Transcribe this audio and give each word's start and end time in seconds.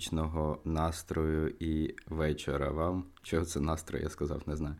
щедрого, 0.00 0.58
настрою 0.64 1.54
і 1.60 1.94
вечора 2.06 2.70
вам. 2.70 3.04
Чого 3.22 3.44
це 3.44 3.60
настрою, 3.60 4.04
я 4.04 4.10
сказав, 4.10 4.42
не 4.46 4.56
знаю. 4.56 4.74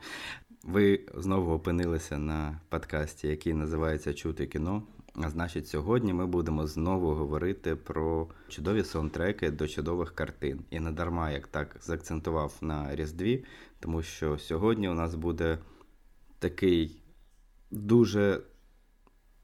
Ви 0.64 1.00
знову 1.14 1.52
опинилися 1.52 2.18
на 2.18 2.60
подкасті, 2.68 3.28
який 3.28 3.54
називається 3.54 4.14
Чути 4.14 4.46
кіно. 4.46 4.82
А 5.14 5.30
значить, 5.30 5.68
сьогодні 5.68 6.12
ми 6.12 6.26
будемо 6.26 6.66
знову 6.66 7.14
говорити 7.14 7.76
про 7.76 8.28
чудові 8.48 8.84
саундтреки 8.84 9.50
до 9.50 9.68
чудових 9.68 10.14
картин. 10.14 10.60
І 10.70 10.80
не 10.80 10.92
дарма, 10.92 11.30
як 11.30 11.46
так 11.46 11.76
заакцентував 11.80 12.54
на 12.60 12.96
Різдві, 12.96 13.44
тому 13.80 14.02
що 14.02 14.38
сьогодні 14.38 14.88
у 14.88 14.94
нас 14.94 15.14
буде 15.14 15.58
такий 16.38 17.02
дуже 17.70 18.42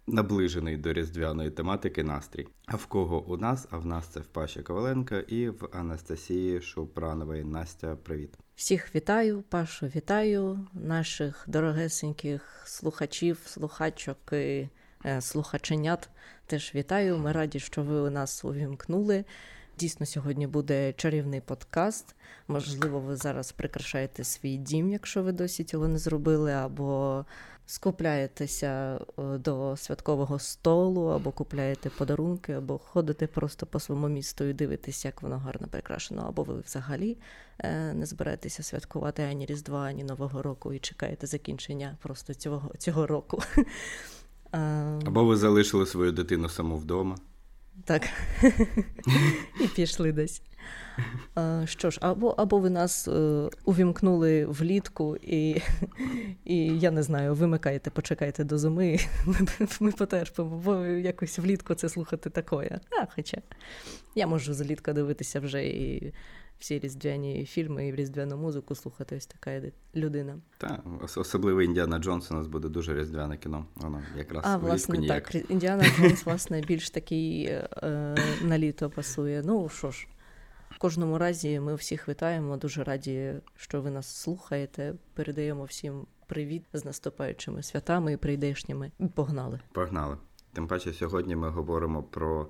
наближений 0.06 0.76
до 0.76 0.92
різдвяної 0.92 1.50
тематики 1.50 2.04
настрій. 2.04 2.46
А 2.66 2.76
в 2.76 2.86
кого 2.86 3.24
у 3.24 3.36
нас? 3.36 3.68
А 3.70 3.78
в 3.78 3.86
нас 3.86 4.06
це 4.06 4.20
в 4.20 4.26
Паші 4.26 4.62
Коваленка 4.62 5.18
і 5.18 5.48
в 5.48 5.68
Анастасії 5.72 6.60
Шупранової. 6.60 7.44
Настя, 7.44 7.96
привіт. 7.96 8.38
Всіх 8.56 8.94
вітаю, 8.94 9.44
Пашу, 9.48 9.86
вітаю 9.86 10.66
наших 10.72 11.44
дорогесеньких 11.46 12.62
слухачів, 12.64 13.38
слухачок 13.44 14.32
і 14.32 14.68
е, 15.04 15.20
слухаченят. 15.20 16.08
Теж 16.46 16.74
вітаю. 16.74 17.18
Ми 17.18 17.32
раді, 17.32 17.60
що 17.60 17.82
ви 17.82 18.00
у 18.00 18.10
нас 18.10 18.44
увімкнули. 18.44 19.24
Дійсно, 19.78 20.06
сьогодні 20.06 20.46
буде 20.46 20.92
чарівний 20.92 21.40
подкаст. 21.40 22.14
Можливо, 22.48 23.00
ви 23.00 23.16
зараз 23.16 23.52
прикрашаєте 23.52 24.24
свій 24.24 24.56
дім, 24.56 24.90
якщо 24.90 25.22
ви 25.22 25.32
досі 25.32 25.64
цього 25.64 25.88
не 25.88 25.98
зробили, 25.98 26.52
або 26.52 27.24
скупляєтеся 27.66 29.00
е, 29.18 29.22
до 29.38 29.76
святкового 29.76 30.38
столу, 30.38 31.06
або 31.06 31.32
купляєте 31.32 31.90
подарунки, 31.90 32.52
або 32.52 32.78
ходите 32.78 33.26
просто 33.26 33.66
по 33.66 33.80
своєму 33.80 34.08
місту 34.08 34.44
і 34.44 34.52
дивитесь, 34.52 35.04
як 35.04 35.22
воно 35.22 35.38
гарно 35.38 35.68
прикрашено, 35.70 36.24
або 36.28 36.42
ви 36.42 36.60
взагалі 36.60 37.16
е, 37.58 37.92
не 37.92 38.06
збираєтеся 38.06 38.62
святкувати 38.62 39.22
ані 39.22 39.46
Різдва, 39.46 39.82
ані 39.82 40.04
Нового 40.04 40.42
року 40.42 40.72
і 40.72 40.78
чекаєте 40.78 41.26
закінчення 41.26 41.96
просто 42.02 42.34
цього, 42.34 42.70
цього 42.78 43.06
року. 43.06 43.42
Або 45.06 45.24
ви 45.24 45.36
залишили 45.36 45.86
свою 45.86 46.12
дитину 46.12 46.48
саму 46.48 46.76
вдома. 46.76 47.16
Так. 47.84 48.02
І 49.60 49.68
пішли 49.74 50.12
десь. 50.12 50.42
Що 51.64 51.90
ж, 51.90 51.98
або 52.02 52.28
або 52.28 52.58
ви 52.58 52.70
нас 52.70 53.08
е, 53.08 53.48
увімкнули 53.64 54.46
влітку, 54.46 55.16
і 55.16 55.62
і 56.44 56.56
я 56.78 56.90
не 56.90 57.02
знаю, 57.02 57.34
вимикаєте, 57.34 57.90
почекайте 57.90 58.44
до 58.44 58.58
зими, 58.58 58.98
ми, 59.26 59.36
ми 59.80 59.92
потерпимо, 59.92 60.62
бо 60.64 60.76
якось 60.84 61.38
влітку 61.38 61.74
це 61.74 61.88
слухати 61.88 62.30
такое. 62.30 62.80
А, 63.02 63.06
Хоча 63.14 63.38
я 64.14 64.26
можу 64.26 64.54
злітка 64.54 64.92
дивитися 64.92 65.40
вже 65.40 65.66
і 65.66 66.12
всі 66.58 66.78
різдвяні 66.78 67.44
фільми, 67.44 67.88
і 67.88 67.94
різдвяну 67.94 68.36
музику 68.36 68.74
слухати 68.74 69.16
ось 69.16 69.26
така 69.26 69.60
людина. 69.94 70.38
Так, 70.58 70.80
особливо 71.16 71.62
Індіана 71.62 71.98
Джонс 71.98 72.30
у 72.30 72.34
нас 72.34 72.46
буде 72.46 72.68
дуже 72.68 73.00
різдвяне 73.00 73.36
кіно. 73.36 73.66
Воно 73.74 74.02
якраз 74.18 74.44
а, 74.46 74.56
власне, 74.56 74.98
ніяк. 74.98 75.30
так. 75.30 75.50
Індіана 75.50 75.84
Джонс, 75.84 76.26
власне, 76.26 76.60
більш 76.60 76.90
такий 76.90 77.44
е, 77.44 77.68
на 78.42 78.58
літо 78.58 78.90
пасує. 78.90 79.42
Ну 79.44 79.68
що 79.68 79.90
ж. 79.90 80.08
Кожному 80.78 81.18
разі 81.18 81.60
ми 81.60 81.74
всіх 81.74 82.08
вітаємо. 82.08 82.56
Дуже 82.56 82.84
раді, 82.84 83.32
що 83.56 83.80
ви 83.80 83.90
нас 83.90 84.06
слухаєте. 84.06 84.94
Передаємо 85.14 85.64
всім 85.64 86.06
привіт 86.26 86.64
з 86.72 86.84
наступаючими 86.84 87.62
святами 87.62 88.12
і 88.12 88.16
прийдешніми. 88.16 88.90
Погнали. 89.14 89.60
Погнали. 89.72 90.16
Тим 90.52 90.68
паче, 90.68 90.92
сьогодні 90.92 91.36
ми 91.36 91.48
говоримо 91.48 92.02
про 92.02 92.48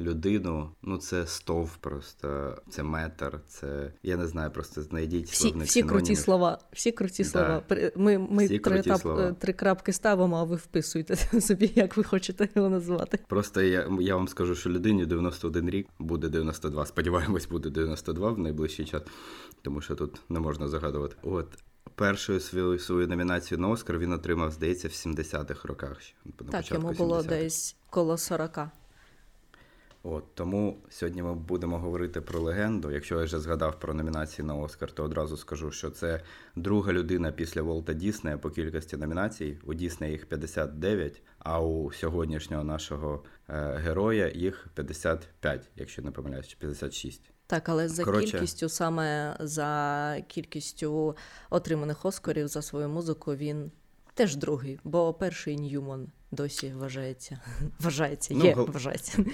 людину. 0.00 0.70
Ну 0.82 0.98
це 0.98 1.26
стов 1.26 1.76
просто, 1.76 2.56
це 2.70 2.82
метр, 2.82 3.40
це 3.48 3.92
я 4.02 4.16
не 4.16 4.26
знаю, 4.26 4.50
просто 4.50 4.82
знайдіть 4.82 5.30
всі, 5.30 5.54
всі 5.58 5.82
круті 5.82 6.16
слова. 6.16 6.58
Всі 6.72 6.92
круті 6.92 7.22
да. 7.22 7.28
слова. 7.28 7.62
Ми 7.96 8.18
ми 8.18 8.44
всі 8.46 8.58
три 8.58 8.82
тап, 8.82 9.00
слова. 9.00 9.32
три 9.32 9.52
крапки 9.52 9.92
ставимо, 9.92 10.36
а 10.36 10.44
ви 10.44 10.56
вписуєте 10.56 11.16
собі, 11.40 11.72
як 11.74 11.96
ви 11.96 12.04
хочете 12.04 12.48
його 12.54 12.68
назвати. 12.68 13.18
Просто 13.28 13.62
я 13.62 13.90
я 14.00 14.16
вам 14.16 14.28
скажу, 14.28 14.54
що 14.54 14.70
людині 14.70 15.06
91 15.06 15.70
рік 15.70 15.88
буде 15.98 16.28
92. 16.28 16.86
Сподіваємось, 16.86 17.48
буде 17.48 17.70
92 17.70 18.30
в 18.30 18.38
найближчий 18.38 18.84
час, 18.84 19.02
тому 19.62 19.80
що 19.80 19.94
тут 19.94 20.20
не 20.28 20.40
можна 20.40 20.68
загадувати. 20.68 21.16
От. 21.22 21.46
Першою 21.94 22.40
свою 22.40 22.78
свою 22.78 23.08
номінацію 23.08 23.58
на 23.58 23.68
Оскар 23.68 23.98
він 23.98 24.12
отримав, 24.12 24.50
здається, 24.50 24.88
в 24.88 24.90
70-х 24.90 25.68
роках. 25.68 25.98
На 26.24 26.50
так, 26.50 26.70
йому 26.70 26.92
було 26.92 27.18
70-х. 27.18 27.28
десь 27.28 27.76
коло 27.90 28.18
40. 28.18 28.58
От 30.10 30.34
Тому 30.34 30.76
сьогодні 30.88 31.22
ми 31.22 31.34
будемо 31.34 31.78
говорити 31.78 32.20
про 32.20 32.40
легенду. 32.40 32.90
Якщо 32.90 33.18
я 33.18 33.24
вже 33.24 33.40
згадав 33.40 33.80
про 33.80 33.94
номінації 33.94 34.46
на 34.46 34.54
Оскар, 34.54 34.92
то 34.92 35.04
одразу 35.04 35.36
скажу, 35.36 35.70
що 35.70 35.90
це 35.90 36.22
друга 36.56 36.92
людина 36.92 37.32
після 37.32 37.62
Волта 37.62 37.92
Діснея 37.92 38.38
по 38.38 38.50
кількості 38.50 38.96
номінацій. 38.96 39.58
У 39.64 39.74
Діснея 39.74 40.12
їх 40.12 40.28
59, 40.28 41.22
а 41.38 41.60
у 41.60 41.92
сьогоднішнього 41.92 42.64
нашого 42.64 43.22
е, 43.48 43.80
героя 43.84 44.30
їх 44.34 44.66
55, 44.74 45.70
якщо 45.76 46.02
не 46.02 46.10
помиляюсь, 46.10 46.48
чи 46.48 46.56
56. 46.56 47.30
Так, 47.46 47.68
але 47.68 47.88
за 47.88 48.04
Короче... 48.04 48.32
кількістю, 48.32 48.68
саме 48.68 49.36
за 49.40 50.22
кількістю 50.28 51.16
отриманих 51.50 52.04
Оскарів 52.04 52.48
за 52.48 52.62
свою 52.62 52.88
музику, 52.88 53.34
він 53.34 53.70
теж 54.14 54.36
другий, 54.36 54.80
бо 54.84 55.14
перший 55.14 55.56
Ньюман 55.56 56.06
досі 56.30 56.72
вважається. 56.76 57.40
Вважається, 57.80 58.34
є, 58.34 58.54
ну, 58.56 58.64
вважається. 58.64 59.24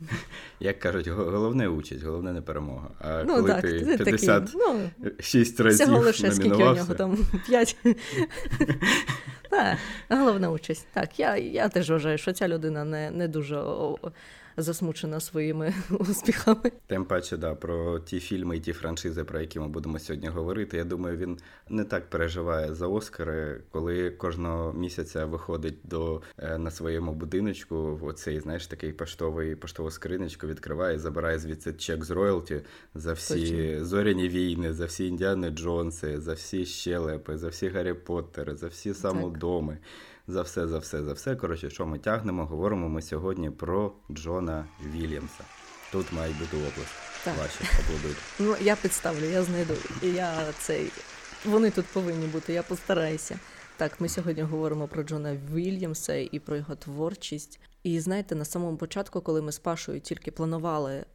Як 0.60 0.78
кажуть, 0.78 1.08
головне 1.08 1.68
участь, 1.68 2.02
головне 2.02 2.32
не 2.32 2.42
перемога. 2.42 2.90
А 3.00 3.22
ну, 3.26 3.34
коли 3.34 3.48
так, 3.48 3.62
ти 3.62 4.04
56 4.04 5.58
ну, 5.58 5.64
разів 5.64 5.86
Всього 5.86 6.04
лише 6.04 6.32
скільки 6.32 6.64
у 6.64 6.74
нього 6.74 6.94
там 6.94 7.18
5. 7.48 7.76
Так, 9.50 9.78
головна 10.08 10.50
участь. 10.50 10.86
Так, 10.92 11.18
я 11.20 11.36
я 11.36 11.68
теж 11.68 11.90
вважаю, 11.90 12.18
що 12.18 12.32
ця 12.32 12.48
людина 12.48 12.84
не 12.84 13.10
не 13.10 13.28
дуже 13.28 13.62
засмучена 14.56 15.20
своїми 15.20 15.74
успіхами. 15.90 16.72
Тим 16.86 17.04
паче, 17.04 17.36
да, 17.36 17.54
про 17.54 17.98
ті 17.98 18.20
фільми 18.20 18.56
і 18.56 18.60
ті 18.60 18.72
франшизи, 18.72 19.24
про 19.24 19.40
які 19.40 19.60
ми 19.60 19.68
будемо 19.68 19.98
сьогодні 19.98 20.28
говорити. 20.28 20.76
Я 20.76 20.84
думаю, 20.84 21.16
він 21.16 21.38
не 21.68 21.84
так 21.84 22.10
переживає 22.10 22.74
за 22.74 22.86
Оскари, 22.86 23.60
коли 23.70 24.10
кожного 24.10 24.72
місяця 24.72 25.26
виходить 25.26 25.78
до 25.84 26.22
е, 26.38 26.58
на 26.58 26.70
своєму 26.70 27.12
будиночку. 27.12 28.00
Оцей, 28.02 28.40
знаєш, 28.40 28.66
такий 28.66 28.92
поштовий 28.92 29.56
поштову 29.56 29.90
скриничку 29.90 30.46
відкриває, 30.46 30.96
і 30.96 30.98
забирає 30.98 31.38
звідси 31.38 31.72
чек 31.72 32.04
з 32.04 32.10
роялті 32.10 32.60
за 32.94 33.12
всі 33.12 33.50
Точно. 33.50 33.84
зоряні 33.84 34.28
війни, 34.28 34.72
за 34.72 34.84
всі 34.84 35.06
індіани 35.06 35.50
Джонси, 35.50 36.20
за 36.20 36.32
всі 36.32 36.66
щелепи, 36.66 37.38
за 37.38 37.48
всі 37.48 37.68
Гаррі 37.68 37.94
Поттери, 37.94 38.56
за 38.56 38.66
всі 38.66 38.94
самодоми. 38.94 39.72
Так 39.72 39.82
за 40.30 40.42
все, 40.42 40.68
за 40.68 40.78
все, 40.78 41.02
за 41.02 41.12
все. 41.12 41.36
Коротше, 41.36 41.70
що 41.70 41.86
ми 41.86 41.98
тягнемо? 41.98 42.46
Говоримо 42.46 42.88
ми 42.88 43.02
сьогодні 43.02 43.50
про 43.50 43.92
Джона 44.10 44.66
Вільямса. 44.84 45.44
Тут 45.92 46.12
має 46.12 46.32
бути 46.32 46.56
область. 46.56 46.94
Так. 47.24 47.38
Ваші 47.38 47.64
аплодують. 47.80 48.16
Ну, 48.38 48.56
я 48.60 48.76
підставлю, 48.76 49.24
я 49.24 49.42
знайду. 49.42 49.74
Я 50.02 50.52
цей. 50.58 50.90
Вони 51.44 51.70
тут 51.70 51.86
повинні 51.86 52.26
бути, 52.26 52.52
я 52.52 52.62
постараюся. 52.62 53.38
Так, 53.76 54.00
ми 54.00 54.08
сьогодні 54.08 54.42
говоримо 54.42 54.88
про 54.88 55.02
Джона 55.02 55.38
Вільямса 55.54 56.14
і 56.14 56.38
про 56.38 56.56
його 56.56 56.74
творчість. 56.74 57.60
І 57.82 58.00
знаєте, 58.00 58.34
на 58.34 58.44
самому 58.44 58.76
початку, 58.76 59.20
коли 59.20 59.42
ми 59.42 59.52
з 59.52 59.58
Пашою 59.58 60.00
тільки 60.00 60.30
планували 60.30 60.92
е, 60.92 61.06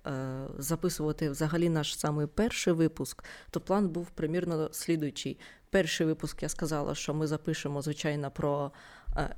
записувати 0.58 1.30
взагалі 1.30 1.70
наш 1.70 2.00
самий 2.00 2.28
перший 2.28 2.74
випуск, 2.74 3.24
то 3.50 3.60
план 3.60 3.90
був 3.90 4.10
примірно 4.10 4.70
слідуючий. 4.72 5.40
Перший 5.70 6.08
випуск 6.08 6.44
я 6.44 6.50
сказала, 6.50 6.96
що 6.96 7.14
ми 7.14 7.28
запишемо, 7.28 7.82
звичайно, 7.82 8.32
про 8.32 8.72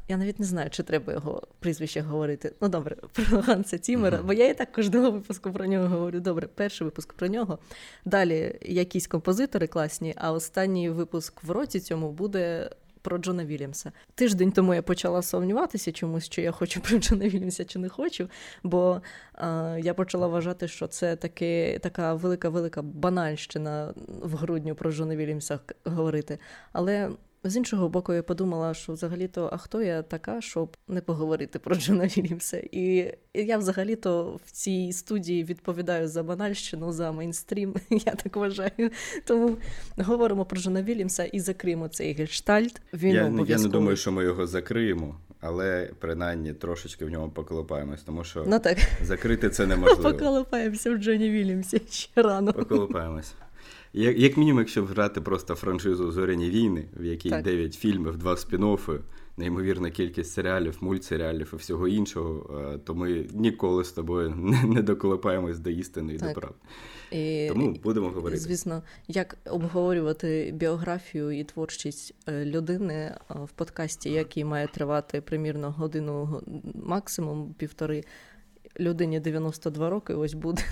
я 0.08 0.18
навіть 0.18 0.40
не 0.40 0.46
знаю, 0.46 0.70
чи 0.70 0.84
треба 0.84 1.14
його 1.14 1.48
прізвище 1.60 2.02
говорити. 2.02 2.54
Ну 2.62 2.70
добре, 2.70 2.96
про 3.14 3.42
Ганса 3.42 3.78
Тімера, 3.78 4.22
бо 4.24 4.34
я 4.34 4.50
і 4.50 4.54
так 4.54 4.72
кожного 4.72 5.12
випуску 5.12 5.52
про 5.52 5.66
нього 5.66 5.88
говорю. 5.88 6.20
Добре, 6.20 6.48
перший 6.48 6.86
випуск 6.86 7.14
про 7.14 7.28
нього. 7.28 7.60
Далі 8.06 8.60
якісь 8.62 9.08
композитори 9.08 9.68
класні, 9.68 10.14
а 10.18 10.32
останній 10.32 10.90
випуск 10.90 11.44
в 11.44 11.52
році 11.52 11.80
цьому 11.80 12.12
буде. 12.12 12.70
Про 13.02 13.18
Джона 13.18 13.46
Вільямса. 13.46 13.92
Тиждень 14.16 14.52
тому 14.52 14.74
я 14.74 14.82
почала 14.82 15.22
сумніватися 15.22 15.92
чомусь, 15.92 16.30
чи 16.30 16.42
я 16.42 16.52
хочу 16.52 16.82
про 16.82 16.98
Джона 16.98 17.28
Вільямса, 17.30 17.66
чи 17.66 17.80
не 17.80 17.90
хочу. 17.90 18.30
Бо 18.64 19.02
е, 19.36 19.80
я 19.84 19.94
почала 19.94 20.28
вважати, 20.28 20.68
що 20.68 20.88
це 20.88 21.16
таки, 21.16 21.80
така 21.84 22.14
велика-велика 22.14 22.82
банальщина 22.82 23.94
в 24.08 24.36
грудню 24.36 24.76
про 24.76 24.92
Джона 24.92 25.16
Вільямса 25.16 25.60
говорити. 25.86 26.40
Але 26.72 27.12
з 27.44 27.56
іншого 27.56 27.90
боку, 27.90 28.14
я 28.14 28.24
подумала, 28.24 28.74
що 28.74 28.94
взагалі-то, 28.94 29.50
а 29.54 29.58
хто 29.58 29.82
я 29.82 30.02
така, 30.02 30.42
щоб 30.42 30.78
не 30.88 31.02
поговорити 31.02 31.60
про 31.60 31.76
Джона 31.76 32.06
Вільямса? 32.06 32.64
І 32.72 33.14
я 33.34 33.58
взагалі-то 33.58 34.40
в 34.46 34.52
цій 34.52 34.94
студії 34.94 35.44
відповідаю 35.44 36.08
за 36.08 36.24
банальщину, 36.24 36.92
за 36.92 37.12
мейнстрім, 37.12 37.76
я 37.90 38.12
так 38.12 38.36
вважаю. 38.36 38.92
Тому 39.26 39.58
говоримо 39.98 40.46
про 40.46 40.60
Джона 40.60 40.84
Вільямса 40.84 41.24
і 41.24 41.40
закриємо 41.40 41.88
цей 41.88 42.14
гештальт. 42.14 42.82
Він 42.94 43.16
я, 43.16 43.46
я 43.48 43.58
не 43.58 43.68
думаю, 43.68 43.98
що 43.98 44.12
ми 44.12 44.24
його 44.24 44.48
закриємо. 44.48 45.16
але 45.40 45.92
принаймні 46.00 46.54
трошечки 46.54 47.06
в 47.06 47.10
ньому 47.10 47.30
поколупаємось, 47.30 48.04
тому 48.04 48.24
що 48.24 48.44
ну, 48.48 48.60
так. 48.60 48.78
закрити 49.04 49.50
це 49.50 49.66
неможливо. 49.68 50.12
Поколупаємося 50.12 50.92
в 50.92 50.98
Джоні 50.98 51.30
Вільямсі 51.30 51.82
ще 51.90 52.22
рано. 52.22 52.54
Поколупаємось. 52.54 53.34
Як, 53.98 54.20
як 54.20 54.38
мінімум, 54.38 54.60
якщо 54.60 54.86
грати 54.86 55.22
просто 55.22 55.56
франшизу 55.56 56.12
Зоряні 56.12 56.50
війни, 56.50 56.86
в 57.00 57.06
якій 57.06 57.30
Так. 57.30 57.44
9 57.44 57.74
фільмів, 57.74 58.18
2 58.18 58.34
спін-оффи, 58.34 59.00
неймовірна 59.38 59.92
кількість 59.92 60.34
серіалів, 60.34 60.78
мультсеріалів 60.82 61.50
і 61.54 61.56
всього 61.56 61.88
іншого, 61.88 62.60
е, 62.74 62.78
то 62.78 62.96
ми 62.96 63.26
ніколи 63.34 63.84
з 63.84 63.92
тобою 63.92 64.30
не, 64.38 64.64
не 64.64 64.82
доколупаємось 64.82 65.60
до 65.60 65.70
істини 65.70 66.14
і 66.14 66.18
Так. 66.18 66.28
до 66.28 66.42
правди. 66.42 66.58
І, 67.12 67.48
Тому 67.50 67.76
будемо 67.84 68.10
говорити. 68.10 68.42
Звісно, 68.42 68.84
як 69.08 69.38
обговорювати 69.46 70.52
біографію 70.56 71.32
і 71.32 71.44
творчість 71.44 72.16
е, 72.28 72.46
людини 72.46 72.94
е, 72.94 73.20
в 73.44 73.50
подкасті, 73.50 74.10
який 74.10 74.46
має 74.46 74.68
тривати 74.68 75.22
примірно 75.22 75.72
годину 75.72 76.42
максимум 76.76 77.56
півтори. 77.58 78.04
Людині 78.80 79.20
92 79.20 79.90
роки 79.90 80.14
ось 80.14 80.34
буде. 80.34 80.64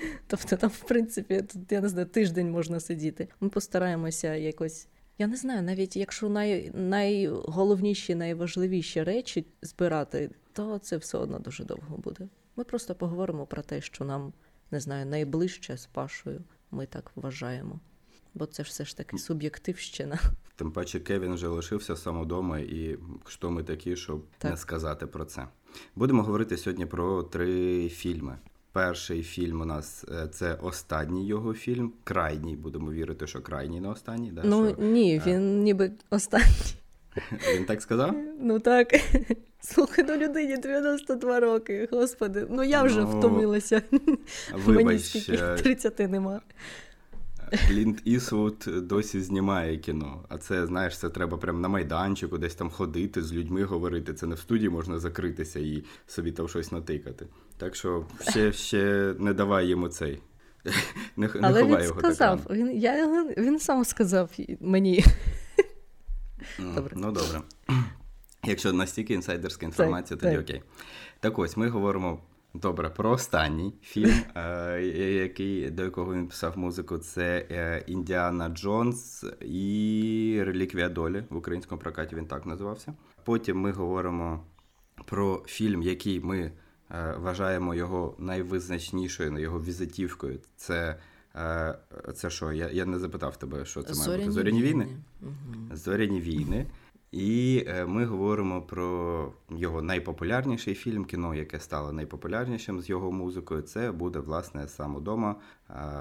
Тобто 0.26 0.56
там, 0.56 0.70
в 0.70 0.80
принципі, 0.80 1.42
тут, 1.52 1.72
я 1.72 1.80
не 1.80 1.88
знаю, 1.88 2.06
тиждень 2.06 2.50
можна 2.50 2.80
сидіти. 2.80 3.28
Ми 3.40 3.48
постараємося 3.48 4.34
якось. 4.34 4.88
Я 5.18 5.26
не 5.26 5.36
знаю, 5.36 5.62
навіть 5.62 5.96
якщо 5.96 6.28
най, 6.28 6.70
найголовніші, 6.74 8.14
найважливіші 8.14 9.02
речі 9.02 9.46
збирати, 9.62 10.30
то 10.52 10.78
це 10.78 10.96
все 10.96 11.18
одно 11.18 11.38
дуже 11.38 11.64
довго 11.64 11.96
буде. 11.96 12.28
Ми 12.56 12.64
просто 12.64 12.94
поговоримо 12.94 13.46
про 13.46 13.62
те, 13.62 13.80
що 13.80 14.04
нам 14.04 14.32
не 14.70 14.80
знаю, 14.80 15.06
найближче 15.06 15.76
з 15.76 15.86
Пашою, 15.86 16.40
ми 16.70 16.86
так 16.86 17.12
вважаємо. 17.14 17.80
Бо 18.34 18.46
це 18.46 18.64
ж 18.64 18.70
все 18.70 18.84
ж 18.84 18.96
таки 18.96 19.18
суб'єктивщина. 19.18 20.18
Тим 20.56 20.72
паче 20.72 21.00
Кевін 21.00 21.34
вже 21.34 21.48
лишився 21.48 21.96
сам 21.96 22.20
удома, 22.20 22.58
і 22.58 22.98
хто 23.24 23.50
ми 23.50 23.62
такі, 23.62 23.96
щоб 23.96 24.24
Так. 24.38 24.50
не 24.50 24.56
сказати 24.56 25.06
про 25.06 25.24
це. 25.24 25.48
Будемо 25.96 26.22
говорити 26.22 26.56
сьогодні 26.56 26.86
про 26.86 27.22
три 27.22 27.88
фільми. 27.88 28.38
Перший 28.72 29.22
фільм 29.22 29.60
у 29.60 29.64
нас 29.64 30.04
е, 30.08 30.28
це 30.28 30.54
останній 30.54 31.26
його 31.26 31.54
фільм. 31.54 31.92
Крайній, 32.04 32.56
будемо 32.56 32.92
вірити, 32.92 33.26
що 33.26 33.40
крайній 33.40 33.80
на 33.80 33.90
останній. 33.90 34.30
Да? 34.30 34.42
ну 34.44 34.68
що... 34.68 34.82
ні, 34.84 35.22
він 35.26 35.62
ніби 35.62 35.92
останній. 36.10 36.46
Він 37.54 37.64
так 37.64 37.82
сказав? 37.82 38.14
Ну 38.40 38.60
так. 38.60 38.88
Слухай, 39.60 40.04
ну 40.08 40.16
людині 40.16 40.56
92 40.56 41.40
роки. 41.40 41.88
Господи, 41.92 42.46
ну 42.50 42.62
я 42.62 42.82
вже 42.82 43.00
Ну, 43.00 43.18
втомилася. 43.18 43.82
Мені 43.92 44.62
Вибач, 44.66 45.02
скільки 45.02 45.32
е, 45.32 45.56
30 45.56 45.98
нема. 45.98 46.40
Клінт 47.68 48.02
Ісвуд 48.04 48.64
досі 48.82 49.20
знімає 49.20 49.76
кіно. 49.78 50.24
А 50.28 50.38
це, 50.38 50.66
знаєш, 50.66 50.98
це 50.98 51.10
треба 51.10 51.36
прямо 51.36 51.58
на 51.60 51.68
майданчику, 51.68 52.38
десь 52.38 52.54
там 52.54 52.70
ходити, 52.70 53.22
з 53.22 53.32
людьми 53.32 53.64
говорити. 53.64 54.14
Це 54.14 54.26
не 54.26 54.34
в 54.34 54.38
студії 54.38 54.68
можна 54.68 54.98
закритися 54.98 55.60
і 55.60 55.84
собі 56.06 56.32
там 56.32 56.48
щось 56.48 56.72
натикати. 56.72 57.26
Так 57.56 57.76
що 57.76 58.06
ще, 58.30 58.52
ще 58.52 59.14
не 59.18 59.32
давай 59.34 59.66
йому 59.66 59.88
цей. 59.88 60.20
Не, 61.16 61.26
не 61.34 61.40
Але 61.42 61.62
ховай 61.62 61.76
він 61.78 61.84
його 61.88 62.00
сказав, 62.00 62.40
так. 62.40 62.56
він, 62.56 62.76
я, 62.76 63.24
він 63.38 63.58
сам 63.58 63.84
сказав 63.84 64.30
мені. 64.60 65.04
рано. 66.58 66.74
Добре. 66.74 66.96
Ну 66.96 67.12
добре. 67.12 67.40
Якщо 68.44 68.72
настільки 68.72 69.14
інсайдерська 69.14 69.66
інформація, 69.66 70.16
Так, 70.20 70.30
тоді 70.30 70.36
так. 70.36 70.44
окей. 70.44 70.62
Так 71.20 71.38
ось 71.38 71.56
ми 71.56 71.68
говоримо. 71.68 72.18
Добре, 72.54 72.88
про 72.90 73.10
останній 73.10 73.72
фільм, 73.82 74.14
е, 74.36 74.82
який, 75.22 75.70
до 75.70 75.82
якого 75.84 76.14
він 76.14 76.26
писав 76.26 76.58
музику, 76.58 76.98
це 76.98 77.46
е, 77.50 77.84
Індіана 77.86 78.48
Джонс 78.48 79.24
і 79.40 80.42
Реліквія 80.46 80.88
долі. 80.88 81.24
В 81.30 81.36
українському 81.36 81.80
прокаті 81.80 82.16
він 82.16 82.26
так 82.26 82.46
називався. 82.46 82.94
Потім 83.24 83.60
ми 83.60 83.72
говоримо 83.72 84.44
про 85.04 85.42
фільм, 85.46 85.82
який 85.82 86.20
ми 86.20 86.38
е, 86.90 87.14
вважаємо 87.18 87.74
його 87.74 88.14
найвизначнішою, 88.18 89.38
його 89.38 89.60
візитівкою. 89.60 90.38
Це, 90.56 90.96
е, 91.36 91.78
це 92.14 92.30
що? 92.30 92.52
Я, 92.52 92.70
я 92.70 92.86
не 92.86 92.98
запитав 92.98 93.36
тебе, 93.36 93.64
що 93.64 93.82
це 93.82 93.94
має 93.94 94.18
бути. 94.18 94.32
Зоряні 94.32 94.62
війни? 94.62 94.88
Мгм. 95.20 95.70
Зоряні 95.72 96.20
війни. 96.20 96.66
І 97.12 97.64
е, 97.68 97.86
ми 97.86 98.04
говоримо 98.04 98.62
про 98.62 99.32
його 99.50 99.82
найпопулярніший 99.82 100.74
фільм, 100.74 101.04
кіно, 101.04 101.34
яке 101.34 101.60
стало 101.60 101.92
найпопулярнішим 101.92 102.80
з 102.80 102.88
його 102.88 103.12
музикою. 103.12 103.62
Це 103.62 103.92
буде 103.92 104.18
власне 104.18 104.68
сам 104.68 104.96
удома. 104.96 105.36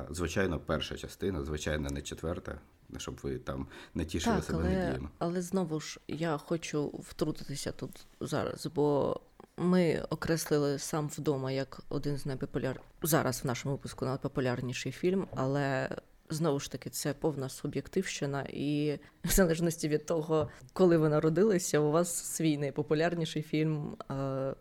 Звичайно, 0.10 0.60
перша 0.60 0.96
частина, 0.96 1.44
звичайно, 1.44 1.90
не 1.90 2.02
четверта, 2.02 2.60
щоб 2.98 3.20
ви 3.24 3.38
там 3.38 3.68
не 3.96 4.06
тішили 4.06 4.36
Так, 4.36 4.46
себе 4.46 4.60
але, 4.60 4.70
надіями. 4.70 5.10
але 5.20 5.42
знову 5.42 5.80
ж 5.80 6.00
я 6.08 6.38
хочу 6.38 6.88
втрутитися 6.88 7.72
тут 7.72 8.06
зараз, 8.20 8.68
бо 8.76 9.20
ми 9.58 10.06
окреслили 10.10 10.80
сам 10.80 11.08
вдома 11.08 11.52
як 11.52 11.80
один 11.90 12.18
з 12.18 12.26
найпопуляр... 12.26 12.82
зараз 13.02 13.44
в 13.44 13.48
нашому 13.48 13.76
випуску 13.76 14.06
найпопулярніший 14.06 14.92
фільм, 14.92 15.28
але 15.36 15.90
знову 16.30 16.60
ж 16.60 16.72
таки 16.72 16.90
це 16.90 17.14
повна 17.14 17.50
суб'єктивщина, 17.50 18.46
і 18.54 19.00
в 19.26 19.30
залежності 19.32 19.88
від 19.88 20.06
того, 20.06 20.50
коли 20.74 20.98
ви 20.98 21.10
народилися, 21.10 21.80
у 21.80 21.92
вас 21.92 22.14
свій 22.36 22.58
найпопулярніший 22.58 23.42
фільм. 23.42 23.96
е, 24.12 24.54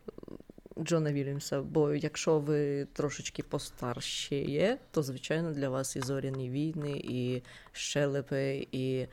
Джона 0.82 1.12
Вільямса, 1.12 1.62
бо 1.62 1.94
якщо 1.94 2.38
ви 2.38 2.84
трошечки 2.84 3.42
постарші 3.42 4.36
є, 4.50 4.78
то 4.90 5.02
звичайно 5.02 5.52
для 5.52 5.68
вас 5.68 5.96
і 5.96 6.00
зоряні 6.00 6.50
війни, 6.50 6.90
і 7.04 7.42
щелепи, 7.72 8.66
і 8.72 9.06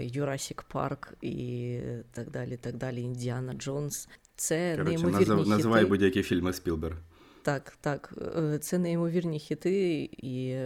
Юрасік 0.00 0.62
Парк, 0.62 1.14
і 1.22 1.78
так 2.12 2.30
далі, 2.30 2.56
так 2.56 2.76
далі. 2.76 3.00
Індіана 3.02 3.52
Джонс. 3.54 4.08
Це 4.36 4.76
Коротше, 4.76 4.92
неймовірні 4.94 5.18
назив, 5.26 5.38
хіти. 5.38 5.50
називай 5.50 5.84
будь-які 5.84 6.22
фільми 6.22 6.52
Спілберг. 6.52 6.96
Так, 7.42 7.76
так. 7.80 8.14
е, 8.36 8.58
Це 8.58 8.78
неймовірні 8.78 9.38
хіти. 9.38 10.10
І... 10.12 10.56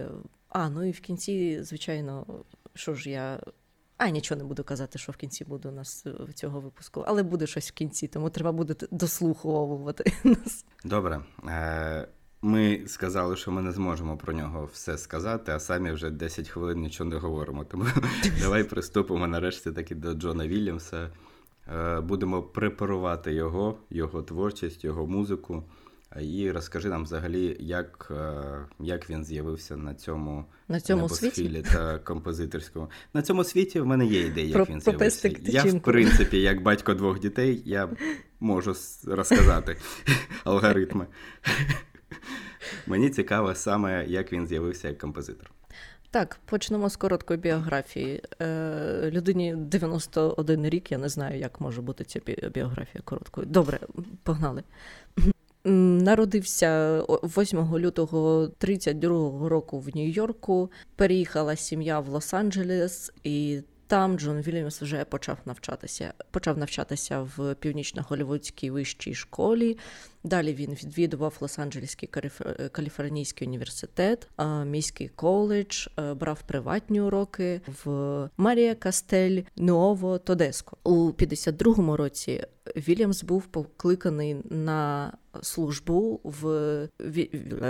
А, 0.49 0.69
ну 0.69 0.83
і 0.83 0.91
в 0.91 0.99
кінці, 0.99 1.63
звичайно, 1.63 2.25
що 2.73 2.93
ж 2.95 3.09
я. 3.09 3.39
А, 3.97 4.09
нічого 4.09 4.37
не 4.39 4.43
буду 4.45 4.63
казати, 4.63 4.99
що 4.99 5.11
в 5.11 5.15
кінці 5.15 5.45
буде 5.45 5.69
у 5.69 5.71
нас 5.71 6.05
е, 6.05 6.33
цього 6.33 6.59
випуску, 6.59 7.03
але 7.07 7.23
буде 7.23 7.47
щось 7.47 7.69
в 7.69 7.73
кінці, 7.73 8.07
тому 8.07 8.29
треба 8.29 8.51
буде 8.51 8.75
дослуховувати 8.91 10.13
нас. 10.23 10.65
Добре. 10.83 11.21
Е, 11.47 12.07
Ми 12.41 12.83
сказали, 12.87 13.35
що 13.35 13.51
ми 13.51 13.61
не 13.61 13.71
зможемо 13.71 14.17
про 14.17 14.33
нього 14.33 14.69
все 14.73 14.97
сказати, 14.97 15.51
а 15.51 15.59
самі 15.59 15.91
вже 15.91 16.09
10 16.09 16.49
хвилин 16.49 16.79
нічого 16.81 17.09
не 17.09 17.15
говоримо. 17.15 17.65
Тому 17.65 17.85
давай 18.41 18.63
приступимо 18.63 19.27
нарешті 19.27 19.71
таки 19.71 19.95
до 19.95 20.13
Джона 20.13 20.47
Вільямса. 20.47 21.09
Е, 21.67 22.01
Будемо 22.01 22.43
препарувати 22.43 23.33
його, 23.33 23.77
його 23.89 24.21
творчість, 24.21 24.83
його 24.83 25.07
музику. 25.07 25.63
І 26.21 26.51
розкажи 26.51 26.89
нам 26.89 27.03
взагалі, 27.03 27.57
як, 27.59 28.11
е, 28.11 28.43
як 28.79 29.09
він 29.09 29.23
з'явився 29.23 29.77
на 29.77 29.95
цьому, 29.95 30.45
На 30.67 30.79
цьому 30.79 31.09
світі 31.09 31.63
та 31.73 31.99
композиторському. 31.99 32.89
На 33.13 33.21
цьому 33.21 33.43
світі 33.43 33.79
в 33.79 33.85
мене 33.85 34.05
є 34.05 34.25
ідея, 34.25 34.47
як 34.47 34.55
Про- 34.55 34.65
він 34.65 34.81
з'явився. 34.81 35.31
Я, 35.41 35.63
в 35.63 35.79
принципі, 35.81 36.41
як 36.41 36.61
батько 36.61 36.93
двох 36.93 37.19
дітей, 37.19 37.61
я 37.65 37.89
можу 38.39 38.75
розказати 39.07 39.77
алгоритми. 40.43 41.07
Мені 42.87 43.09
цікаво 43.09 43.55
саме, 43.55 44.05
як 44.07 44.33
він 44.33 44.47
з'явився 44.47 44.87
як 44.87 44.97
композитор. 44.97 45.51
Так, 46.11 46.39
почнемо 46.45 46.89
з 46.89 46.95
короткої 46.95 47.39
біографії. 47.39 48.23
Е, 48.41 49.09
людині 49.13 49.55
91 49.55 50.69
рік, 50.69 50.91
я 50.91 50.97
не 50.97 51.09
знаю, 51.09 51.39
як 51.39 51.61
може 51.61 51.81
бути 51.81 52.03
ця 52.03 52.19
біографія 52.53 53.01
короткою. 53.05 53.47
Добре, 53.47 53.79
погнали. 54.23 54.63
Народився 55.63 57.01
о- 57.07 57.19
8 57.27 57.77
лютого 57.79 58.47
32 58.57 59.49
року 59.49 59.79
в 59.79 59.95
Нью-Йорку. 59.95 60.71
Переїхала 60.95 61.55
сім'я 61.55 61.99
в 61.99 62.09
Лос-Анджелес, 62.09 63.11
і 63.23 63.61
там 63.87 64.19
Джон 64.19 64.41
Вільямс 64.41 64.81
вже 64.81 65.05
почав 65.05 65.37
навчатися. 65.45 66.13
Почав 66.31 66.57
навчатися 66.57 67.21
в 67.37 67.55
північно-голівудській 67.55 68.71
вищій 68.71 69.13
школі. 69.13 69.77
Далі 70.23 70.53
він 70.53 70.73
відвідував 70.73 71.37
Лос-Анджелеський 71.41 72.09
Каліф- 72.09 72.69
Каліфорнійський 72.69 73.47
університет, 73.47 74.27
міський 74.65 75.07
коледж, 75.07 75.87
е, 75.99 76.13
брав 76.13 76.41
приватні 76.41 77.01
уроки 77.01 77.61
в 77.83 78.29
Марія 78.37 78.75
Кастель 78.75 79.41
Нуово 79.57 80.17
Тодеско. 80.17 80.77
У 80.83 81.11
52-му 81.11 81.97
році 81.97 82.43
Вільямс 82.75 83.23
був 83.23 83.45
покликаний 83.45 84.35
на 84.49 85.13
службу 85.41 86.19
в- 86.23 86.87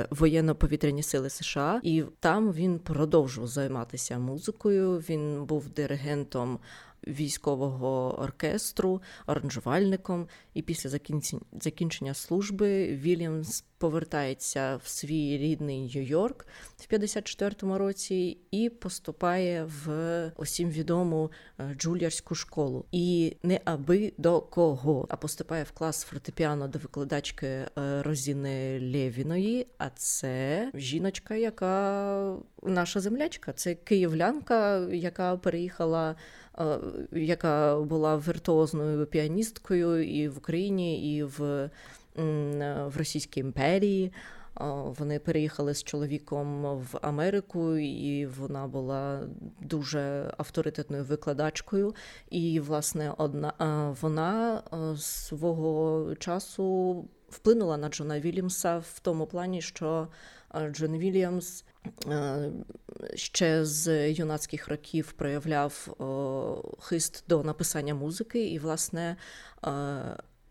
воєнно-повітряні 0.09 1.03
сили 1.03 1.29
США, 1.29 1.79
і 1.83 2.03
там 2.19 2.51
він 2.53 2.79
продовжував 2.79 3.47
займатися 3.49 4.19
музикою. 4.19 4.97
Він 4.97 5.45
був 5.45 5.69
диригентом 5.69 6.59
військового 7.07 8.19
оркестру, 8.19 9.01
аранжувальником. 9.25 10.27
І 10.53 10.61
після 10.61 10.89
закінчення, 11.51 12.13
служби 12.13 12.87
Вільямс 12.87 13.63
повертається 13.79 14.79
в 14.83 14.87
свій 14.87 15.37
рідний 15.37 15.81
Нью-Йорк 15.81 16.45
в 16.77 16.93
54-му 16.93 17.77
році 17.77 18.37
і 18.51 18.69
поступає 18.69 19.69
в 19.85 20.31
усім 20.35 20.69
відому 20.69 21.31
е, 21.59 21.75
джуліарську 21.77 22.35
школу. 22.35 22.85
І 22.91 23.37
не 23.43 23.61
аби 23.65 24.13
до 24.17 24.41
кого, 24.41 25.07
а 25.09 25.15
поступає 25.15 25.63
в 25.63 25.71
клас 25.71 26.03
фортепіано 26.03 26.67
до 26.67 26.79
викладачки 26.79 27.47
е, 27.47 27.67
Розіни 27.77 28.79
Лєвіної. 28.93 29.67
А 29.77 29.89
це 29.89 30.71
жіночка, 30.73 31.35
яка 31.35 32.35
наша 32.63 32.99
землячка, 32.99 33.53
це 33.53 33.75
київлянка, 33.75 34.79
яка 34.79 35.37
переїхала. 35.37 36.15
Е, 36.59 36.79
яка 37.11 37.79
була 37.79 38.17
віртуозною 38.17 39.05
піаністкою 39.05 40.03
і 40.03 40.27
в 40.27 40.37
Україні, 40.37 41.15
і 41.17 41.23
в 41.23 41.69
в 42.85 42.97
Російській 42.97 43.39
імперії. 43.39 44.13
Вони 44.99 45.19
переїхали 45.19 45.73
з 45.73 45.83
чоловіком 45.83 46.63
в 46.63 46.99
Америку, 47.01 47.75
і 47.77 48.25
вона 48.25 48.67
була 48.67 49.21
дуже 49.61 50.33
авторитетною 50.37 51.03
викладачкою. 51.03 51.95
І, 52.29 52.59
власне, 52.59 53.13
одна 53.17 53.53
вона 54.01 54.61
свого 54.97 56.15
часу 56.15 57.05
вплинула 57.29 57.77
на 57.77 57.89
Джона 57.89 58.19
Вільямса 58.19 58.77
в 58.77 58.99
тому 58.99 59.25
плані, 59.25 59.61
що 59.61 60.07
Джон 60.71 60.97
Вільямс 60.97 61.63
ще 63.15 63.65
з 63.65 64.12
юнацьких 64.12 64.67
років 64.67 65.12
проявляв 65.12 65.95
хист 66.79 67.24
до 67.27 67.43
написання 67.43 67.95
музики, 67.95 68.48
і, 68.48 68.59
власне, 68.59 69.15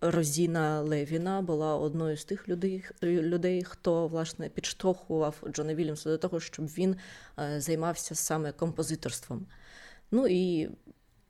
Розіна 0.00 0.80
Левіна 0.80 1.42
була 1.42 1.76
одною 1.76 2.16
з 2.16 2.24
тих 2.24 2.48
людей, 2.48 2.84
людей, 3.02 3.64
хто 3.64 4.06
власне 4.06 4.48
підштовхував 4.48 5.42
Джона 5.52 5.74
Вільямса 5.74 6.10
до 6.10 6.18
того, 6.18 6.40
щоб 6.40 6.66
він 6.66 6.96
е, 7.38 7.60
займався 7.60 8.14
саме 8.14 8.52
композиторством. 8.52 9.46
Ну 10.10 10.26
і 10.26 10.70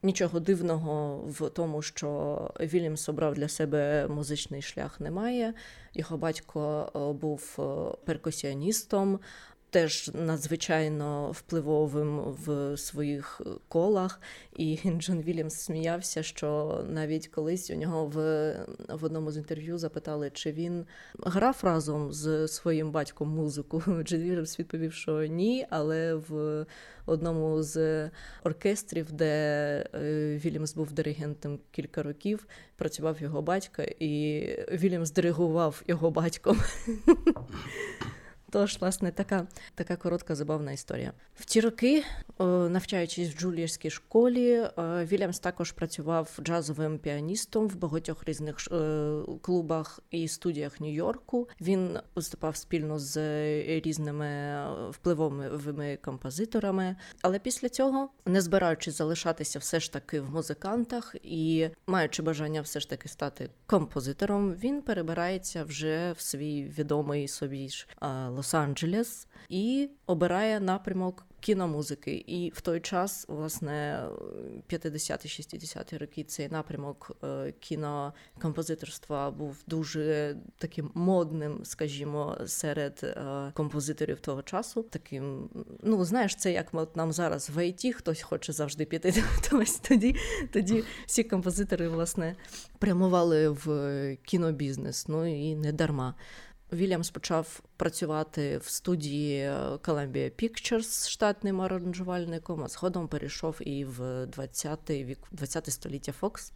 нічого 0.03 0.41
дивного 0.41 1.17
в 1.27 1.51
тому, 1.51 1.83
що 1.83 2.51
Вільямс 2.61 3.09
обрав 3.09 3.35
для 3.35 3.49
себе 3.49 4.09
музичний 4.09 4.63
шлях, 4.63 5.01
немає. 5.01 5.55
Його 5.95 6.17
батько 6.17 6.93
е, 6.95 7.13
був 7.13 7.57
е, 7.59 7.97
перкусіоністом, 8.05 9.21
теж 9.71 10.11
надзвичайно 10.15 11.31
впливовим 11.31 12.19
в 12.19 12.77
своїх 12.77 13.41
колах. 13.69 14.21
І 14.57 14.79
Джон 14.99 15.21
Вільямс 15.21 15.55
сміявся, 15.55 16.23
що 16.23 16.81
навіть 16.89 17.29
колись 17.29 17.71
у 17.71 17.75
нього 17.75 18.07
в 18.07 18.19
в 18.89 19.05
одному 19.05 19.33
з 19.33 19.37
інтерв'ю 19.37 19.79
запитали, 19.79 20.31
чи 20.35 20.53
він 20.53 20.87
грав 21.23 21.59
разом 21.63 22.13
з 22.13 22.49
своїм 22.49 22.91
батьком 22.91 23.29
музику. 23.29 23.83
Джон 24.03 24.21
Вільямс 24.21 24.59
відповів, 24.59 24.93
що 24.93 25.27
ні, 25.27 25.67
але 25.71 26.15
в 26.15 26.67
одному 27.07 27.63
з 27.63 28.11
оркестрів, 28.45 29.13
де 29.13 29.27
е, 29.95 30.41
Вільямс 30.45 30.75
був 30.75 30.93
диригентом 30.93 31.59
кілька 31.71 32.03
років, 32.03 32.47
працював 32.77 33.23
його 33.23 33.43
батько, 33.43 33.83
і 33.83 34.45
Вільямс 34.73 35.11
диригував 35.11 35.83
його 35.87 36.11
батьком. 36.11 36.59
Тож, 38.51 38.79
власне, 38.81 39.13
така 39.13 39.47
така 39.75 39.97
коротка 39.97 40.35
забавна 40.35 40.73
історія. 40.73 41.13
В 41.35 41.45
ті 41.45 41.61
роки, 41.61 42.05
навчаючись 42.69 43.35
в 43.35 43.39
джулієрській 43.39 43.91
школі, 43.91 44.69
Вільямс 44.79 45.39
також 45.39 45.73
працював 45.73 46.39
джазовим 46.43 46.99
піаністом 46.99 47.69
в 47.69 47.77
багатьох 47.77 48.25
різних 48.25 48.57
е, 48.73 49.11
клубах 49.41 50.01
і 50.11 50.29
студіях 50.29 50.81
Нью-Йорку. 50.81 51.49
Він 51.61 51.99
виступав 52.15 52.57
спільно 52.57 52.99
з 52.99 53.19
різними 53.81 54.65
впливовими 54.91 55.99
композиторами. 56.03 56.97
Але 57.23 57.39
після 57.39 57.69
цього, 57.69 58.11
не 58.27 58.41
збираючись 58.41 58.99
залишатися 58.99 59.59
все 59.59 59.81
ж 59.81 59.93
таки 59.93 60.21
в 60.21 60.31
музикантах 60.31 61.17
і 61.23 61.69
маючи 61.87 62.23
бажання 62.23 62.61
все 62.61 62.81
ж 62.81 62.91
таки 62.91 63.09
стати 63.09 63.51
композитором, 63.67 64.55
він 64.55 64.83
перебирається 64.83 65.65
вже 65.65 66.13
в 66.13 66.21
свій 66.21 66.65
відомий 66.65 67.29
собі 67.29 67.69
ж 67.69 67.87
Лос-Анджелес 68.39 69.27
і 69.49 69.91
обирає 70.07 70.61
напрямок 70.61 71.27
кіномузики. 71.41 72.25
І 72.27 72.53
в 72.55 72.61
той 72.61 72.81
час, 72.81 73.25
власне, 73.29 74.05
50-60-ті 74.71 75.97
роки 75.97 76.25
цей 76.25 76.49
напрямок 76.49 77.11
е, 77.25 77.53
кінокомпозиторства 77.61 79.31
був 79.31 79.57
дуже 79.67 80.37
таким 80.59 80.91
модним, 80.95 81.61
скажімо, 81.65 82.37
серед 82.47 83.01
е, 83.03 83.53
композиторів 83.55 84.21
того 84.21 84.43
часу. 84.43 84.83
Таким, 84.83 85.49
ну 85.83 86.05
знаєш, 86.05 86.37
це 86.37 86.53
як 86.53 86.97
нам 86.97 87.13
зараз 87.13 87.51
в 87.51 87.67
ІТ, 87.67 87.95
хтось 87.95 88.23
хоче 88.23 88.53
завжди 88.53 88.85
піти. 88.85 89.25
Ось 89.53 89.77
тоді, 89.77 90.17
тоді 90.53 90.85
всі 91.07 91.25
композитори 91.25 91.89
власне 91.89 92.37
прямували 92.79 93.49
в 93.49 94.17
кінобізнес. 94.23 95.09
Ну 95.09 95.27
і 95.27 95.55
не 95.55 95.73
дарма. 95.73 96.15
Вільямс 96.73 97.11
почав 97.11 97.61
працювати 97.77 98.59
в 98.59 98.69
студії 98.69 99.49
Columbia 99.51 100.31
Pictures 100.43 101.09
штатним 101.09 101.61
аранжувальником, 101.61 102.65
а 102.65 102.69
згодом 102.69 103.09
перейшов 103.09 103.57
і 103.61 103.85
в 103.85 104.27
20 104.27 104.91
вік 104.91 105.19
20 105.33 105.73
століття 105.73 106.13
Fox. 106.21 106.53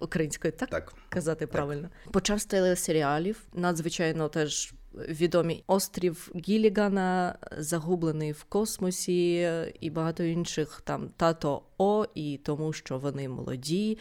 Українською 0.00 0.52
так, 0.52 0.70
так 0.70 0.94
казати 1.08 1.46
так. 1.46 1.50
правильно. 1.50 1.88
Почав 2.10 2.40
з 2.40 2.44
телесеріалів, 2.44 3.42
надзвичайно 3.52 4.28
теж 4.28 4.72
відомий 4.94 5.64
острів 5.66 6.32
Гілігана, 6.34 7.38
загублений 7.58 8.32
в 8.32 8.44
космосі, 8.44 9.50
і 9.80 9.90
багато 9.90 10.22
інших 10.22 10.82
там 10.84 11.10
тато 11.16 11.62
О, 11.78 12.06
і 12.14 12.40
тому, 12.44 12.72
що 12.72 12.98
вони 12.98 13.28
молоді. 13.28 13.98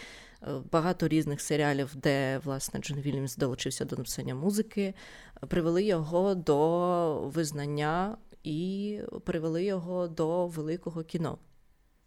Багато 0.72 1.08
різних 1.08 1.42
серіалів, 1.42 1.96
де 1.96 2.38
власне 2.38 2.80
Джон 2.80 3.00
Вільямс 3.00 3.36
долучився 3.36 3.86
до 3.86 3.96
написання 3.96 4.36
музики, 4.36 4.94
привели 5.48 5.84
його 5.84 6.36
до 6.36 7.30
визнання 7.34 8.18
і 8.44 9.00
привели 9.26 9.64
його 9.64 10.08
до 10.08 10.48
великого 10.48 11.04
кіно. 11.04 11.38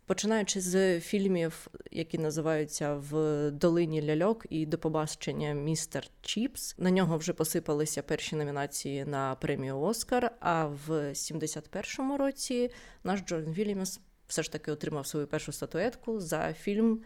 Починаючи 0.06 0.60
з 0.60 1.00
фільмів, 1.00 1.68
які 1.90 2.18
називаються 2.18 2.94
в 2.94 3.50
долині 3.50 4.02
ляльок 4.02 4.46
і 4.50 4.66
до 4.66 4.78
побачення 4.78 5.52
містер 5.52 6.06
Чіпс, 6.20 6.78
на 6.78 6.90
нього 6.90 7.18
вже 7.18 7.32
посипалися 7.32 8.02
перші 8.02 8.36
номінації 8.36 9.04
на 9.04 9.34
премію 9.34 9.80
Оскар. 9.80 10.32
А 10.40 10.66
в 10.66 10.90
71-му 10.90 12.16
році 12.16 12.70
наш 13.04 13.20
Джон 13.20 13.44
Вільямс 13.44 14.00
все 14.26 14.42
ж 14.42 14.52
таки 14.52 14.72
отримав 14.72 15.06
свою 15.06 15.26
першу 15.26 15.52
статуетку 15.52 16.20
за 16.20 16.52
фільм 16.52 17.00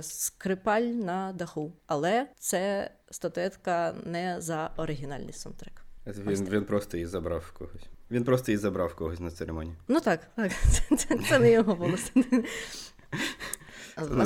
скрипаль 0.00 0.82
на 0.82 1.32
даху. 1.32 1.72
Але 1.86 2.26
це 2.38 2.90
статуетка 3.10 3.94
не 4.04 4.40
за 4.40 4.70
оригінальний 4.76 5.32
саундтрек. 5.32 5.84
Він 6.06 6.48
він 6.48 6.64
просто 6.64 6.96
її 6.96 7.06
забрав 7.06 7.44
в 7.48 7.52
когось. 7.52 7.82
Він 8.10 8.24
просто 8.24 8.52
її 8.52 8.58
забрав 8.58 8.88
в 8.88 8.94
когось 8.94 9.20
на 9.20 9.30
церемонії. 9.30 9.76
Ну 9.88 10.00
так, 10.00 10.20
так. 10.36 10.52
Це, 10.70 10.96
це, 10.96 11.18
це 11.28 11.38
не 11.38 11.50
його 11.50 11.74
голос. 11.74 12.12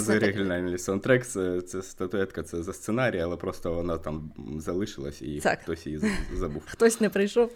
Це 0.06 0.16
оригінальний 0.16 0.78
саундтрек, 0.78 1.26
це, 1.26 1.60
це 1.60 1.82
статуетка, 1.82 2.42
це 2.42 2.62
за 2.62 2.72
сценарій, 2.72 3.20
але 3.20 3.36
просто 3.36 3.74
вона 3.74 3.98
там 3.98 4.32
залишилась 4.58 5.22
і 5.22 5.40
так. 5.40 5.60
хтось 5.62 5.86
її 5.86 6.00
забув. 6.34 6.62
Хтось 6.66 7.00
не 7.00 7.10
прийшов. 7.10 7.50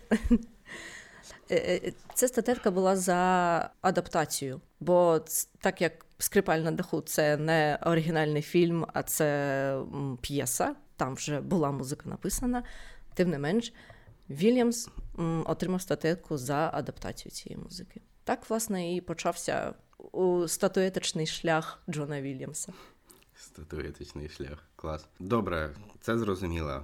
Е, 1.50 1.56
е, 1.56 1.92
ця 2.14 2.28
статуетка 2.28 2.70
була 2.70 2.96
за 2.96 3.70
адаптацію, 3.80 4.61
бо 4.80 5.20
так 5.61 5.80
як 5.80 6.06
Скрипаль 6.23 6.59
на 6.59 6.71
даху 6.71 7.00
це 7.00 7.37
не 7.37 7.79
оригінальний 7.87 8.43
фільм, 8.43 8.87
а 8.93 9.02
це 9.02 9.83
п'єса. 10.21 10.75
Там 10.97 11.14
вже 11.14 11.41
була 11.41 11.71
музика 11.71 12.09
написана. 12.09 12.62
Тим 13.14 13.31
не 13.31 13.38
менш, 13.38 13.73
Вільямс 14.31 14.88
отримав 15.45 15.83
статуетку 15.83 16.38
за 16.38 16.71
адаптацію 16.75 17.33
цієї 17.33 17.62
музики. 17.62 18.00
Так, 18.25 18.50
власне, 18.50 18.95
і 18.97 19.00
почався 19.00 19.75
у 20.12 20.49
статуетичний 20.49 21.26
шлях 21.26 21.83
Джона 21.91 22.21
Вільямса. 22.21 22.73
Статуетичний 23.35 24.29
шлях. 24.29 24.59
Клас. 24.76 25.07
Добре, 25.19 25.75
це 26.00 26.19
зрозуміло. 26.19 26.83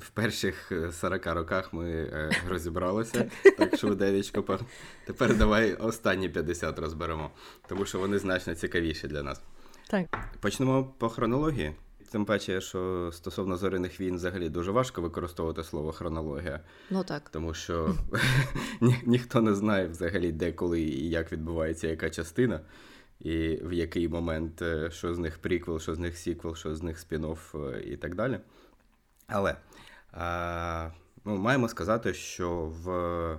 В 0.00 0.10
перших 0.10 0.72
40 0.92 1.26
е, 1.26 1.34
роках 1.34 1.72
ми 1.72 1.90
е, 1.90 2.30
розібралися 2.48 3.30
так 3.58 3.76
швиденько. 3.76 4.58
Тепер 5.06 5.36
давай 5.36 5.74
останні 5.74 6.28
50 6.28 6.78
розберемо, 6.78 7.30
тому 7.68 7.86
що 7.86 7.98
вони 7.98 8.18
значно 8.18 8.54
цікавіші 8.54 9.08
для 9.08 9.22
нас. 9.22 9.42
Так. 9.88 10.06
Почнемо 10.40 10.94
по 10.98 11.08
хронології. 11.08 11.72
Тим 12.12 12.24
паче, 12.24 12.60
що 12.60 13.10
стосовно 13.12 13.56
зоряних 13.56 14.00
війн 14.00 14.16
взагалі 14.16 14.48
дуже 14.48 14.70
важко 14.70 15.02
використовувати 15.02 15.64
слово 15.64 15.92
хронологія. 15.92 16.60
Ну 16.90 17.04
так. 17.04 17.30
Тому 17.30 17.54
що 17.54 17.94
ні, 18.80 18.96
ніхто 19.06 19.40
не 19.40 19.54
знає 19.54 19.88
взагалі, 19.88 20.32
де, 20.32 20.52
коли 20.52 20.80
і 20.80 21.08
як 21.08 21.32
відбувається 21.32 21.88
яка 21.88 22.10
частина 22.10 22.60
і 23.20 23.58
в 23.62 23.72
який 23.72 24.08
момент, 24.08 24.62
е, 24.62 24.90
що 24.90 25.14
з 25.14 25.18
них 25.18 25.38
приквел, 25.38 25.80
що 25.80 25.94
з 25.94 25.98
них 25.98 26.16
сіквел, 26.16 26.54
що 26.54 26.74
з 26.74 26.82
них 26.82 26.98
спін-офф 26.98 27.78
і 27.80 27.96
так 27.96 28.14
далі. 28.14 28.40
Але 29.30 29.56
е, 30.14 30.92
ну, 31.24 31.36
маємо 31.36 31.68
сказати, 31.68 32.14
що 32.14 32.50
в 32.50 33.38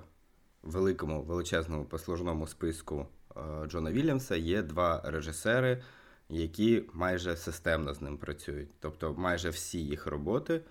великому 0.64 1.22
величезному 1.22 1.86
послужному 1.86 2.48
списку 2.48 3.08
е, 3.36 3.68
Джона 3.68 3.92
Вільямса 3.92 4.36
є 4.36 4.62
два 4.62 5.02
режисери, 5.06 5.84
які 6.30 6.84
майже 6.94 7.36
системно 7.36 7.94
з 7.94 8.02
ним 8.02 8.18
працюють. 8.18 8.70
Тобто 8.80 9.14
майже 9.14 9.50
всі 9.50 9.80
їх 9.80 10.08
роботи, 10.08 10.62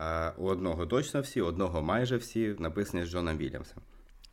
е, 0.00 0.32
у 0.36 0.46
одного 0.46 0.86
точно 0.86 1.20
всі, 1.20 1.40
одного 1.40 1.82
майже 1.82 2.16
всі 2.16 2.56
написані 2.58 3.04
з 3.04 3.08
Джоном 3.08 3.36
Вільямсом. 3.36 3.82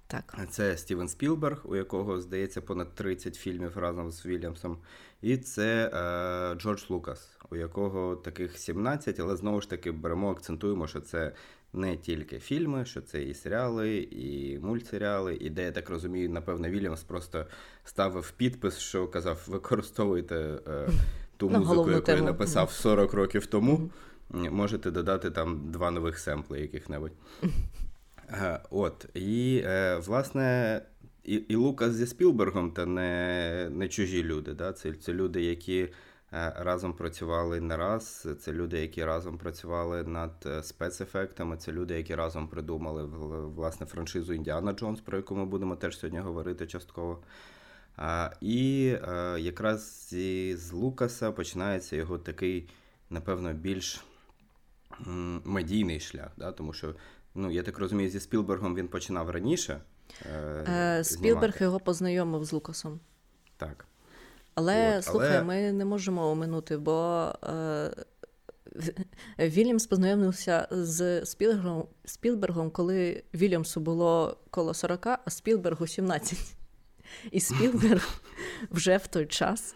Так. 0.07 0.37
Це 0.49 0.77
Стівен 0.77 1.07
Спілберг, 1.07 1.61
у 1.63 1.75
якого, 1.75 2.21
здається, 2.21 2.61
понад 2.61 2.95
30 2.95 3.35
фільмів 3.35 3.77
разом 3.77 4.11
з 4.11 4.25
Вільямсом. 4.25 4.77
І 5.21 5.37
це 5.37 5.91
е, 5.93 6.59
Джордж 6.59 6.83
Лукас, 6.89 7.29
у 7.49 7.55
якого 7.55 8.15
таких 8.15 8.57
17, 8.57 9.19
але 9.19 9.35
знову 9.35 9.61
ж 9.61 9.69
таки 9.69 9.91
беремо, 9.91 10.31
акцентуємо, 10.31 10.87
що 10.87 11.01
це 11.01 11.31
не 11.73 11.97
тільки 11.97 12.39
фільми, 12.39 12.85
що 12.85 13.01
це 13.01 13.23
і 13.23 13.33
серіали, 13.33 13.97
і 13.97 14.59
мультсеріали. 14.59 15.35
І 15.35 15.49
де 15.49 15.63
я 15.63 15.71
так 15.71 15.89
розумію, 15.89 16.29
напевно, 16.29 16.69
Вільямс 16.69 17.03
просто 17.03 17.45
ставив 17.83 18.31
підпис, 18.31 18.77
що 18.77 19.07
казав: 19.07 19.43
використовуйте 19.47 20.59
е, 20.67 20.89
ту 21.37 21.49
ну, 21.49 21.59
музику, 21.59 21.89
яку 21.89 22.05
тему. 22.05 22.17
я 22.17 22.23
написав 22.23 22.71
40 22.71 23.13
років 23.13 23.45
тому. 23.45 23.89
Можете 24.29 24.91
додати 24.91 25.31
там 25.31 25.71
два 25.71 25.91
нових 25.91 26.19
семпли 26.19 26.59
яких-небудь. 26.59 27.11
От, 28.69 29.05
і, 29.13 29.61
е, 29.65 29.95
власне, 29.95 30.81
і 31.23 31.33
і 31.33 31.55
Лукас 31.55 31.93
зі 31.93 32.07
Спілбергом 32.07 32.73
це 32.75 32.85
не 32.85 33.69
не 33.71 33.87
чужі 33.87 34.23
люди. 34.23 34.53
Да? 34.53 34.73
Це 34.73 34.93
це 34.93 35.13
люди, 35.13 35.41
які 35.43 35.79
е, 35.81 35.89
разом 36.57 36.93
працювали 36.93 37.61
не 37.61 37.77
раз, 37.77 38.27
це 38.39 38.53
люди, 38.53 38.79
які 38.79 39.05
разом 39.05 39.37
працювали 39.37 40.03
над 40.03 40.31
е, 40.45 40.63
спецефектами, 40.63 41.57
це 41.57 41.71
люди, 41.71 41.97
які 41.97 42.15
разом 42.15 42.47
придумали 42.47 43.03
власне 43.55 43.85
франшизу 43.85 44.33
Індіана 44.33 44.73
Джонс, 44.73 45.01
про 45.01 45.17
яку 45.17 45.35
ми 45.35 45.45
будемо 45.45 45.75
теж 45.75 45.97
сьогодні 45.99 46.19
говорити 46.19 46.67
частково. 46.67 47.23
І 48.41 48.83
якраз 49.37 50.09
з 50.55 50.71
Лукаса 50.71 51.31
починається 51.31 51.95
його 51.95 52.17
такий, 52.17 52.69
напевно, 53.09 53.53
більш 53.53 54.05
медійний 55.43 55.99
шлях, 55.99 56.31
да? 56.37 56.51
тому 56.51 56.73
що 56.73 56.95
Ну, 57.35 57.51
я 57.51 57.63
так 57.63 57.79
розумію, 57.79 58.09
зі 58.09 58.19
Спілбергом 58.19 58.75
він 58.75 58.87
починав 58.87 59.29
раніше. 59.29 59.81
Е, 60.67 61.03
Спілберг 61.03 61.57
його 61.61 61.79
познайомив 61.79 62.45
з 62.45 62.53
Лукасом. 62.53 62.99
Так. 63.57 63.85
Але 64.53 64.97
От, 64.97 65.05
слухай, 65.05 65.37
але... 65.37 65.43
ми 65.43 65.71
не 65.71 65.85
можемо 65.85 66.31
оминути, 66.31 66.77
бо 66.77 67.31
е, 67.43 67.91
Вільямс 69.39 69.87
познайомився 69.87 70.67
з 70.71 71.25
Спілбергом, 71.25 71.87
Спілбергом, 72.05 72.71
коли 72.71 73.23
Вільямсу 73.33 73.79
було 73.79 74.37
коло 74.49 74.73
40, 74.73 75.07
а 75.07 75.19
Спілбергу 75.27 75.87
17. 75.87 76.55
І 77.31 77.39
Спілберг 77.39 78.21
вже 78.71 78.97
в 78.97 79.07
той 79.07 79.25
час 79.25 79.75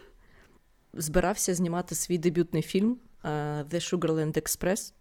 збирався 0.94 1.54
знімати 1.54 1.96
свій 1.96 2.18
дебютний 2.18 2.62
фільм 2.62 2.98
е, 3.24 3.30
The 3.64 3.76
Sugarland 3.76 4.42
Express. 4.42 4.94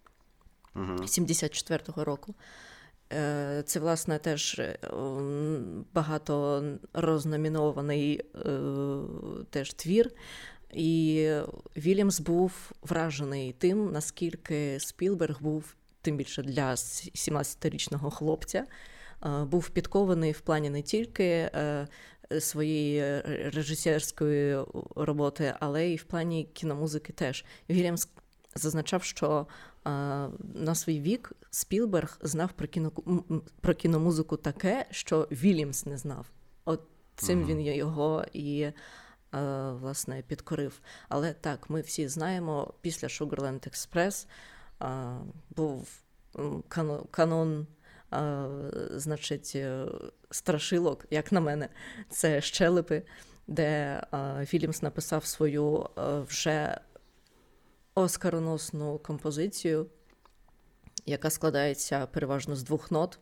74-го 1.02 2.04
року. 2.04 2.35
Е, 3.12 3.62
це, 3.66 3.80
власне, 3.80 4.18
теж 4.18 4.58
е, 4.58 4.78
багато 5.94 6.64
розномінований 6.92 8.20
е, 8.20 8.50
теж 9.50 9.73
твір. 9.73 10.11
І 10.73 11.30
Вільямс 11.76 12.20
був 12.20 12.73
вражений 12.82 13.52
тим, 13.52 13.92
наскільки 13.92 14.80
Спілберг 14.80 15.42
був, 15.42 15.75
тим 16.00 16.16
більше 16.16 16.42
для 16.42 16.75
17-річного 16.75 18.11
хлопця, 18.11 18.64
був 19.42 19.70
підкований 19.70 20.32
в 20.32 20.40
плані 20.40 20.70
не 20.70 20.83
тільки 20.83 21.50
своєї 22.40 23.20
режисерської 23.50 24.59
роботи, 24.96 25.55
але 25.61 25.87
й 25.87 25.96
в 25.96 26.05
плані 26.05 26.48
кіномузики 26.53 27.12
теж. 27.12 27.44
Вільямс 27.70 28.09
зазначав, 28.55 29.03
що 29.03 29.46
на 30.55 30.75
свій 30.75 31.01
вік 31.01 31.33
Спілберг 31.51 32.19
знав 32.23 32.53
про 32.53 32.67
кіно 32.67 32.93
про 33.61 33.75
кіномузику 33.75 34.37
таке, 34.37 34.87
що 34.91 35.29
Вільямс 35.33 35.87
не 35.87 35.99
знав. 35.99 36.27
От 36.64 36.83
цим 37.17 37.38
ага. 37.38 37.49
він 37.49 37.61
його 37.61 38.25
і 38.33 38.73
власне 39.71 40.23
підкорив. 40.27 40.81
Але 41.09 41.33
так, 41.33 41.71
ми 41.71 41.81
всі 41.81 42.09
знаємо, 42.09 42.75
після 42.81 43.09
Sugarland 43.09 43.69
Express 43.69 44.27
був 45.51 45.88
канон. 47.11 47.67
Значить, 48.91 49.53
е, 49.55 49.87
страшилок, 50.31 51.07
як 51.11 51.33
на 51.33 51.41
мене, 51.41 51.69
це 52.11 52.41
щелепи, 52.41 53.03
де 53.47 54.03
Вільямс 54.53 54.83
написав 54.83 55.25
свою 55.25 55.87
е, 55.99 56.21
вже 56.21 56.81
оскароносну 58.00 58.98
композицію, 58.98 59.87
яка 61.06 61.30
складається 61.30 62.06
переважно 62.06 62.56
з 62.56 62.62
двох 62.62 62.90
нот. 62.90 63.18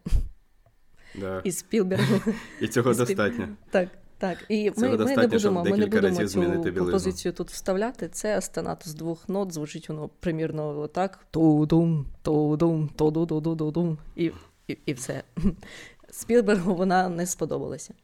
Да. 1.15 1.41
І 1.45 1.53
Спілбергу. 1.53 2.33
І 2.61 2.69
цього 2.69 2.93
і 2.93 2.97
достатньо. 2.97 3.49
Так, 3.71 3.89
так. 4.19 4.39
І 4.49 4.71
Цього 4.71 4.97
ми, 4.97 5.05
ми 5.05 5.17
не 5.17 5.27
будемо, 5.27 5.65
ми 5.65 5.77
не 5.77 5.87
будемо 5.87 6.27
цю 6.27 6.75
композицію 6.75 7.33
тут 7.33 7.51
вставляти. 7.51 8.09
Це 8.09 8.39
астенат 8.39 8.89
з 8.89 8.95
двох 8.95 9.29
нот, 9.29 9.53
звучить 9.53 9.89
воно 9.89 10.09
примірно 10.21 10.81
отак. 10.81 11.27
Ту-дум, 11.31 12.07
ту-дум, 12.23 12.91
ту-ду-ду-ду-дум. 12.97 13.99
І, 14.17 14.33
і, 14.69 14.79
і 14.87 14.93
все. 14.93 15.23
Спілбергу 16.11 16.75
вона 16.75 17.09
не 17.09 17.27
сподобалася. 17.27 17.95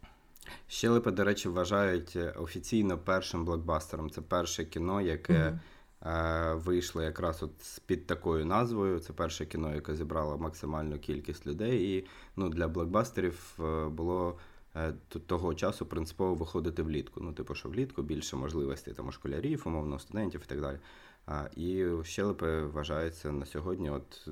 Щелепи, 0.69 1.11
до 1.11 1.25
речі, 1.25 1.49
вважають 1.49 2.19
офіційно 2.37 2.99
першим 2.99 3.45
блокбастером. 3.45 4.11
Це 4.11 4.21
перше 4.21 4.65
кіно, 4.65 5.01
яке. 5.01 5.33
Mm-hmm. 5.33 5.59
Е, 6.07 6.55
вийшло 6.55 7.03
якраз 7.03 7.43
от 7.43 7.81
під 7.87 8.07
такою 8.07 8.47
назвою. 8.47 8.99
Це 9.01 9.13
перше 9.13 9.47
кіно, 9.47 9.75
яке 9.75 9.97
зібрало 9.97 10.39
максимальну 10.39 10.99
кількість 10.99 11.47
людей. 11.47 11.97
І 11.97 12.07
ну, 12.37 12.49
для 12.49 12.69
блокбастерів 12.69 13.59
е, 13.61 13.89
було 13.89 14.39
е, 14.77 14.95
того 15.27 15.55
часу 15.55 15.87
принципово 15.87 16.35
виходити 16.35 16.83
влітку. 16.83 17.21
Ну, 17.21 17.33
типу, 17.33 17.55
що 17.55 17.69
влітку 17.69 18.03
більше 18.03 18.37
можливостей 18.37 18.95
там 18.95 19.09
у 19.09 19.13
школярів, 19.13 19.63
умовно, 19.67 19.99
студентів 19.99 20.41
і 20.45 20.49
так 20.49 20.61
далі. 20.61 20.79
А, 21.27 21.49
І 21.57 21.87
щелепи 22.03 22.63
вважаються 22.63 23.33
на 23.33 23.47
сьогодні 23.47 23.91
от 23.91 24.29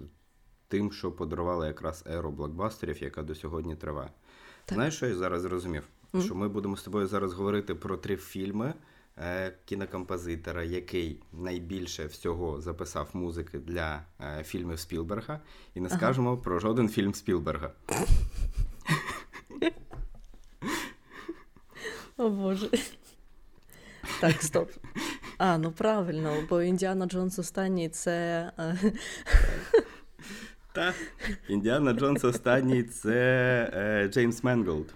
тим, 0.69 0.93
що 0.93 1.13
подарували 1.13 1.67
якраз 1.67 2.05
еру 2.07 2.31
блокбастерів, 2.31 3.03
яка 3.03 3.23
до 3.23 3.35
сьогодні 3.35 3.77
триває. 3.77 4.11
Так. 4.65 4.75
Знаєш, 4.75 4.97
що 4.97 5.07
я 5.07 5.15
зараз 5.15 5.43
зрозумів? 5.43 5.89
Mm-hmm. 6.13 6.25
Що 6.25 6.35
ми 6.35 6.49
будемо 6.49 6.77
з 6.77 6.83
тобою 6.83 7.07
зараз 7.07 7.33
говорити 7.33 7.75
про 7.75 7.97
три 7.97 8.17
фільми. 8.17 8.75
Е, 9.23 9.53
кінокомпозитора, 9.65 10.63
який 10.63 11.23
найбільше 11.33 12.07
всього 12.07 12.61
записав 12.61 13.09
музики 13.13 13.59
для 13.59 14.03
е, 14.21 14.45
фільмів 14.45 14.79
Спілберга, 14.79 15.41
і 15.75 15.81
не 15.81 15.89
ага. 15.89 15.97
скажемо 15.97 16.37
про 16.37 16.59
жоден 16.59 16.89
фільм 16.89 17.15
Спілберга. 17.15 17.73
О 22.17 22.31
Боже. 22.31 22.71
Так, 24.21 24.43
стоп. 24.43 24.71
А, 25.39 25.59
ну 25.59 25.73
правильно, 25.73 26.37
бо 26.51 26.63
Індіана 26.63 27.07
Джонс 27.07 27.39
останній 27.39 27.89
це. 27.89 28.51
Е, 28.59 28.77
Та, 30.73 30.95
Індіана 31.49 31.93
Джонс 31.93 32.25
останній 32.25 32.83
це 32.83 34.09
Джеймс 34.13 34.45
Менголд. 34.45 34.95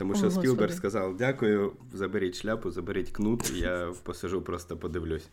Тому 0.00 0.14
що 0.14 0.26
О, 0.26 0.30
Спілберг 0.30 0.72
сказав: 0.72 1.16
дякую, 1.16 1.72
заберіть 1.92 2.34
шляпу, 2.34 2.70
заберіть 2.70 3.10
кнут, 3.10 3.50
я 3.50 3.92
посижу, 4.02 4.42
просто 4.42 4.76
подивлюсь. 4.76 5.28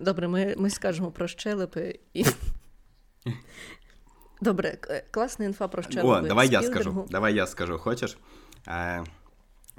Добре, 0.00 0.28
ми 0.28 0.54
ми 0.58 0.70
скажемо 0.70 1.10
про 1.10 1.28
щелепи 1.28 2.00
і. 2.14 2.24
Добре, 4.40 4.78
класна 5.10 5.44
інфа 5.44 5.68
про 5.68 5.82
щелепи. 5.82 6.08
О, 6.08 6.20
давай 6.20 6.48
я 6.48 6.62
скажу. 6.62 7.06
Давай 7.10 7.34
я 7.34 7.46
скажу. 7.46 7.78
Хочеш? 7.78 8.18
Е, 8.68 9.04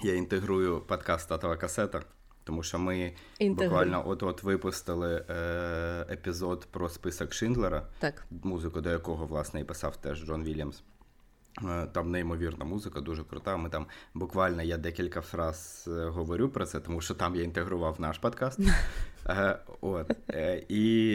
Я 0.03 0.15
інтегрую 0.15 0.81
подкаст 0.81 1.29
Татова 1.29 1.57
касета, 1.57 2.01
тому 2.43 2.63
що 2.63 2.79
ми 2.79 3.13
Інтегруй. 3.39 3.67
буквально 3.67 4.09
от-от 4.09 4.43
випустили 4.43 5.25
е, 5.29 6.05
епізод 6.09 6.67
про 6.71 6.89
список 6.89 7.33
Шиндлера, 7.33 7.87
так. 7.99 8.25
музику 8.43 8.81
до 8.81 8.89
якого, 8.89 9.25
власне, 9.25 9.61
і 9.61 9.63
писав 9.63 9.97
теж 9.97 10.25
Джон 10.25 10.43
Вільямс. 10.43 10.83
Е, 11.63 11.87
там 11.91 12.11
неймовірна 12.11 12.65
музика, 12.65 13.01
дуже 13.01 13.23
крута. 13.23 13.57
Ми 13.57 13.69
там 13.69 13.85
буквально 14.13 14.63
я 14.63 14.77
декілька 14.77 15.21
фраз 15.21 15.89
е, 15.91 16.05
говорю 16.05 16.49
про 16.49 16.65
це, 16.65 16.79
тому 16.79 17.01
що 17.01 17.13
там 17.13 17.35
я 17.35 17.43
інтегрував 17.43 18.01
наш 18.01 18.17
подкаст. 18.17 18.59
Е, 19.29 19.59
от. 19.81 20.11
І 20.69 21.13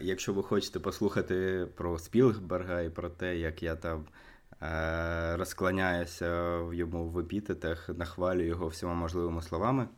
якщо 0.00 0.32
ви 0.32 0.42
хочете 0.42 0.80
послухати 0.80 1.66
про 1.74 1.98
Спілберга 1.98 2.80
і 2.80 2.90
про 2.90 3.08
те, 3.08 3.36
як 3.36 3.62
я 3.62 3.76
там 3.76 4.04
розклоняюся 5.38 6.58
в 6.58 6.74
йому 6.74 7.08
в 7.08 7.18
епітетах, 7.18 7.88
нахвалюю 7.88 8.46
його 8.46 8.68
всіма 8.68 8.94
можливими 8.94 9.42
словами. 9.42 9.88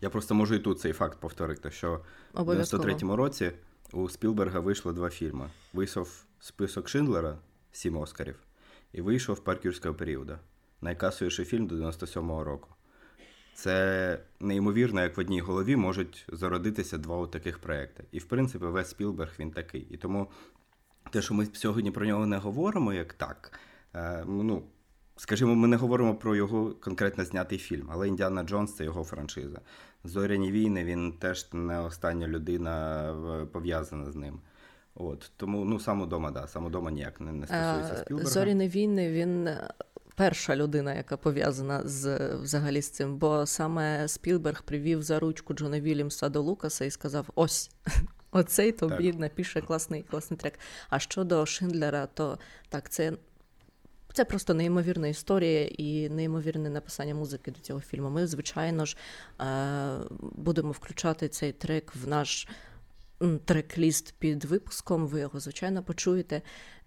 Я 0.00 0.10
просто 0.10 0.34
можу 0.34 0.54
і 0.54 0.58
тут 0.58 0.80
цей 0.80 0.92
факт 0.92 1.20
повторити, 1.20 1.70
що 1.70 2.00
в 2.34 2.48
93-му 2.48 3.16
році 3.16 3.52
у 3.92 4.08
Спілберга 4.08 4.60
вийшло 4.60 4.92
два 4.92 5.10
фільми. 5.10 5.50
Вийшов 5.72 6.24
список 6.40 6.88
Шиндлера, 6.88 7.38
сім 7.72 7.96
Оскарів, 7.96 8.45
і 8.96 9.00
вийшов 9.00 9.44
Паркюрського 9.44 9.94
періоду. 9.94 10.38
Найкасовіший 10.80 11.44
фільм 11.44 11.66
до 11.66 11.74
97-го 11.74 12.44
року. 12.44 12.68
Це 13.54 14.18
неймовірно, 14.40 15.00
як 15.00 15.16
в 15.16 15.20
одній 15.20 15.40
голові 15.40 15.76
можуть 15.76 16.26
зародитися 16.32 16.98
два 16.98 17.26
таких 17.26 17.58
проекти. 17.58 18.04
І, 18.12 18.18
в 18.18 18.24
принципі, 18.24 18.64
весь 18.64 18.90
Спілберг 18.90 19.32
він 19.38 19.50
такий. 19.50 19.86
І 19.90 19.96
тому 19.96 20.30
те, 21.10 21.22
що 21.22 21.34
ми 21.34 21.46
сьогодні 21.52 21.90
про 21.90 22.06
нього 22.06 22.26
не 22.26 22.36
говоримо, 22.36 22.92
як 22.92 23.14
так, 23.14 23.60
е, 23.94 24.24
ну, 24.26 24.62
скажімо, 25.16 25.54
ми 25.54 25.68
не 25.68 25.76
говоримо 25.76 26.14
про 26.14 26.36
його 26.36 26.70
конкретно 26.70 27.24
знятий 27.24 27.58
фільм, 27.58 27.88
але 27.90 28.08
Індіана 28.08 28.42
Джонс 28.42 28.76
це 28.76 28.84
його 28.84 29.04
франшиза. 29.04 29.60
Зоряні 30.04 30.52
війни 30.52 30.84
він 30.84 31.12
теж 31.12 31.52
не 31.52 31.80
остання 31.80 32.28
людина 32.28 33.48
пов'язана 33.52 34.10
з 34.10 34.16
ним. 34.16 34.40
От 34.96 35.32
Тому 35.36 35.64
ну, 35.64 35.80
сам 35.80 36.02
удома, 36.02 36.30
да, 36.30 36.46
сам 36.46 36.66
удома 36.66 36.90
ніяк 36.90 37.20
не, 37.20 37.32
не 37.32 37.46
стосується 37.46 37.94
е, 37.94 37.96
Спілберга. 38.04 38.30
Зоряні 38.30 38.68
війни 38.68 39.10
він 39.10 39.50
перша 40.14 40.56
людина, 40.56 40.94
яка 40.94 41.16
пов'язана 41.16 41.82
з 41.84 42.34
взагалі 42.34 42.82
з 42.82 42.90
цим. 42.90 43.16
Бо 43.16 43.46
саме 43.46 44.08
Спілберг 44.08 44.62
привів 44.62 45.02
за 45.02 45.18
ручку 45.18 45.54
Джона 45.54 45.80
Вільямса 45.80 46.28
до 46.28 46.42
Лукаса 46.42 46.84
і 46.84 46.90
сказав: 46.90 47.30
ось. 47.34 47.70
Оцей 48.30 48.72
тобі 48.72 49.10
так. 49.10 49.20
напише 49.20 49.60
класний 49.60 50.02
класний 50.02 50.38
трек. 50.38 50.58
А 50.90 50.98
щодо 50.98 51.46
Шиндлера, 51.46 52.06
то 52.06 52.38
так, 52.68 52.90
це 52.90 53.12
це 54.12 54.24
просто 54.24 54.54
неймовірна 54.54 55.08
історія 55.08 55.64
і 55.64 56.08
неймовірне 56.08 56.70
написання 56.70 57.14
музики 57.14 57.50
до 57.50 57.60
цього 57.60 57.80
фільму. 57.80 58.10
Ми, 58.10 58.26
звичайно 58.26 58.84
ж, 58.84 58.96
е, 59.40 59.44
будемо 60.20 60.70
включати 60.70 61.28
цей 61.28 61.52
трек 61.52 61.92
в 61.94 62.08
наш 62.08 62.48
трек-ліст 63.20 64.14
під 64.18 64.44
випуском. 64.44 65.06
Ви 65.06 65.20
його, 65.20 65.40
звичайно, 65.40 65.82
почуєте. 65.82 66.42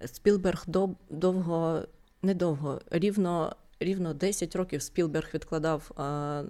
Спілберг 0.06 0.66
довго 1.10 1.84
недовго, 2.22 2.82
рівно 2.92 3.56
рівно 3.80 4.14
10 4.14 4.56
років 4.56 4.82
Спілберг 4.82 5.30
відкладав 5.34 5.92
а, 5.96 6.44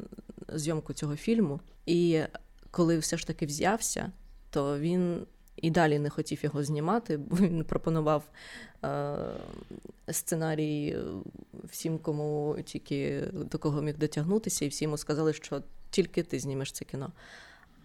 зйомку 0.53 0.93
цього 0.93 1.15
фільму, 1.15 1.59
і 1.85 2.21
коли 2.71 2.97
все 2.97 3.17
ж 3.17 3.27
таки 3.27 3.45
взявся, 3.45 4.11
то 4.49 4.79
він 4.79 5.25
і 5.55 5.71
далі 5.71 5.99
не 5.99 6.09
хотів 6.09 6.43
його 6.43 6.63
знімати, 6.63 7.17
бо 7.17 7.35
він 7.35 7.63
пропонував 7.63 8.23
а, 8.81 9.17
сценарій 10.11 10.97
всім, 11.63 11.97
кому 11.97 12.57
тільки 12.65 13.23
до 13.33 13.59
кого 13.59 13.81
міг 13.81 13.97
дотягнутися, 13.97 14.65
і 14.65 14.67
всі 14.67 14.83
йому 14.83 14.97
сказали, 14.97 15.33
що 15.33 15.63
тільки 15.89 16.23
ти 16.23 16.39
знімеш 16.39 16.71
це 16.71 16.85
кіно. 16.85 17.11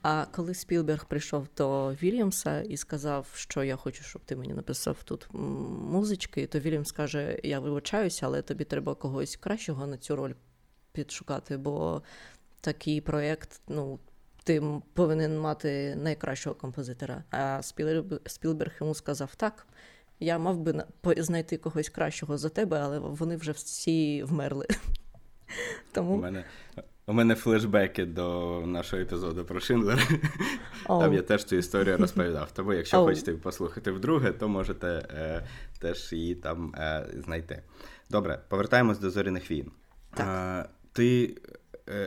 А 0.05 0.27
коли 0.33 0.55
Спілберг 0.55 1.05
прийшов 1.05 1.49
до 1.57 1.93
Вільямса 1.93 2.61
і 2.61 2.77
сказав, 2.77 3.27
що 3.35 3.65
я 3.65 3.77
хочу, 3.77 4.03
щоб 4.03 4.23
ти 4.25 4.37
мені 4.37 4.55
написав 4.55 5.03
тут 5.03 5.27
музички, 5.33 6.47
то 6.47 6.59
Вільямс 6.59 6.93
каже: 6.93 7.41
Я 7.43 7.61
вибачаюся, 7.61 8.27
але 8.27 8.43
тобі 8.43 8.65
треба 8.65 8.95
когось 8.95 9.37
кращого 9.37 9.87
на 9.87 9.97
цю 9.97 10.17
роль 10.17 10.33
підшукати, 10.93 11.57
бо 11.57 12.03
такий 12.61 13.01
проєкт, 13.01 13.61
ну. 13.69 13.99
Ти 14.47 14.63
повинен 14.93 15.39
мати 15.39 15.97
найкращого 15.97 16.55
композитора. 16.57 17.25
А 17.31 17.61
Спілберг 18.27 18.73
йому 18.81 18.95
сказав: 18.95 19.35
так, 19.35 19.67
я 20.21 20.39
мав 20.39 20.59
би 20.59 20.85
знайти 21.17 21.57
когось 21.57 21.89
кращого 21.89 22.39
за 22.39 22.49
тебе, 22.49 22.81
але 22.81 22.99
вони 22.99 23.37
вже 23.37 23.53
всі 23.53 24.23
вмерли. 24.23 24.67
Тому... 25.93 26.15
У 26.15 26.17
мене 26.17 26.45
у 27.07 27.13
мене 27.13 27.35
флешбеки 27.35 28.05
до 28.05 28.61
нашого 28.67 29.03
епізоду 29.03 29.45
про 29.45 29.61
Шиндлера. 29.61 30.03
Oh. 30.87 31.01
Там 31.01 31.15
я 31.15 31.23
теж 31.23 31.45
цю 31.45 31.57
історію 31.57 31.97
розповідав. 31.97 32.53
Тому, 32.53 32.73
якщо 32.73 32.97
oh. 32.97 33.05
хочете 33.05 33.33
послухати 33.33 33.91
вдруге, 33.91 34.33
то 34.33 34.49
можете 34.49 34.87
е, 34.89 35.47
теж 35.79 36.13
її 36.13 36.35
там 36.35 36.75
е, 36.75 37.07
знайти. 37.25 37.63
Добре, 38.11 38.41
повертаємось 38.49 38.99
до 38.99 39.11
зоряних 39.11 39.51
війн. 39.51 39.71
Так. 40.15 40.67
Е, 40.67 40.69
ти 40.93 41.37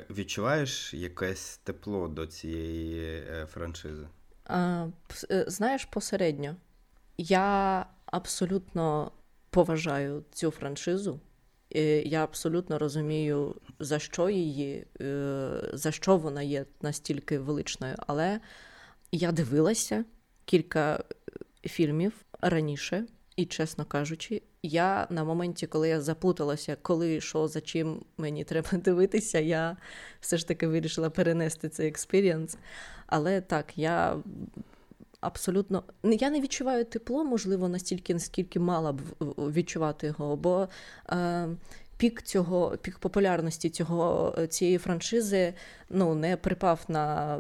відчуваєш 0.10 0.93
якесь 0.93 1.57
тепло 1.57 2.07
до 2.07 2.27
цієї 2.27 3.23
е, 3.29 3.45
франшизи? 3.45 4.07
Е, 4.49 4.91
знаєш, 5.47 5.86
посередньо. 5.86 6.55
Я 7.17 7.86
абсолютно 8.05 9.12
поважаю 9.49 10.23
цю 10.31 10.51
франшизу. 10.51 11.19
Я 12.06 12.23
абсолютно 12.23 12.80
розумію, 12.80 13.56
за 13.80 13.99
що 13.99 14.30
її, 14.30 14.86
е, 15.01 15.49
за 15.73 15.91
що 15.91 16.17
вона 16.17 16.41
є 16.41 16.65
настільки 16.82 17.39
величною. 17.39 17.95
Але 18.08 18.39
я 19.12 19.32
дивилася 19.32 20.06
кілька 20.45 21.03
фільмів 21.63 22.13
раніше, 22.41 23.06
і, 23.36 23.45
чесно 23.45 23.86
кажучи, 23.86 24.41
я 24.63 25.08
на 25.10 25.23
моменті, 25.23 25.67
коли 25.67 25.89
я 25.89 26.01
заплуталася, 26.01 26.77
коли 26.82 27.21
що, 27.21 27.47
за 27.47 27.62
чим 27.62 28.06
мені 28.17 28.43
треба 28.43 28.69
дивитися, 28.77 29.39
я 29.39 29.77
все 30.19 30.38
ж 30.38 30.47
таки 30.47 30.67
вирішила 30.67 31.10
перенести 31.10 31.69
цей 31.69 31.88
experience. 31.88 32.58
Але 33.08 33.41
так, 33.41 33.77
я 33.77 34.17
абсолютно 35.21 35.84
я 36.03 36.30
не 36.30 36.41
відчуваю 36.41 36.86
тепло, 36.86 37.23
можливо, 37.23 37.69
настільки, 37.69 38.13
наскільки 38.13 38.60
мала 38.60 38.91
б 38.91 39.01
відчувати 39.38 40.08
його. 40.08 40.36
бо... 40.36 40.67
Е, 41.10 41.47
Пік 41.97 42.21
цього, 42.21 42.77
пік 42.82 42.99
популярності 42.99 43.69
цього 43.69 44.36
цієї 44.49 44.77
франшизи 44.77 45.53
ну, 45.89 46.15
не 46.15 46.38
припав 46.38 46.86
на 46.88 47.39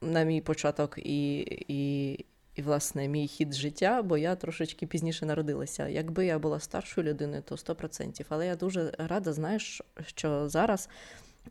на 0.00 0.22
мій 0.22 0.40
початок 0.40 0.98
і, 0.98 1.38
і, 1.68 2.12
і, 2.54 2.62
власне, 2.62 3.08
мій 3.08 3.26
хід 3.28 3.54
життя, 3.54 4.02
бо 4.02 4.18
я 4.18 4.36
трошечки 4.36 4.86
пізніше 4.86 5.26
народилася. 5.26 5.88
Якби 5.88 6.26
я 6.26 6.38
була 6.38 6.60
старшою 6.60 7.06
людиною, 7.06 7.42
то 7.42 7.54
100%. 7.54 8.24
Але 8.28 8.46
я 8.46 8.56
дуже 8.56 8.92
рада, 8.98 9.32
знаєш, 9.32 9.82
що 10.06 10.48
зараз, 10.48 10.88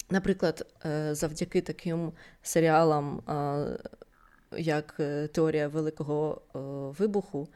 наприклад, 0.10 0.74
е, 0.86 1.15
завдяки 1.15 1.62
таким 1.62 2.12
серіалам 2.41 3.21
як 4.58 4.95
е, 4.99 5.27
теорія 5.27 5.67
великого 5.67 6.41
е, 6.41 6.60
вибуху, 6.99 7.47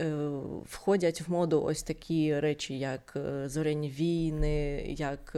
е, 0.00 0.28
входять 0.64 1.20
в 1.20 1.30
моду 1.30 1.62
ось 1.62 1.82
такі 1.82 2.40
речі, 2.40 2.78
як 2.78 3.16
зоряні 3.46 3.88
війни, 3.88 4.84
як 4.98 5.36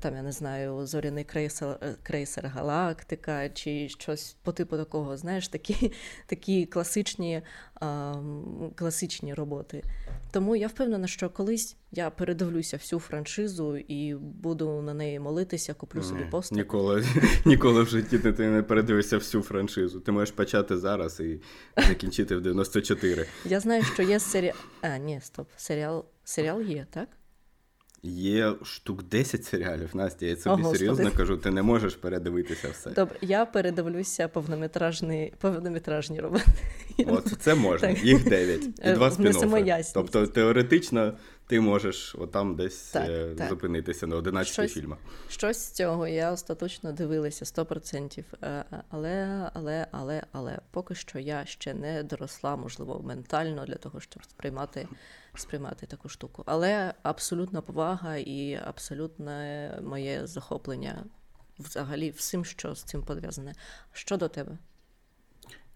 там, 0.00 0.14
я 0.14 0.22
не 0.22 0.32
знаю, 0.32 0.86
зоряний 0.86 1.24
крейсер 1.24 1.78
крейсер 2.02 2.46
Галактика 2.46 3.48
чи 3.48 3.88
щось 3.88 4.36
по 4.42 4.52
типу 4.52 4.76
такого, 4.76 5.16
знаєш, 5.16 5.48
такі 5.48 5.92
такі 6.26 6.66
класичні, 6.66 7.42
класичні 8.74 9.34
роботи. 9.34 9.82
Тому 10.30 10.56
я 10.56 10.66
впевнена, 10.66 11.06
що 11.06 11.30
колись 11.30 11.76
я 11.92 12.10
передивлюся 12.10 12.76
всю 12.76 13.00
франшизу 13.00 13.76
і 13.76 14.14
буду 14.14 14.82
на 14.82 14.94
неї 14.94 15.20
молитися, 15.20 15.74
куплю 15.74 16.02
собі 16.02 16.24
постер. 16.30 16.58
Ніколи 16.58 17.04
ніколи 17.44 17.82
в 17.82 17.88
житті 17.88 18.18
ти 18.18 18.50
не 18.50 18.62
передивишся 18.62 19.18
всю 19.18 19.42
франшизу. 19.42 20.00
Ти 20.00 20.12
можеш 20.12 20.34
почати 20.34 20.78
зараз 20.78 21.20
і 21.20 21.40
закінчити 21.76 22.36
в 22.36 22.40
94. 22.40 23.26
Я 23.44 23.60
знаю, 23.60 23.82
що 23.82 24.02
є 24.02 24.20
серіал. 24.20 24.56
А, 24.80 24.98
ні, 24.98 25.20
стоп, 25.22 25.48
серіал 25.56 26.04
серіал 26.24 26.62
є, 26.62 26.86
так? 26.90 27.08
Є 28.06 28.52
штук 28.62 29.02
10 29.02 29.44
серіалів, 29.44 29.90
Настя, 29.94 30.26
я 30.26 30.36
тобі 30.36 30.62
О, 30.62 30.74
серйозно 30.74 31.10
кажу, 31.16 31.36
ти 31.36 31.50
не 31.50 31.62
можеш 31.62 31.94
передивитися 31.94 32.68
все. 32.72 32.90
Добре, 32.90 33.16
я 33.20 33.46
передивлюся 33.46 34.28
повнометражні 34.28 35.32
повнометражні 35.40 36.20
роботи. 36.20 36.44
От 37.06 37.26
це 37.40 37.54
можна, 37.54 37.88
так. 37.88 38.04
їх 38.04 38.24
9 38.24 38.62
і 38.84 38.92
два 38.92 39.10
спін 39.10 39.32
Тобто 39.94 40.26
теоретично 40.26 41.12
ти 41.46 41.60
можеш 41.60 42.14
отам 42.14 42.56
десь 42.56 42.90
так, 42.90 43.10
е, 43.10 43.34
так. 43.34 43.48
зупинитися 43.48 44.06
на 44.06 44.16
11 44.16 44.52
щось, 44.52 44.72
фільмах. 44.72 44.98
Щось 45.28 45.58
з 45.58 45.70
цього 45.70 46.06
я 46.06 46.32
остаточно 46.32 46.92
дивилася 46.92 47.44
100%. 47.44 48.24
Е, 48.42 48.64
але, 48.88 49.50
але, 49.54 49.86
але, 49.92 50.22
але 50.32 50.58
поки 50.70 50.94
що 50.94 51.18
я 51.18 51.44
ще 51.44 51.74
не 51.74 52.02
доросла, 52.02 52.56
можливо, 52.56 53.02
ментально 53.04 53.66
для 53.66 53.74
того, 53.74 54.00
щоб 54.00 54.24
сприймати 54.24 54.88
сприймати 55.36 55.86
таку 55.86 56.08
штуку. 56.08 56.42
Але 56.46 56.94
абсолютна 57.02 57.60
повага 57.60 58.16
і 58.16 58.60
абсолютне 58.64 59.78
моє 59.82 60.26
захоплення 60.26 61.04
взагалі 61.58 62.10
всім, 62.10 62.44
що 62.44 62.74
з 62.74 62.82
цим 62.82 63.02
пов'язане. 63.02 63.54
Що 63.92 64.16
до 64.16 64.28
тебе? 64.28 64.58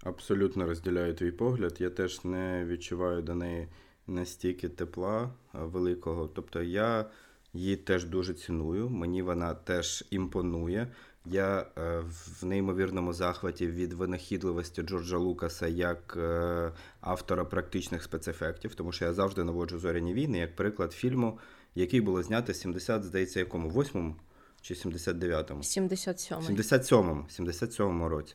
Абсолютно 0.03 0.67
розділяю 0.67 1.15
твій 1.15 1.31
погляд. 1.31 1.77
Я 1.79 1.91
теж 1.91 2.25
не 2.25 2.65
відчуваю 2.65 3.23
до 3.23 3.35
неї 3.35 3.69
настільки 4.09 4.69
тепла 4.69 5.31
великого. 5.53 6.29
Тобто 6.29 6.63
я 6.63 7.05
її 7.53 7.77
теж 7.77 8.05
дуже 8.05 8.35
ціную, 8.35 8.89
мені 8.89 9.23
вона 9.23 9.55
теж 9.55 10.05
імпонує. 10.11 10.89
Я 11.27 11.67
е, 11.79 12.03
в 12.41 12.45
неймовірному 12.45 13.13
захваті 13.13 13.67
від 13.67 13.93
винахідливості 13.93 14.83
Джорджа 14.83 15.17
Лукаса 15.17 15.67
як 15.67 16.17
е, 16.17 16.73
автора 17.01 17.45
практичних 17.45 18.03
спецефектів, 18.03 18.75
тому 18.75 18.93
що 18.93 19.05
я 19.05 19.13
завжди 19.13 19.45
наводжу 19.45 19.79
зоряні 19.79 20.15
війни 20.15 20.39
як 20.39 20.57
приклад 20.57 20.93
фільму, 20.93 21.39
який 21.75 22.01
було 22.01 22.23
знято 22.23 22.55
70, 22.55 23.05
здається, 23.05 23.39
якому 23.39 23.71
8 23.71 24.15
чи 24.61 24.75
79-му? 24.75 25.61
77-му. 25.61 26.49
77-му 26.49 27.27
77-му 27.39 28.09
році. 28.09 28.35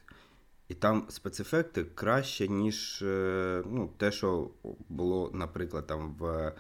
І 0.70 0.74
там 0.74 1.06
спецефекти 1.10 1.84
краще, 1.84 2.48
ніж 2.48 3.02
е, 3.02 3.64
ну, 3.66 3.90
те, 3.98 4.12
що 4.12 4.50
було, 4.90 5.32
наприклад, 5.34 5.88
там 5.88 6.16
в 6.20 6.54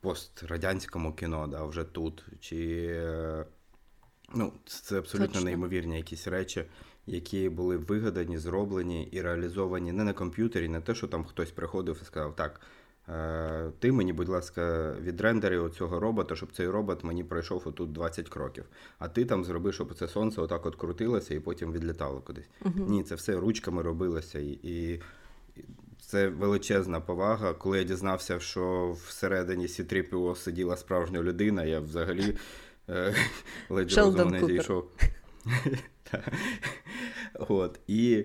пострадянському 0.00 1.14
кіно, 1.14 1.46
да, 1.46 1.64
вже 1.64 1.84
тут. 1.84 2.24
Чи 2.40 2.86
е, 2.90 3.46
ну, 4.34 4.52
Це 4.64 4.98
абсолютно 4.98 5.26
Точно. 5.26 5.44
неймовірні 5.44 5.96
якісь 5.96 6.28
речі, 6.28 6.64
які 7.06 7.48
були 7.48 7.76
вигадані, 7.76 8.38
зроблені 8.38 9.08
і 9.12 9.20
реалізовані 9.20 9.92
не 9.92 10.04
на 10.04 10.12
комп'ютері, 10.12 10.68
не 10.68 10.80
те, 10.80 10.94
що 10.94 11.08
там 11.08 11.24
хтось 11.24 11.50
приходив 11.50 11.98
і 12.02 12.04
сказав, 12.04 12.36
так. 12.36 12.60
Е, 13.08 13.72
ти 13.78 13.92
мені, 13.92 14.12
будь 14.12 14.28
ласка, 14.28 14.94
відрендери 15.00 15.70
цього 15.70 16.00
робота, 16.00 16.36
щоб 16.36 16.52
цей 16.52 16.68
робот 16.68 17.04
мені 17.04 17.24
пройшов 17.24 17.62
отут 17.66 17.92
20 17.92 18.28
кроків. 18.28 18.64
А 18.98 19.08
ти 19.08 19.24
там 19.24 19.44
зроби, 19.44 19.72
щоб 19.72 19.94
це 19.94 20.08
сонце 20.08 20.40
отак 20.40 20.66
от 20.66 20.76
крутилося 20.76 21.34
і 21.34 21.40
потім 21.40 21.72
відлітало 21.72 22.20
кудись. 22.20 22.48
uh 22.62 22.88
Ні, 22.90 23.02
це 23.02 23.14
все 23.14 23.36
ручками 23.36 23.82
робилося. 23.82 24.38
І, 24.38 24.58
і 24.62 25.02
це 26.00 26.28
величезна 26.28 27.00
повага. 27.00 27.54
Коли 27.54 27.78
я 27.78 27.84
дізнався, 27.84 28.40
що 28.40 28.96
всередині 29.06 29.66
C-3PO 29.66 30.36
сиділа 30.36 30.76
справжня 30.76 31.22
людина, 31.22 31.64
я 31.64 31.80
взагалі 31.80 32.36
е, 32.88 33.14
ледь 33.68 33.92
розум 33.92 34.30
не 34.30 34.42
дійшов. 34.42 34.90
От. 37.48 37.80
І 37.86 38.24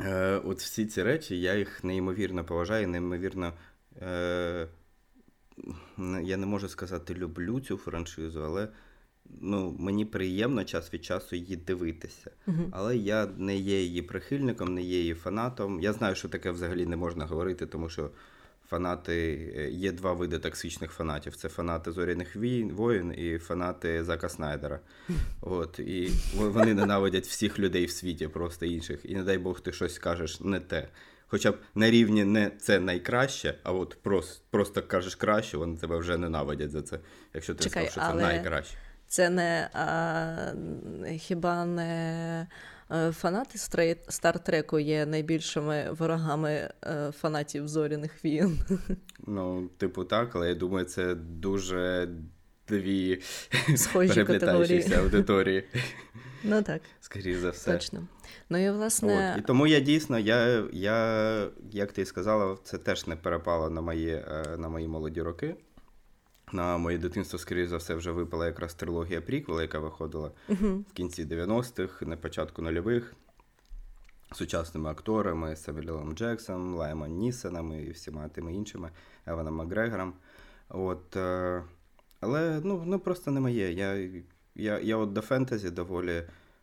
е, 0.00 0.40
от 0.44 0.58
всі 0.58 0.86
ці 0.86 1.02
речі, 1.02 1.40
я 1.40 1.54
їх 1.54 1.84
неймовірно 1.84 2.44
поважаю, 2.44 2.88
неймовірно 2.88 3.52
Е, 4.02 4.68
Я 6.22 6.36
не 6.36 6.46
можу 6.46 6.68
сказати, 6.68 7.14
люблю 7.14 7.60
цю 7.60 7.76
франшизу, 7.76 8.42
але 8.44 8.68
ну, 9.40 9.76
мені 9.78 10.04
приємно 10.04 10.64
час 10.64 10.94
від 10.94 11.04
часу 11.04 11.36
її 11.36 11.56
дивитися. 11.56 12.30
uh 12.46 12.68
Але 12.72 12.96
я 12.96 13.26
не 13.36 13.56
є 13.56 13.82
її 13.82 14.02
прихильником, 14.02 14.74
не 14.74 14.82
є 14.82 14.98
її 14.98 15.14
фанатом. 15.14 15.80
Я 15.80 15.92
знаю, 15.92 16.14
що 16.14 16.28
таке 16.28 16.50
взагалі 16.50 16.86
не 16.86 16.96
можна 16.96 17.26
говорити, 17.26 17.66
тому 17.66 17.88
що 17.88 18.10
фанати 18.68 19.14
е, 19.56 19.70
є 19.70 19.92
два 19.92 20.12
види 20.12 20.38
токсичних 20.38 20.90
фанатів: 20.90 21.36
це 21.36 21.48
фанати 21.48 21.92
зоряних 21.92 22.36
воїн 22.72 23.14
і 23.18 23.38
фанати 23.38 24.04
Зака 24.04 24.28
Снайдера. 24.28 24.80
От, 25.40 25.78
І 25.78 26.10
вони 26.36 26.74
ненавидять 26.74 27.26
всіх 27.26 27.58
людей 27.58 27.86
в 27.86 27.90
світі, 27.90 28.28
просто 28.28 28.66
інших. 28.66 29.00
І 29.04 29.14
не 29.14 29.22
дай 29.22 29.38
Бог, 29.38 29.60
ти 29.60 29.72
щось 29.72 29.94
скажеш 29.94 30.40
не 30.40 30.60
те 30.60 30.88
хоча 31.28 31.52
б 31.52 31.58
на 31.74 31.90
рівні 31.90 32.24
не 32.24 32.50
це 32.50 32.80
найкраще, 32.80 33.54
а 33.62 33.72
от 33.72 33.98
просто 34.02 34.42
просто 34.50 34.82
кажеш 34.82 35.14
краще, 35.14 35.56
вони 35.56 35.76
тебе 35.76 35.96
вже 35.96 36.18
ненавидять 36.18 36.70
за 36.70 36.82
це, 36.82 36.98
якщо 37.34 37.54
ти 37.54 37.64
Чекай, 37.64 37.88
сказав, 37.88 38.10
що 38.10 38.18
це 38.18 38.26
найкраще. 38.26 38.76
Це 39.08 39.30
не 39.30 39.70
а, 39.72 40.52
хіба 41.16 41.64
не 41.64 42.46
е, 42.90 43.12
фанати 43.12 43.58
Стартреку 44.08 44.78
є 44.78 45.06
найбільшими 45.06 45.90
ворогами 45.90 46.70
е, 46.84 47.12
фанатів 47.12 47.68
зоряних 47.68 48.24
війн? 48.24 48.58
Ну, 49.26 49.68
типу, 49.76 50.04
так, 50.04 50.36
але 50.36 50.48
я 50.48 50.54
думаю, 50.54 50.84
це 50.84 51.14
дуже 51.14 52.08
дві 52.68 53.20
схожі 53.76 54.24
категорії 54.24 54.94
аудиторії. 54.94 55.64
Ну 56.44 56.62
так. 56.62 56.82
Скоріше 57.00 57.40
за 57.40 57.50
все. 57.50 57.72
Точно. 57.72 58.06
Ну 58.50 58.66
і 58.66 58.70
власне. 58.70 59.32
От. 59.32 59.38
І 59.38 59.46
тому 59.46 59.66
я 59.66 59.80
дійсно, 59.80 60.18
я, 60.18 60.64
я, 60.72 61.48
як 61.70 61.92
ти 61.92 62.04
сказала, 62.04 62.58
це 62.64 62.78
теж 62.78 63.06
не 63.06 63.16
перепало 63.16 63.70
на 63.70 63.80
мої, 63.80 64.10
е, 64.10 64.56
на 64.58 64.68
мої 64.68 64.88
молоді 64.88 65.22
роки. 65.22 65.56
На 66.52 66.78
моє 66.78 66.98
дитинство, 66.98 67.38
скоріше 67.38 67.68
за 67.68 67.76
все, 67.76 67.94
вже 67.94 68.10
випала 68.10 68.46
якраз 68.46 68.74
трилогія 68.74 69.20
Пріквела, 69.20 69.62
яка 69.62 69.78
виходила 69.78 70.30
uh-huh. 70.48 70.78
в 70.78 70.92
кінці 70.92 71.24
90-х, 71.24 72.06
на 72.06 72.16
початку 72.16 72.62
нульових, 72.62 73.14
сучасними 74.32 74.90
акторами 74.90 75.56
Савелілом 75.56 76.14
Джексом, 76.14 76.74
Лаймом 76.74 77.10
Нісоном 77.10 77.72
і 77.72 77.90
всіма 77.90 78.28
тими 78.28 78.54
іншими, 78.54 78.90
Еваном 79.26 79.54
Макгрегором. 79.54 80.12
От, 80.68 81.16
е, 81.16 81.62
Але 82.20 82.60
ну, 82.64 82.82
ну 82.86 82.98
просто 82.98 83.30
не 83.30 83.40
моє. 83.40 83.72
Я 83.72 84.10
я 84.54 84.78
я 84.78 84.96
от 84.96 85.12
до 85.12 85.20
фентезі 85.20 85.70
доволі 85.70 86.22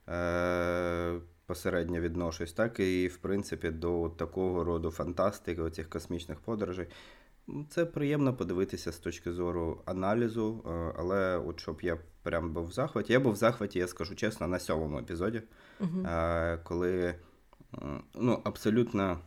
е, 0.10 1.20
посередньо 1.46 2.00
відношусь, 2.00 2.54
так 2.54 2.80
і, 2.80 3.08
в 3.08 3.18
принципі, 3.18 3.70
до 3.70 4.10
такого 4.10 4.64
роду 4.64 4.92
фантастики, 4.92 5.62
оцих 5.62 5.90
космічних 5.90 6.40
подорожей. 6.40 6.88
Це 7.70 7.86
приємно 7.86 8.34
подивитися 8.34 8.92
з 8.92 8.98
точки 8.98 9.32
зору 9.32 9.82
аналізу, 9.86 10.64
е, 10.66 10.94
але 10.98 11.38
от 11.38 11.60
щоб 11.60 11.82
я 11.82 11.98
прям 12.24 12.54
був 12.54 12.68
в 12.68 12.72
захваті. 12.72 13.14
Я 13.14 13.20
був 13.20 13.34
в 13.34 13.36
захваті, 13.36 13.80
я 13.80 13.88
скажу 13.88 14.16
чесно, 14.16 14.48
на 14.48 14.60
сьомому 14.60 15.00
епізоді, 15.00 15.42
uh 15.82 16.60
коли 16.64 17.16
ну, 18.16 18.42
абсолютно 18.44 19.20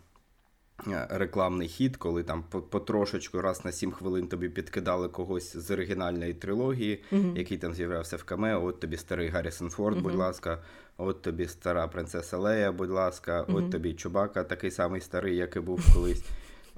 рекламний 1.10 1.68
хід, 1.68 1.96
коли 1.96 2.22
там 2.22 2.42
потрошечку 2.42 3.40
раз 3.40 3.64
на 3.64 3.72
7 3.72 3.92
хвилин 3.92 4.28
тобі 4.28 4.48
підкидали 4.48 5.08
когось 5.08 5.56
з 5.56 5.70
оригінальної 5.70 6.34
трилогії, 6.34 7.04
uh-huh. 7.12 7.38
який 7.38 7.58
там 7.58 7.74
з'являвся 7.74 8.16
в 8.16 8.24
камео. 8.24 8.64
От 8.64 8.80
тобі 8.80 8.96
старий 8.96 9.28
Гаррісон 9.28 9.70
Форд, 9.70 9.96
uh-huh. 9.96 10.02
будь 10.02 10.14
ласка, 10.14 10.62
от 10.96 11.22
тобі 11.22 11.48
стара 11.48 11.88
принцеса 11.88 12.38
Лея, 12.38 12.72
будь 12.72 12.90
ласка, 12.90 13.42
uh-huh. 13.42 13.56
от 13.56 13.70
тобі 13.70 13.94
Чубака, 13.94 14.44
такий 14.44 14.70
самий 14.70 15.00
старий, 15.00 15.36
як 15.36 15.56
і 15.56 15.60
був 15.60 15.94
колись. 15.94 16.24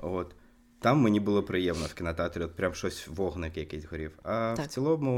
От. 0.02 0.34
Там 0.80 0.98
мені 0.98 1.20
було 1.20 1.42
приємно 1.42 1.86
в 1.86 1.94
кінотеатрі, 1.94 2.42
от 2.42 2.56
прям 2.56 2.74
щось 2.74 3.08
вогник 3.08 3.56
якийсь 3.56 3.84
горів. 3.84 4.18
А 4.22 4.54
так. 4.56 4.66
в 4.66 4.68
цілому 4.68 5.14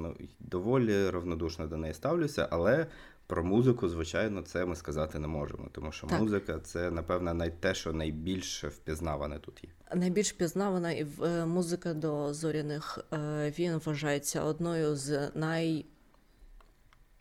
ну, 0.00 0.16
доволі 0.40 1.10
равнодушно 1.10 1.66
до 1.66 1.76
неї 1.76 1.94
ставлюся, 1.94 2.48
але 2.50 2.86
про 3.30 3.44
музику, 3.44 3.88
звичайно, 3.88 4.42
це 4.42 4.66
ми 4.66 4.76
сказати 4.76 5.18
не 5.18 5.26
можемо, 5.26 5.68
тому 5.72 5.92
що 5.92 6.06
так. 6.06 6.20
музика 6.20 6.58
це, 6.58 6.90
напевно, 6.90 7.34
най 7.34 7.50
те, 7.50 7.74
що 7.74 7.92
найбільш 7.92 8.64
впізнаване 8.64 9.38
тут 9.38 9.64
є. 9.64 9.70
Найбільш 9.94 10.32
впізнавана 10.32 10.92
і 10.92 11.06
е, 11.24 11.46
музика 11.46 11.94
до 11.94 12.34
зоряних 12.34 12.98
е, 13.12 13.52
він 13.58 13.80
вважається 13.84 14.42
одною 14.42 14.96
з 14.96 15.30
най... 15.34 15.86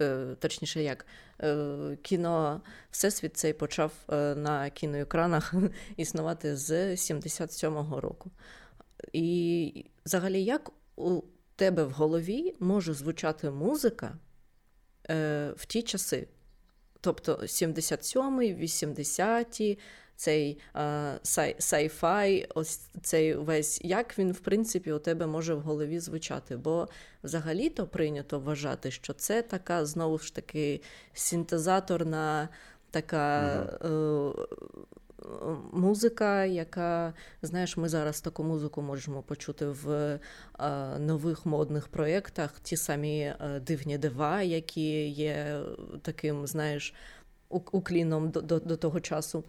Е, 0.00 0.36
точніше, 0.38 0.82
як 0.82 1.06
кіно 2.02 2.60
Всесвіт 2.90 3.36
цей 3.36 3.52
почав 3.52 3.92
на 4.36 4.70
кіноекранах 4.70 5.54
існувати 5.96 6.56
з 6.56 6.72
77-го 6.72 8.00
року. 8.00 8.30
І 9.12 9.84
взагалі, 10.06 10.44
як 10.44 10.70
у 10.96 11.22
тебе 11.56 11.84
в 11.84 11.90
голові 11.90 12.54
може 12.60 12.94
звучати 12.94 13.50
музика 13.50 14.18
в 15.56 15.66
ті 15.66 15.82
часи? 15.82 16.28
Тобто 17.00 17.34
77-й, 17.34 18.54
80-ті, 18.54 19.78
цей 20.16 20.58
sci-fi, 21.24 22.46
ось 22.54 22.80
цей 23.02 23.34
весь, 23.34 23.80
як 23.84 24.18
він, 24.18 24.32
в 24.32 24.40
принципі, 24.40 24.92
у 24.92 24.98
тебе 24.98 25.26
може 25.26 25.54
в 25.54 25.60
голові 25.60 26.00
звучати. 26.00 26.56
Бо 26.56 26.88
взагалі-то 27.24 27.86
прийнято 27.86 28.40
вважати, 28.40 28.90
що 28.90 29.12
це 29.12 29.42
така 29.42 29.86
знову 29.86 30.18
ж 30.18 30.34
таки 30.34 30.80
синтезаторна 31.12 32.48
така. 32.90 33.62
Угу. 33.84 34.46
Музика, 35.72 36.44
яка, 36.44 37.14
знаєш, 37.42 37.76
ми 37.76 37.88
зараз 37.88 38.20
таку 38.20 38.44
музику 38.44 38.82
можемо 38.82 39.22
почути 39.22 39.66
в 39.66 40.18
а, 40.52 40.98
нових 40.98 41.46
модних 41.46 41.88
проєктах, 41.88 42.60
ті 42.62 42.76
самі 42.76 43.34
а, 43.38 43.58
дивні 43.58 43.98
дива, 43.98 44.42
які 44.42 45.08
є 45.08 45.60
таким, 46.02 46.46
знаєш, 46.46 46.94
укліном 47.48 48.30
до, 48.30 48.40
до, 48.40 48.58
до 48.58 48.76
того 48.76 49.00
часу 49.00 49.44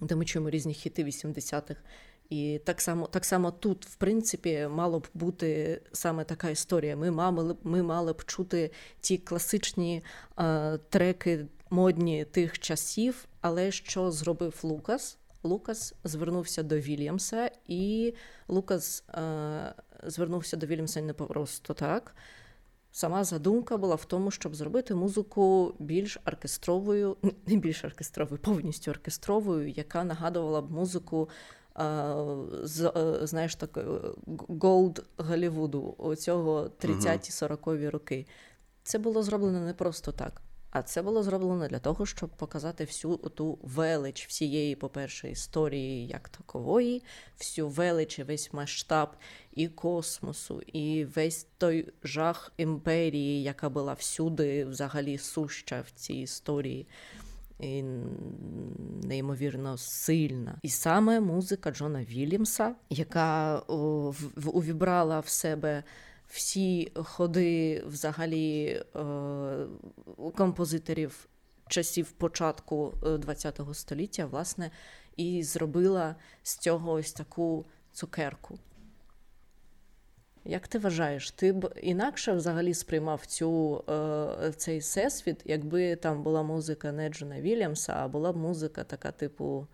де 0.00 0.14
ми 0.14 0.24
чуємо 0.24 0.50
різні 0.50 0.74
хіти 0.74 1.04
80-х. 1.04 1.76
І 2.30 2.60
так 2.64 2.80
само 2.80 3.06
так 3.06 3.24
само 3.24 3.50
тут, 3.50 3.86
в 3.86 3.94
принципі, 3.94 4.68
мало 4.70 5.00
б 5.00 5.08
бути 5.14 5.80
саме 5.92 6.24
така 6.24 6.50
історія. 6.50 6.96
Ми 6.96 7.10
мали 7.10 7.56
ми 7.62 7.82
мали 7.82 8.12
б 8.12 8.24
чути 8.24 8.70
ті 9.00 9.18
класичні 9.18 10.04
е, 10.38 10.78
треки 10.78 11.46
модні 11.70 12.24
тих 12.24 12.58
часів, 12.58 13.24
але 13.40 13.70
що 13.70 14.10
зробив 14.10 14.60
Лукас? 14.62 15.18
Лукас 15.42 15.94
звернувся 16.04 16.62
до 16.62 16.78
Вільямса, 16.78 17.50
і 17.66 18.14
Лукас 18.48 19.04
е, 19.08 19.74
звернувся 20.02 20.56
до 20.56 20.66
Вільямса 20.66 21.02
не 21.02 21.12
просто 21.12 21.74
так. 21.74 22.14
Сама 22.96 23.24
задумка 23.24 23.76
була 23.76 23.94
в 23.94 24.04
тому, 24.04 24.30
щоб 24.30 24.54
зробити 24.54 24.94
музику 24.94 25.74
більш 25.78 26.18
оркестровою, 26.26 27.16
не 27.46 27.56
більш 27.56 27.84
оркестровою, 27.84 28.40
повністю 28.42 28.90
оркестровою, 28.90 29.68
яка 29.68 30.04
нагадувала 30.04 30.62
б 30.62 30.70
музику 30.70 31.28
з, 32.62 32.92
знаєш, 33.22 33.54
так, 33.54 33.78
old 34.48 35.04
Голлівуду, 35.16 35.94
оцього 35.98 36.70
30-40-ві 36.80 37.90
роки. 37.90 38.26
Це 38.82 38.98
було 38.98 39.22
зроблено 39.22 39.60
не 39.60 39.74
просто 39.74 40.12
так. 40.12 40.42
А 40.74 40.82
це 40.82 41.02
було 41.02 41.22
зроблено 41.22 41.68
для 41.68 41.78
того, 41.78 42.06
щоб 42.06 42.30
показати 42.30 42.84
всю 42.84 43.16
ту 43.16 43.58
велич 43.62 44.26
всієї, 44.26 44.76
по-перше, 44.76 45.30
історії 45.30 46.06
як 46.06 46.28
такової, 46.28 47.02
всю 47.38 47.68
велич, 47.68 48.18
весь 48.18 48.52
масштаб 48.52 49.08
і 49.52 49.68
космосу, 49.68 50.60
і 50.60 51.04
весь 51.04 51.46
той 51.58 51.92
жах 52.04 52.52
імперії, 52.56 53.42
яка 53.42 53.68
була 53.68 53.92
всюди, 53.92 54.64
взагалі 54.64 55.18
суща 55.18 55.84
в 55.86 55.90
цій 55.90 56.14
історії. 56.14 56.86
І 57.60 57.82
Неймовірно 59.02 59.78
сильна. 59.78 60.58
І 60.62 60.68
саме 60.68 61.20
музика 61.20 61.70
Джона 61.70 62.04
Вільямса, 62.04 62.74
яка 62.90 63.58
увібрала 64.46 65.20
в 65.20 65.28
себе 65.28 65.82
всі 66.28 66.92
ходи 66.94 67.82
взагалі 67.86 68.66
е, 68.66 69.66
композиторів 70.36 71.28
часів 71.68 72.10
початку 72.10 72.92
ХХ 73.02 73.70
е, 73.70 73.74
століття, 73.74 74.26
власне, 74.26 74.70
і 75.16 75.42
зробила 75.42 76.14
з 76.42 76.56
цього 76.56 76.92
ось 76.92 77.12
таку 77.12 77.64
цукерку. 77.92 78.58
Як 80.44 80.68
ти 80.68 80.78
вважаєш, 80.78 81.30
ти 81.30 81.52
б 81.52 81.74
інакше 81.82 82.32
взагалі 82.32 82.74
сприймав 82.74 83.26
цю, 83.26 83.84
е, 83.88 84.52
цей 84.56 84.78
всесвіт, 84.78 85.42
якби 85.44 85.96
там 85.96 86.22
була 86.22 86.42
музика 86.42 86.92
не 86.92 87.08
Джона 87.08 87.40
Вільямса, 87.40 87.92
а 87.96 88.08
була 88.08 88.32
б 88.32 88.36
музика 88.36 88.84
така, 88.84 89.12
типу. 89.12 89.66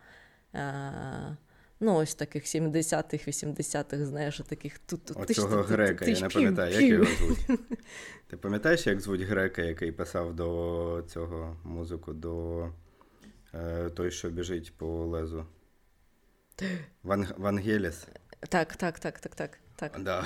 Е, 0.55 1.37
Ну, 1.83 1.97
ось 1.97 2.15
таких 2.15 2.45
70-х, 2.45 3.29
80-х, 3.29 4.05
знаєш, 4.05 4.43
таких 4.49 4.79
тут. 4.79 5.01
Оцього 5.15 5.63
грека, 5.63 6.05
я 6.05 6.21
не 6.21 6.29
пам'ятаю, 6.29 6.73
як 6.73 6.83
його 6.83 7.05
звуть. 7.05 7.39
Ти 8.27 8.37
пам'ятаєш, 8.37 8.87
як 8.87 9.01
звуть 9.01 9.21
грека, 9.21 9.63
який 9.63 9.93
писав 9.93 10.37
до 10.37 11.05
цього 11.09 11.57
музику, 11.65 12.13
до 12.13 12.67
е, 13.55 13.91
той, 13.91 14.11
що 14.11 14.31
біжить 14.31 14.73
по 14.77 14.87
лезу? 14.87 15.47
Ван, 17.03 17.27
Вангеліс? 17.37 18.07
Так, 18.49 18.77
так, 18.77 18.99
так, 18.99 19.21
так, 19.21 19.35
так. 19.35 19.59
так. 19.77 20.03
Да. 20.03 20.25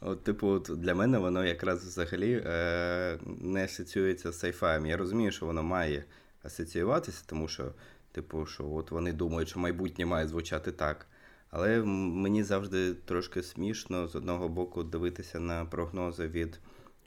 От, 0.00 0.24
Типу, 0.24 0.48
от 0.48 0.70
для 0.76 0.94
мене 0.94 1.18
воно 1.18 1.44
якраз 1.44 1.84
взагалі 1.84 2.42
е, 2.46 3.18
не 3.24 3.64
асоціюється 3.64 4.32
з 4.32 4.38
сайфаєм. 4.38 4.86
Я 4.86 4.96
розумію, 4.96 5.32
що 5.32 5.46
воно 5.46 5.62
має 5.62 6.04
асоціюватися, 6.42 7.22
тому 7.26 7.48
що. 7.48 7.72
Типу, 8.12 8.46
що 8.46 8.70
от 8.70 8.90
вони 8.90 9.12
думають, 9.12 9.48
що 9.48 9.60
майбутнє 9.60 10.06
має 10.06 10.28
звучати 10.28 10.72
так. 10.72 11.06
Але 11.50 11.82
мені 11.82 12.42
завжди 12.42 12.94
трошки 12.94 13.42
смішно 13.42 14.08
з 14.08 14.14
одного 14.14 14.48
боку 14.48 14.82
дивитися 14.82 15.40
на 15.40 15.64
прогнози 15.64 16.28
від 16.28 16.60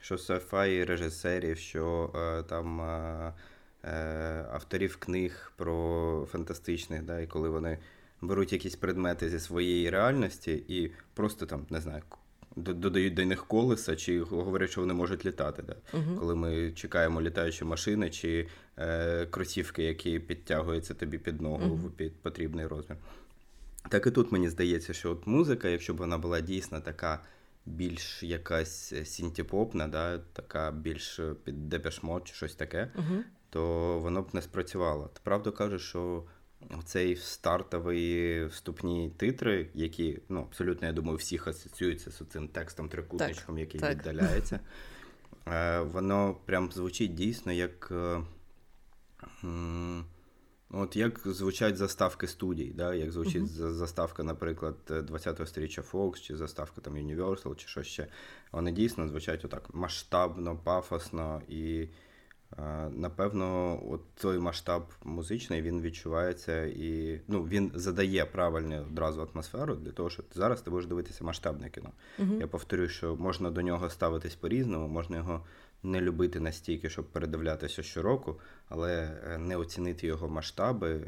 що 0.04 0.16
sci 0.16 0.86
режисерів, 0.86 1.58
що 1.58 2.12
е, 2.16 2.44
там 2.44 2.82
е, 2.82 3.34
е, 3.84 4.46
авторів 4.52 4.98
книг 4.98 5.52
про 5.56 6.28
фантастичних, 6.32 7.04
да, 7.04 7.20
і 7.20 7.28
коли 7.28 7.50
вони 7.50 7.78
беруть 8.22 8.54
якісь 8.54 8.76
предмети 8.76 9.30
зі 9.30 9.40
своєї 9.40 9.90
реальності 9.90 10.64
і 10.68 10.92
просто 11.14 11.46
там, 11.46 11.66
не 11.70 11.82
знаю, 11.82 12.02
додають 12.56 13.14
до 13.14 13.26
них 13.26 13.46
колеса, 13.46 13.96
чи 13.96 14.22
говорять, 14.22 14.72
що 14.72 14.82
вони 14.82 14.94
можуть 14.94 15.26
літати. 15.26 15.64
Да? 15.68 15.76
uh 15.94 16.16
Коли 16.16 16.36
ми 16.36 16.72
чекаємо 16.72 17.22
літаючі 17.22 17.66
машини 17.66 18.10
чи 18.10 18.48
е, 18.78 19.26
кросівки, 19.26 19.84
які 19.84 20.20
підтягуються 20.20 20.94
тобі 20.94 21.18
під 21.18 21.42
ногу 21.42 21.76
в 21.76 21.92
під 21.92 22.16
потрібний 22.16 22.68
розмір. 22.68 22.98
Так 23.90 24.08
і 24.08 24.12
тут 24.12 24.32
мені 24.32 24.50
здається, 24.50 24.94
що 24.94 25.12
от 25.12 25.28
музика, 25.28 25.68
якщо 25.68 25.94
б 25.94 25.98
вона 25.98 26.18
була 26.18 26.42
дійсно 26.42 26.82
така 26.82 27.22
більш 27.66 28.24
якась 28.24 28.94
сінтіпопна, 29.04 29.88
да, 29.88 30.18
така 30.18 30.72
більш 30.72 31.20
під 31.44 31.70
депешмот 31.70 32.24
чи 32.24 32.34
щось 32.34 32.56
таке, 32.56 32.92
uh 32.96 33.22
то 33.50 34.00
воно 34.00 34.22
б 34.22 34.30
не 34.34 34.42
спрацювало. 34.42 35.08
Ти 35.14 35.20
правда 35.24 35.52
кажеш, 35.52 35.82
що 35.82 36.24
цей 36.86 37.16
стартовий 37.16 38.46
вступні 38.46 39.12
титри, 39.18 39.70
які 39.74 40.20
ну, 40.30 40.40
абсолютно, 40.40 40.88
я 40.88 40.94
думаю, 40.94 41.18
всіх 41.18 41.48
асоціюються 41.48 42.12
з 42.12 42.24
цим 42.30 42.48
текстом 42.48 42.90
трикутничком, 42.90 43.58
який 43.58 43.82
так. 43.82 43.98
віддаляється. 43.98 44.60
Е, 45.48 45.80
воно 45.80 46.36
прям 46.46 46.72
звучить 46.72 47.14
дійсно 47.14 47.52
як. 47.52 47.94
Е, 49.44 50.04
от 50.72 50.96
як 50.96 51.20
звучать 51.26 51.78
заставки 51.78 52.28
студій, 52.28 52.74
да? 52.76 52.94
як 52.94 53.12
звучить 53.12 53.44
uh-huh. 53.44 53.72
заставка, 53.72 54.24
наприклад, 54.24 54.76
20-го 54.90 55.46
сторіччя 55.46 55.82
Fox, 55.82 56.22
чи 56.22 56.38
заставка 56.38 56.82
там 56.82 56.94
Universal, 56.94 57.56
чи 57.56 57.68
що 57.68 57.84
ще. 57.84 58.08
Вони 58.52 58.72
дійсно 58.72 59.08
звучать 59.08 59.46
отак 59.46 59.74
масштабно, 59.74 60.58
пафосно 60.64 61.42
і 61.48 61.88
Напевно, 62.92 63.80
от 63.90 64.02
той 64.16 64.40
масштаб 64.40 64.84
музичний 65.04 65.62
він 65.62 65.82
відчувається 65.82 66.66
і 66.66 67.22
ну, 67.28 67.44
він 67.44 67.72
задає 67.76 68.26
правильну 68.26 68.82
одразу 68.82 69.30
атмосферу 69.34 69.76
для 69.76 69.92
того, 69.92 70.10
що 70.10 70.24
зараз 70.34 70.62
ти 70.62 70.70
будеш 70.70 70.86
дивитися 70.86 71.24
масштабне 71.24 71.70
кіно. 71.70 71.92
uh 72.20 72.40
Я 72.40 72.48
повторюю, 72.48 72.90
що 72.90 73.16
можна 73.16 73.52
до 73.52 73.62
нього 73.62 73.90
ставитись 73.90 74.36
по-різному, 74.36 74.88
можна 74.88 75.18
його 75.18 75.46
не 75.84 76.02
любити 76.02 76.40
настільки, 76.40 76.90
щоб 76.90 77.06
передивлятися 77.06 77.84
щороку, 77.84 78.40
але 78.70 79.20
е, 79.28 79.38
не 79.38 79.58
оцінити 79.58 80.08
його 80.08 80.30
масштаби 80.30 80.96
е, 80.96 81.06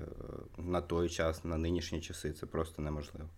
на 0.57 0.81
той 0.81 1.09
час, 1.09 1.45
на 1.45 1.57
нинішні 1.57 2.01
часи 2.01 2.33
це 2.33 2.45
просто 2.45 2.81
неможливо. 2.81 3.29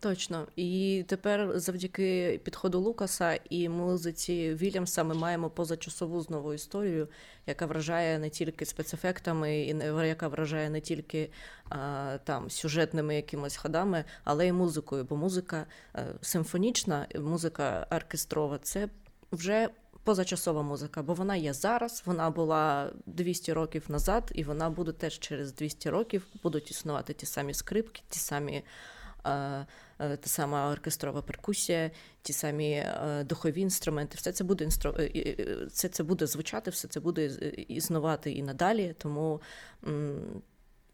Точно, 0.00 0.46
і 0.56 1.04
тепер, 1.08 1.58
завдяки 1.60 2.40
підходу 2.44 2.80
Лукаса 2.80 3.38
і 3.50 3.68
музиці 3.68 4.54
Вільямса, 4.54 5.04
ми 5.04 5.14
маємо 5.14 5.50
позачасову 5.50 6.20
знову 6.20 6.54
історію, 6.54 7.08
яка 7.46 7.66
вражає 7.66 8.18
не 8.18 8.30
тільки 8.30 8.64
спецефектами, 8.64 9.58
і 9.58 9.76
яка 10.08 10.28
вражає 10.28 10.70
не 10.70 10.80
тільки 10.80 11.30
а, 11.68 12.18
там 12.24 12.50
сюжетними 12.50 13.16
якимось 13.16 13.56
ходами, 13.56 14.04
але 14.24 14.46
й 14.46 14.52
музикою. 14.52 15.04
Бо 15.04 15.16
музика 15.16 15.66
е, 15.94 16.06
симфонічна, 16.20 17.06
музика 17.14 17.86
оркестрова 17.90 18.58
це 18.58 18.88
вже. 19.32 19.68
Позачасова 20.06 20.62
музика, 20.62 21.02
бо 21.02 21.14
вона 21.14 21.36
є 21.36 21.52
зараз, 21.52 22.02
вона 22.06 22.30
була 22.30 22.92
200 23.06 23.52
років 23.52 23.84
назад, 23.88 24.30
і 24.34 24.44
вона 24.44 24.70
буде 24.70 24.92
теж 24.92 25.18
через 25.18 25.52
200 25.52 25.90
років 25.90 26.26
будуть 26.42 26.70
існувати 26.70 27.12
ті 27.12 27.26
самі 27.26 27.54
скрипки, 27.54 28.02
ті 28.08 28.18
самі 28.18 28.64
Е, 30.00 30.16
та 30.16 30.28
сама 30.28 30.72
оркестрова 30.72 31.22
перкусія, 31.22 31.90
ті 32.22 32.32
самі 32.32 32.72
е, 32.72 33.24
духові 33.24 33.60
інструменти. 33.60 34.16
Все 34.16 34.32
це 34.32 34.44
буде 34.44 34.64
інстру... 34.64 34.94
Е, 34.98 35.66
все 35.68 35.88
це 35.88 36.02
буде 36.02 36.26
звучати, 36.26 36.70
все 36.70 36.88
це 36.88 37.00
буде 37.00 37.24
існувати 37.68 38.32
і 38.32 38.42
надалі. 38.42 38.94
Тому 38.98 39.40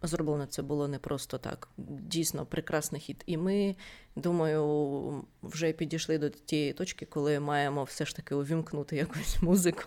зроблено 0.09 0.47
це 0.47 0.63
було 0.63 0.89
не 0.89 0.99
просто 0.99 1.39
так. 1.39 1.69
Дійсно 1.77 2.47
прекрасний 2.47 3.01
хід. 3.01 3.23
І 3.27 3.37
ми, 3.37 3.77
думаю, 4.17 5.25
вже 5.43 5.73
підійшли 5.73 6.19
до 6.19 6.29
тієї 6.29 6.73
точки, 6.73 7.07
коли 7.07 7.41
маємо 7.41 7.85
все 7.85 8.05
ж 8.05 8.17
таки 8.17 8.35
увімкнути 8.35 8.97
якусь 8.97 9.43
музику. 9.43 9.83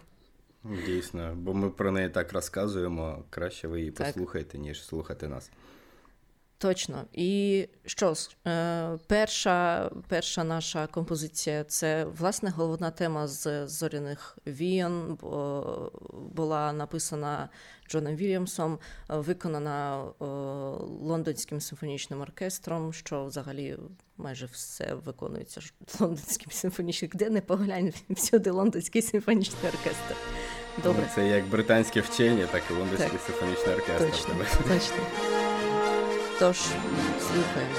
Дійсно, 0.85 1.35
бо 1.35 1.53
ми 1.53 1.69
про 1.69 1.91
неї 1.91 2.09
так 2.09 2.33
розказуємо. 2.33 3.23
Краще 3.29 3.67
ви 3.67 3.79
її 3.79 3.91
так. 3.91 4.07
послухайте, 4.07 4.57
ніж 4.57 4.85
слухати 4.85 5.27
нас. 5.27 5.51
Точно. 6.57 7.05
І 7.13 7.67
що 7.85 8.13
е, 8.47 8.97
перша 9.07 9.89
перша 10.07 10.43
наша 10.43 10.87
композиція 10.87 11.63
це 11.63 12.05
власне 12.05 12.49
головна 12.49 12.91
тема 12.91 13.27
з 13.27 13.67
зоряних 13.67 14.37
віян, 14.47 15.17
була 16.35 16.73
написана 16.73 17.49
Джоном 17.89 18.15
Вільямсом, 18.15 18.79
виконана 19.09 20.03
лондонським 21.01 21.61
симфонічним 21.61 22.21
оркестром, 22.21 22.93
що 22.93 23.25
взагалі 23.25 23.77
майже 24.17 24.45
все 24.45 24.93
виконується 24.93 25.61
лондонським 25.99 26.51
симфонічним. 26.51 27.11
Де 27.13 27.29
не 27.29 27.41
поглянь, 27.41 27.93
всюди 28.09 28.51
лондонський 28.51 29.01
симфонічний 29.01 29.71
оркестр. 29.71 30.15
Добре. 30.83 31.09
Це 31.15 31.27
як 31.27 31.47
британське 31.47 32.01
вчення, 32.01 32.47
так 32.47 32.63
і 32.69 32.73
лондонський 32.73 33.09
так. 33.09 33.21
симфонічний 33.21 33.75
оркестр. 33.75 34.11
Точно, 34.11 34.35
точно. 34.67 35.44
Тож 36.39 36.57
слухаємо. 37.19 37.75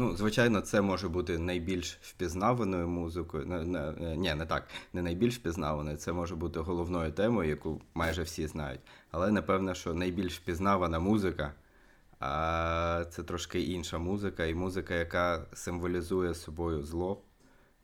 Ну, 0.00 0.16
звичайно, 0.16 0.60
це 0.60 0.80
може 0.80 1.08
бути 1.08 1.38
найбільш 1.38 1.98
впізнаваною 2.02 2.88
музикою. 2.88 3.44
Ні, 4.16 4.34
не 4.34 4.46
так, 4.46 4.68
не 4.92 5.02
найбільш 5.02 5.36
впізнаваною, 5.36 5.96
це 5.96 6.12
може 6.12 6.36
бути 6.36 6.60
головною 6.60 7.12
темою, 7.12 7.50
яку 7.50 7.80
майже 7.94 8.22
всі 8.22 8.46
знають. 8.46 8.80
Але 9.10 9.30
напевно, 9.30 9.74
що 9.74 9.94
найбільш 9.94 10.38
впізнавана 10.38 10.98
музика 10.98 11.52
а 12.20 13.04
це 13.10 13.22
трошки 13.22 13.60
інша 13.60 13.98
музика, 13.98 14.44
і 14.44 14.54
музика, 14.54 14.94
яка 14.94 15.46
символізує 15.52 16.34
собою 16.34 16.82
зло, 16.82 17.22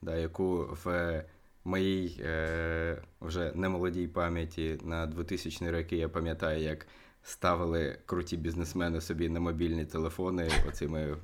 да, 0.03 0.17
яку 0.17 0.79
в 0.85 1.23
моїй 1.65 2.21
е, 2.21 3.03
вже 3.21 3.53
немолодій 3.55 4.09
пам'яті 4.09 4.79
на 4.85 5.07
2000 5.07 5.71
роки 5.71 5.97
я 5.97 6.09
пам'ятаю, 6.09 6.63
як 6.63 6.87
ставили 7.27 7.99
круті 8.07 8.37
бізнесмени 8.37 9.01
собі 9.01 9.29
на 9.29 9.41
мобільні 9.41 9.85
телефони 9.85 10.49
оцими 10.69 11.17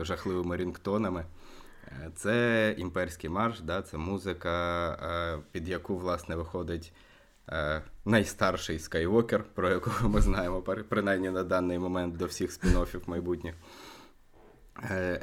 жахливими 0.00 0.56
рінгтонами. 0.56 1.24
Е, 1.86 2.10
це 2.14 2.74
імперський 2.78 3.30
марш, 3.30 3.60
да, 3.60 3.82
це 3.82 3.98
музика, 3.98 4.88
е, 4.92 5.42
під 5.52 5.68
яку 5.68 5.96
власне 5.96 6.36
виходить 6.36 6.92
е, 7.48 7.82
найстарший 8.04 8.78
Скайвокер, 8.78 9.44
про 9.54 9.70
якого 9.70 10.08
ми 10.08 10.20
знаємо, 10.20 10.62
принаймні 10.62 11.30
на 11.30 11.44
даний 11.44 11.78
момент 11.78 12.16
до 12.16 12.26
всіх 12.26 12.50
спін-оффів 12.50 13.02
майбутніх. 13.06 13.54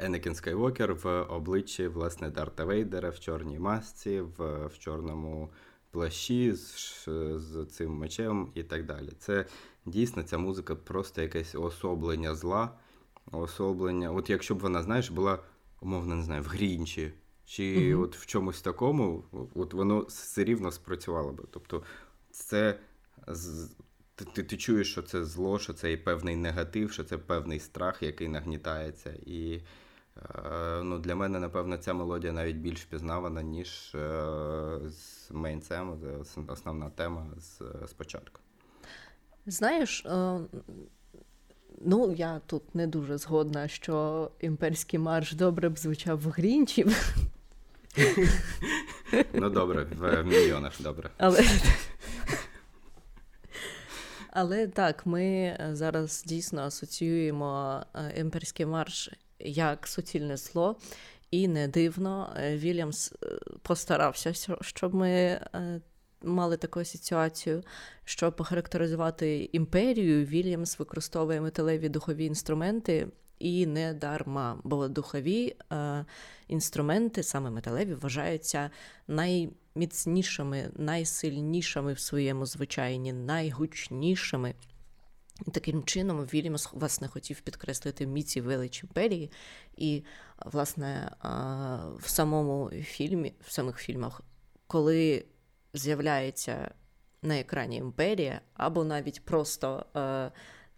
Енекін 0.00 0.34
Скайвокер 0.34 0.94
в 0.94 1.22
обличчі 1.22 1.88
власне 1.88 2.30
Дарта 2.30 2.64
Вейдера 2.64 3.10
в 3.10 3.20
чорній 3.20 3.58
масці, 3.58 4.20
в 4.20 4.66
в 4.66 4.78
чорному 4.78 5.50
плащі 5.90 6.52
з, 6.52 7.08
з 7.36 7.66
цим 7.70 7.92
мечем 7.92 8.52
і 8.54 8.62
так 8.62 8.86
далі. 8.86 9.10
Це 9.18 9.44
дійсно 9.86 10.22
ця 10.22 10.38
музика 10.38 10.76
просто 10.76 11.22
якесь 11.22 11.54
особлення 11.54 12.34
зла, 12.34 12.70
особлення. 13.32 14.12
От 14.12 14.30
якщо 14.30 14.54
б 14.54 14.58
вона, 14.58 14.82
знаєш, 14.82 15.10
була, 15.10 15.38
умовно, 15.80 16.16
не 16.16 16.22
знаю, 16.22 16.42
в 16.42 16.46
Грінчі, 16.46 17.12
чи 17.44 17.62
mm 17.62 18.02
от 18.02 18.16
в 18.16 18.26
чомусь 18.26 18.62
такому, 18.62 19.24
от 19.54 19.74
воно 19.74 20.00
все 20.00 20.44
рівно 20.44 20.72
спрацювало 20.72 21.32
би. 21.32 21.44
Тобто, 21.50 21.82
це 22.30 22.78
ти, 24.14 24.24
ти, 24.24 24.42
ти 24.42 24.56
чуєш, 24.56 24.92
що 24.92 25.02
це 25.02 25.24
зло, 25.24 25.58
що 25.58 25.72
це 25.72 25.92
і 25.92 25.96
певний 25.96 26.36
негатив, 26.36 26.92
що 26.92 27.04
це 27.04 27.18
певний 27.18 27.60
страх, 27.60 28.02
який 28.02 28.28
нагнітається. 28.28 29.14
І 29.26 29.62
е, 30.16 30.82
ну, 30.82 30.98
для 30.98 31.14
мене, 31.14 31.40
напевно, 31.40 31.76
ця 31.76 31.94
мелодія 31.94 32.32
навіть 32.32 32.56
більш 32.56 32.84
пізнавана, 32.84 33.42
ніж 33.42 33.94
е, 33.94 34.80
з 34.88 35.30
мейнцем, 35.30 35.98
основна 36.48 36.90
тема 36.90 37.26
з, 37.38 37.62
з 37.86 37.92
початку. 37.92 38.40
Знаєш, 39.50 40.06
е, 40.06 40.38
ну 41.80 42.14
я 42.14 42.40
тут 42.46 42.74
не 42.74 42.86
дуже 42.86 43.18
згодна, 43.18 43.68
що 43.68 44.30
імперський 44.40 44.98
марш 44.98 45.32
добре 45.32 45.68
б 45.68 45.78
звучав 45.78 46.20
в 46.20 46.28
Грінчі. 46.28 46.86
Ну, 49.34 49.50
добре, 49.50 49.86
в 49.98 50.22
мільйонах 50.22 50.72
добре. 50.80 51.10
Але 51.18 51.44
але 54.30 54.66
так, 54.66 55.06
ми 55.06 55.56
зараз 55.72 56.24
дійсно 56.26 56.62
асоціюємо 56.62 57.82
е, 57.94 58.20
імперський 58.20 58.66
марш 58.66 59.10
як 59.38 59.86
суцільне 59.86 60.36
зло, 60.36 60.76
і 61.30 61.48
не 61.48 61.68
дивно, 61.68 62.32
е, 62.36 62.56
Вільямс 62.56 63.12
постарався, 63.62 64.56
щоб 64.60 64.94
ми 64.94 65.40
мали 66.22 66.56
таку 66.56 66.80
асоціацію, 66.80 67.62
щоб 68.04 68.36
похарактеризувати 68.36 69.50
імперію, 69.52 70.24
Вільямс 70.24 70.78
використовує 70.78 71.40
металеві 71.40 71.88
духові 71.88 72.24
інструменти. 72.24 73.08
І 73.38 73.66
не 73.66 73.94
дарма, 73.94 74.60
бо 74.64 74.88
духові 74.88 75.56
е, 75.72 76.04
інструменти, 76.48 77.22
саме 77.22 77.50
металеві, 77.50 77.94
вважаються 77.94 78.70
найміцнішими, 79.08 80.70
найсильнішими 80.76 81.92
в 81.92 81.98
своєму 81.98 82.46
звичайні, 82.46 83.12
найгучнішими. 83.12 84.54
І 85.46 85.50
таким 85.50 85.84
чином 85.84 86.24
Вільямс 86.24 86.68
власне 86.72 87.08
хотів 87.08 87.40
підкреслити 87.40 88.06
міці 88.06 88.40
велич 88.40 88.82
імперії. 88.82 89.30
І, 89.76 90.04
власне, 90.44 91.10
е, 91.10 91.28
в 91.98 92.08
самому 92.08 92.70
фільмі, 92.70 93.32
в 93.46 93.52
самих 93.52 93.76
фільмах, 93.76 94.22
коли 94.66 95.24
з'являється 95.74 96.70
на 97.22 97.38
екрані 97.38 97.76
імперія, 97.76 98.40
або 98.54 98.84
навіть 98.84 99.24
просто 99.24 99.86
е, 99.96 100.30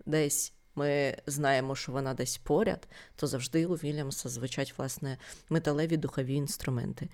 десь 0.06 0.52
ми 0.74 1.16
знаємо, 1.26 1.76
що 1.76 1.92
вона 1.92 2.14
десь 2.14 2.38
поряд, 2.38 2.88
то 3.16 3.26
завжди 3.26 3.66
у 3.66 3.74
Вільямса 3.74 4.28
звучать 4.28 4.74
власне 4.78 5.18
металеві 5.50 5.96
духові 5.96 6.34
інструменти. 6.34 7.08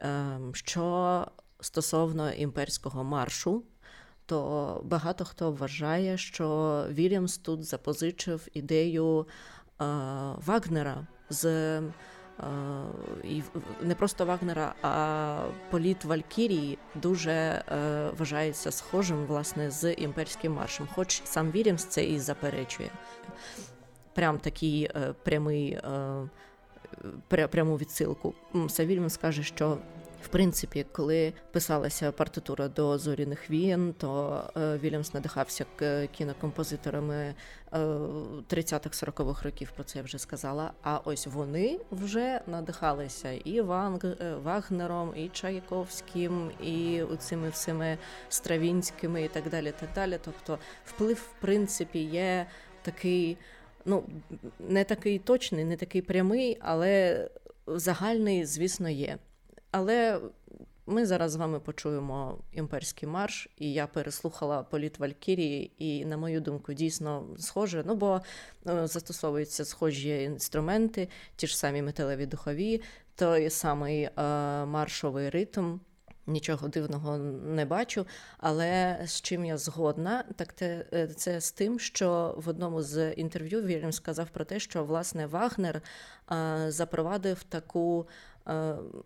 Е, 0.00 0.38
що 0.52 1.26
стосовно 1.60 2.32
імперського 2.32 3.04
маршу, 3.04 3.64
то 4.26 4.80
багато 4.84 5.24
хто 5.24 5.52
вважає, 5.52 6.18
що 6.18 6.86
Вільямс 6.90 7.38
тут 7.38 7.64
запозичив 7.64 8.48
ідею 8.54 9.20
е, 9.20 9.24
Вагнера 10.36 11.06
з 11.30 11.80
і 13.24 13.42
не 13.82 13.94
просто 13.94 14.26
Вагнера, 14.26 14.74
а 14.82 15.44
політ 15.70 16.04
Валькірії 16.04 16.78
дуже 16.94 17.32
е, 17.32 17.62
вважається 18.18 18.70
схожим 18.70 19.26
власне 19.26 19.70
з 19.70 19.92
імперським 19.92 20.52
маршем, 20.52 20.88
хоч 20.94 21.22
сам 21.24 21.50
Вільямс 21.50 21.84
це 21.84 22.04
і 22.04 22.18
заперечує. 22.18 22.90
Прям 24.14 24.38
такий 24.38 24.84
е, 24.84 25.14
прямий 25.22 25.72
е, 25.72 27.48
пряму 27.50 27.76
відсилку. 27.76 28.34
Савільм 28.68 29.10
скаже, 29.10 29.42
що 29.42 29.78
в 30.22 30.28
принципі, 30.28 30.86
коли 30.92 31.32
писалася 31.52 32.12
партитура 32.12 32.68
до 32.68 32.98
зоряних 32.98 33.50
війн, 33.50 33.94
то 33.98 34.42
е, 34.56 34.78
Вільямс 34.78 35.14
надихався 35.14 35.66
кінокомпозиторами 36.12 37.34
30-х-40-х 37.72 39.40
е, 39.40 39.44
років. 39.44 39.72
Про 39.74 39.84
це 39.84 39.98
я 39.98 40.04
вже 40.04 40.18
сказала. 40.18 40.72
А 40.82 40.96
ось 41.04 41.26
вони 41.26 41.78
вже 41.90 42.40
надихалися 42.46 43.32
і 43.32 43.60
Ванг, 43.60 44.00
е, 44.04 44.34
Вагнером, 44.34 45.12
і 45.16 45.28
Чайковським, 45.28 46.50
і 46.62 47.02
цими 47.18 47.48
всіми 47.48 47.98
Стравінськими, 48.28 49.22
і 49.22 49.28
так 49.28 49.48
далі. 49.50 49.72
так 49.80 49.88
далі. 49.94 50.18
Тобто, 50.24 50.58
вплив, 50.84 51.16
в 51.16 51.40
принципі, 51.40 51.98
є 51.98 52.46
такий. 52.82 53.36
Ну, 53.84 54.04
не 54.58 54.84
такий 54.84 55.18
точний, 55.18 55.64
не 55.64 55.76
такий 55.76 56.02
прямий, 56.02 56.58
але 56.60 57.28
загальний, 57.66 58.44
звісно, 58.44 58.88
є. 58.88 59.18
Але 59.72 60.20
ми 60.86 61.06
зараз 61.06 61.32
з 61.32 61.36
вами 61.36 61.60
почуємо 61.60 62.38
імперський 62.52 63.08
марш, 63.08 63.48
і 63.58 63.72
я 63.72 63.86
переслухала 63.86 64.62
політ 64.62 64.98
Валькірії, 64.98 65.72
і, 65.78 66.04
на 66.04 66.16
мою 66.16 66.40
думку, 66.40 66.72
дійсно 66.72 67.26
схоже. 67.38 67.84
Ну 67.86 67.94
бо 67.94 68.20
е, 68.68 68.86
застосовуються 68.86 69.64
схожі 69.64 70.22
інструменти, 70.22 71.08
ті 71.36 71.46
ж 71.46 71.58
самі 71.58 71.82
металеві 71.82 72.26
духові, 72.26 72.82
той 73.14 73.50
самий 73.50 74.02
е, 74.02 74.10
маршовий 74.64 75.30
ритм. 75.30 75.78
Нічого 76.26 76.68
дивного 76.68 77.18
не 77.18 77.64
бачу, 77.64 78.06
але 78.38 79.00
з 79.06 79.20
чим 79.20 79.44
я 79.44 79.58
згодна, 79.58 80.24
так 80.36 80.56
це, 80.56 80.86
це 81.16 81.40
з 81.40 81.52
тим, 81.52 81.78
що 81.78 82.34
в 82.38 82.48
одному 82.48 82.82
з 82.82 83.12
інтерв'ю 83.12 83.62
Вільям 83.62 83.92
сказав 83.92 84.28
про 84.28 84.44
те, 84.44 84.60
що 84.60 84.84
власне 84.84 85.26
Вагнер 85.26 85.82
а, 86.26 86.36
е, 86.36 86.72
запровадив 86.72 87.42
таку 87.42 88.06
Е, 88.06 88.31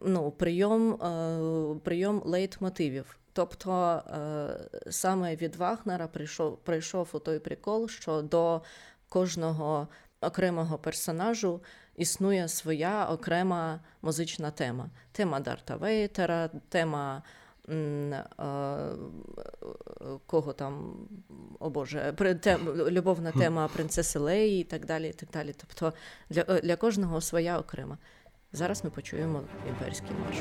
ну, 0.01 0.31
прийом 0.31 0.93
е, 0.93 1.81
прийом 1.85 2.23
лейтмотивів. 2.25 3.19
Тобто 3.33 4.03
е, 4.87 4.93
саме 4.93 5.37
від 5.37 5.57
Вагнера 5.57 6.07
прийшов 6.07 6.57
прийшов 6.57 7.09
у 7.13 7.19
той 7.19 7.39
прикол, 7.39 7.89
що 7.89 8.23
до 8.23 8.63
кожного 9.09 9.89
окремого 10.21 10.79
персонажу 10.79 11.61
існує 11.97 12.49
своя 12.49 13.07
окрема 13.11 13.81
музична 14.03 14.51
тема. 14.51 14.91
Тема 15.13 15.41
Дарта 15.41 15.77
Вейтера, 15.77 16.51
тема 16.69 17.23
кого 20.27 20.53
там, 20.53 21.09
о 21.59 21.71
Боже, 21.71 22.15
любовна 22.91 23.33
тема 23.33 23.69
принцеси 23.75 24.19
Леї 24.19 24.61
і 24.61 24.65
так 24.65 24.87
далі. 24.87 25.09
і 25.09 25.13
так 25.13 25.29
далі. 25.31 25.55
Тобто 25.57 25.93
для, 26.31 26.43
для 26.43 26.77
кожного 26.77 27.21
своя 27.21 27.59
окрема. 27.59 27.99
Зараз 28.57 28.85
ми 28.85 28.91
почуємо 28.91 29.41
імперський 29.69 30.11
марш. 30.25 30.39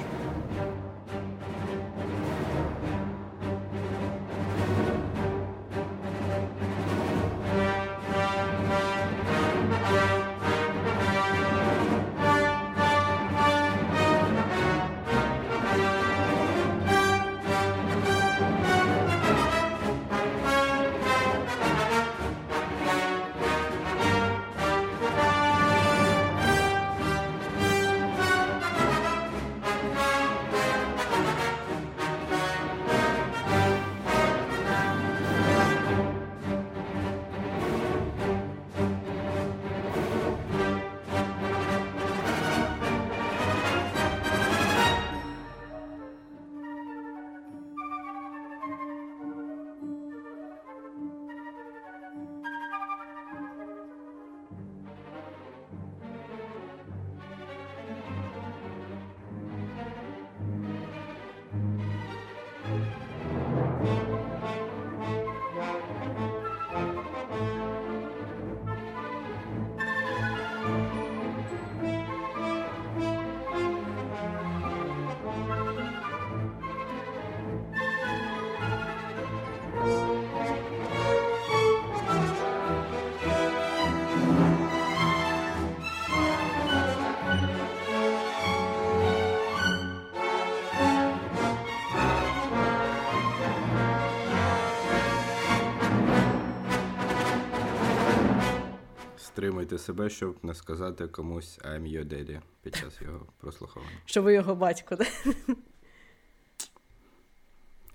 Стримуєте 99.66 99.78
себе, 99.78 100.10
щоб 100.10 100.36
не 100.44 100.54
сказати 100.54 101.08
комусь 101.08 101.60
I'm 101.60 101.82
your 101.82 102.06
daddy 102.06 102.42
під 102.62 102.76
час 102.76 103.02
його 103.02 103.26
прослуховування. 103.38 103.98
Що 104.06 104.22
ви 104.22 104.34
його 104.34 104.56
батько, 104.56 104.96
да? 104.96 105.06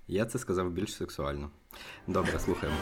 Я 0.08 0.26
це 0.26 0.38
сказав 0.38 0.70
більш 0.70 0.94
сексуально. 0.94 1.50
Добре, 2.06 2.38
слухаємо. 2.38 2.78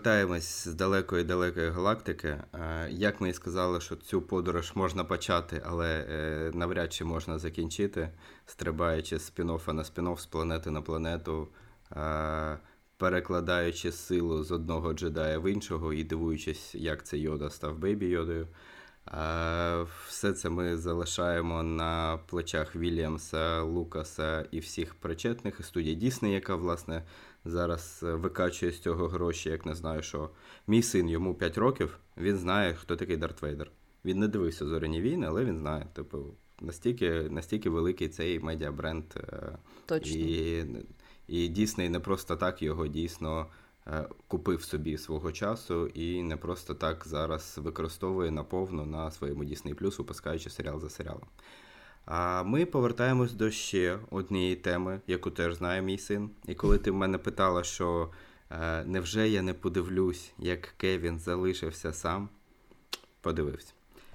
Повертаємось 0.00 0.68
з 0.68 0.74
далекої 0.74 1.24
далекої 1.24 1.70
галактики. 1.70 2.28
Е, 2.28 2.88
як 2.90 3.20
ми 3.20 3.28
і 3.28 3.32
сказали, 3.32 3.80
що 3.80 3.96
цю 3.96 4.22
подорож 4.22 4.72
можна 4.74 5.04
почати, 5.04 5.62
але 5.66 6.06
е, 6.10 6.50
навряд 6.54 6.92
чи 6.92 7.04
можна 7.04 7.38
закінчити, 7.38 8.10
стрибаючи 8.46 9.18
з 9.18 9.32
спін-оффа 9.32 9.72
на 9.72 9.82
спін-офф, 9.82 10.18
з 10.18 10.26
планети 10.26 10.70
на 10.70 10.82
планету, 10.82 11.48
е, 11.92 12.58
перекладаючи 12.96 13.92
силу 13.92 14.44
з 14.44 14.50
одного 14.50 14.92
джедая 14.92 15.38
в 15.38 15.52
іншого 15.52 15.92
і 15.92 16.04
дивуючись, 16.04 16.74
як 16.74 17.04
це 17.06 17.18
йода 17.18 17.50
став 17.50 17.78
бейбі 17.78 18.06
йодою. 18.06 18.48
Все 20.06 20.32
це 20.32 20.50
ми 20.50 20.76
залишаємо 20.76 21.62
на 21.62 22.18
плечах 22.26 22.76
Вільямса, 22.76 23.62
Лукаса 23.62 24.46
і 24.50 24.60
всіх 24.60 24.94
причетних 24.94 25.60
і 25.60 25.62
студії 25.62 25.94
Дісней, 25.94 26.32
яка 26.32 26.54
власне 26.54 27.02
зараз 27.44 28.00
е, 28.02 28.14
викачує 28.14 28.72
з 28.72 28.80
цього 28.80 29.08
гроші, 29.08 29.50
як 29.50 29.66
не 29.66 29.74
знаю, 29.74 30.02
що 30.02 30.30
мій 30.66 30.82
син 30.82 31.08
йому 31.08 31.34
5 31.34 31.58
років, 31.58 31.98
він 32.16 32.36
знає, 32.36 32.74
хто 32.74 32.96
такий 32.96 33.16
Дарт 33.16 33.42
Вейдер. 33.42 33.70
Він 34.04 34.18
не 34.18 34.28
дивився 34.28 34.66
зоряні 34.66 35.00
війни, 35.00 35.26
але 35.26 35.44
він 35.44 35.58
знає. 35.58 35.86
Типу, 35.92 36.18
настільки 36.60 37.10
настільки 37.10 37.70
великий 37.70 38.08
цей 38.08 38.40
медіабренд. 38.40 39.04
Е, 39.16 39.58
Точно. 39.86 40.16
І 40.16 40.66
і 41.28 41.48
Дісней 41.48 41.88
не 41.88 42.00
просто 42.00 42.36
так 42.36 42.62
його 42.62 42.86
дійсно 42.86 43.46
е, 43.86 44.08
купив 44.28 44.62
собі 44.62 44.98
свого 44.98 45.32
часу 45.32 45.86
і 45.86 46.22
не 46.22 46.36
просто 46.36 46.74
так 46.74 47.02
зараз 47.06 47.58
використовує 47.62 48.30
наповну 48.30 48.86
на 48.86 49.10
своєму 49.10 49.44
Disney 49.44 49.74
Plus, 49.74 49.98
випускаючи 49.98 50.50
серіал 50.50 50.80
за 50.80 50.90
серіалом. 50.90 51.26
А 52.12 52.42
ми 52.42 52.66
повертаємось 52.66 53.32
до 53.32 53.50
ще 53.50 53.98
однієї 54.10 54.56
теми, 54.56 55.00
яку 55.06 55.30
теж 55.30 55.54
знає 55.54 55.82
мій 55.82 55.98
син. 55.98 56.30
І 56.46 56.54
коли 56.54 56.78
ти 56.78 56.90
в 56.90 56.94
мене 56.94 57.18
питала, 57.18 57.64
що 57.64 58.10
е, 58.50 58.84
невже 58.84 59.28
я 59.28 59.42
не 59.42 59.54
подивлюсь, 59.54 60.32
як 60.38 60.74
Кевін 60.76 61.18
залишився 61.18 61.92
сам, 61.92 62.28
подивився. 63.20 63.72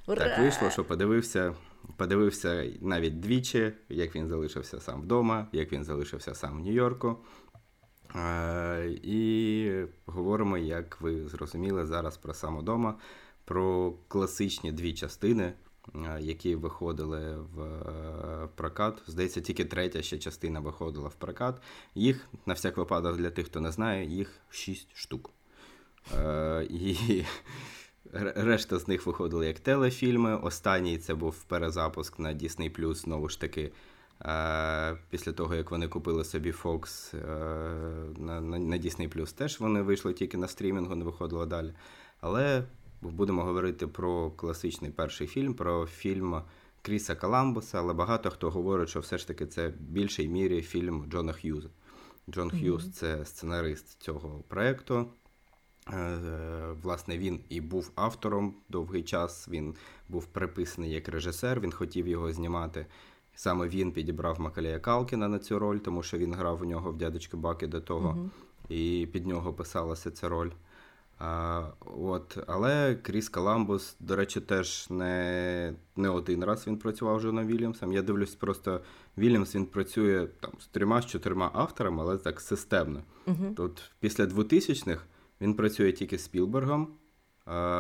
Ура! 0.07 0.25
Так 0.25 0.39
вийшло, 0.39 0.69
що 0.69 0.85
подивився. 0.85 1.55
Подивився 1.97 2.71
навіть 2.81 3.19
двічі, 3.19 3.71
як 3.89 4.15
він 4.15 4.27
залишився 4.27 4.79
сам 4.79 5.01
вдома, 5.01 5.47
як 5.51 5.71
він 5.71 5.83
залишився 5.83 6.35
сам 6.35 6.57
в 6.57 6.65
Нью-Йорку. 6.65 7.17
Е, 8.15 8.89
і 9.03 9.69
говоримо, 10.05 10.57
як 10.57 11.01
ви 11.01 11.27
зрозуміли 11.27 11.85
зараз 11.85 12.17
про 12.17 12.33
сам 12.33 12.57
вдома, 12.57 12.95
про 13.45 13.93
класичні 14.07 14.71
дві 14.71 14.93
частини 14.93 15.53
які 16.19 16.55
виходили 16.55 17.37
в 17.37 17.61
е, 17.61 18.49
прокат. 18.55 19.01
Здається, 19.07 19.41
тільки 19.41 19.65
третя 19.65 20.01
ще 20.01 20.17
частина 20.17 20.59
виходила 20.59 21.07
в 21.07 21.15
прокат. 21.15 21.61
Їх, 21.95 22.27
на 22.45 22.53
всяк 22.53 22.77
випадок, 22.77 23.17
для 23.17 23.29
тих, 23.29 23.45
хто 23.45 23.61
не 23.61 23.71
знає, 23.71 24.05
їх 24.05 24.31
шість 24.49 24.95
штук. 24.95 25.29
Е, 26.17 26.67
і 26.69 27.23
решта 28.35 28.79
з 28.79 28.87
них 28.87 29.05
виходили 29.05 29.47
як 29.47 29.59
телефільми. 29.59 30.37
Останній 30.37 30.97
це 30.97 31.15
був 31.15 31.43
перезапуск 31.43 32.19
на 32.19 32.33
Disney 32.33 32.93
знову 32.93 33.29
ж 33.29 33.41
таки. 33.41 33.71
Після 35.09 35.31
того, 35.31 35.55
як 35.55 35.71
вони 35.71 35.87
купили 35.87 36.23
собі 36.23 36.51
Fox 36.51 37.15
на 38.19 38.41
на, 38.41 38.77
Disney 38.77 39.33
теж 39.33 39.59
вони 39.59 39.81
вийшли 39.81 40.13
тільки 40.13 40.37
на 40.37 40.47
стрімінгу, 40.47 40.95
не 40.95 41.05
виходило 41.05 41.45
далі. 41.45 41.73
Але 42.21 42.63
будемо 43.11 43.43
говорити 43.43 43.87
про 43.87 44.31
класичний 44.31 44.91
перший 44.91 45.27
фільм, 45.27 45.53
про 45.53 45.85
фільм 45.85 46.41
Кріса 46.81 47.15
Каламбуса, 47.15 47.79
але 47.79 47.93
багато 47.93 48.29
хто 48.29 48.49
говорить, 48.49 48.89
що 48.89 48.99
все 48.99 49.17
ж 49.17 49.27
таки 49.27 49.45
це 49.45 49.67
в 49.67 49.79
більшій 49.79 50.27
мірі 50.27 50.61
фільм 50.61 51.05
Джона 51.09 51.33
Х'юза. 51.33 51.69
Джон 52.29 52.49
mm-hmm. 52.49 52.59
Х'юз 52.59 52.91
це 52.91 53.25
сценарист 53.25 54.01
цього 54.01 54.43
проєкту. 54.47 55.05
Е, 55.93 56.75
власне, 56.81 57.17
він 57.17 57.39
і 57.49 57.61
був 57.61 57.91
автором 57.95 58.53
довгий 58.69 59.03
час. 59.03 59.47
Він 59.49 59.75
був 60.09 60.25
приписаний 60.25 60.91
як 60.91 61.09
режисер, 61.09 61.59
він 61.59 61.71
хотів 61.71 62.07
його 62.07 62.33
знімати. 62.33 62.85
Саме 63.35 63.67
він 63.67 63.91
підібрав 63.91 64.41
Макалія 64.41 64.79
Калкіна 64.79 65.27
на 65.27 65.39
цю 65.39 65.59
роль, 65.59 65.77
тому 65.77 66.03
що 66.03 66.17
він 66.17 66.33
грав 66.33 66.61
у 66.61 66.65
нього 66.65 66.91
в 66.91 66.97
дядечки 66.97 67.37
Баки 67.37 67.67
до 67.67 67.81
того, 67.81 68.09
mm-hmm. 68.09 68.73
і 68.75 69.07
під 69.07 69.27
нього 69.27 69.53
писалася 69.53 70.11
ця 70.11 70.29
роль. 70.29 70.51
А, 71.19 71.63
от, 71.79 72.37
Але 72.47 72.95
Кріс 72.95 73.29
Каламбус, 73.29 73.95
до 73.99 74.15
речі, 74.15 74.41
теж 74.41 74.89
не 74.89 75.73
не 75.95 76.09
один 76.09 76.43
раз 76.43 76.67
він 76.67 76.77
працював 76.77 77.17
вже 77.17 77.31
на 77.31 77.45
Вільямсом. 77.45 77.93
Я 77.93 78.01
дивлюсь, 78.01 78.35
просто 78.35 78.81
Вільямс 79.17 79.55
він 79.55 79.65
працює 79.65 80.27
там 80.39 80.51
з 80.59 80.67
трьома 80.67 81.01
з 81.01 81.05
чотирма 81.05 81.51
авторами, 81.53 82.03
але 82.03 82.17
так 82.17 82.41
системно. 82.41 83.03
uh 83.27 83.53
Тут 83.53 83.91
після 83.99 84.25
2000-х 84.25 85.01
він 85.41 85.53
працює 85.53 85.91
тільки 85.91 86.17
з 86.17 86.23
Спілбергом, 86.23 86.87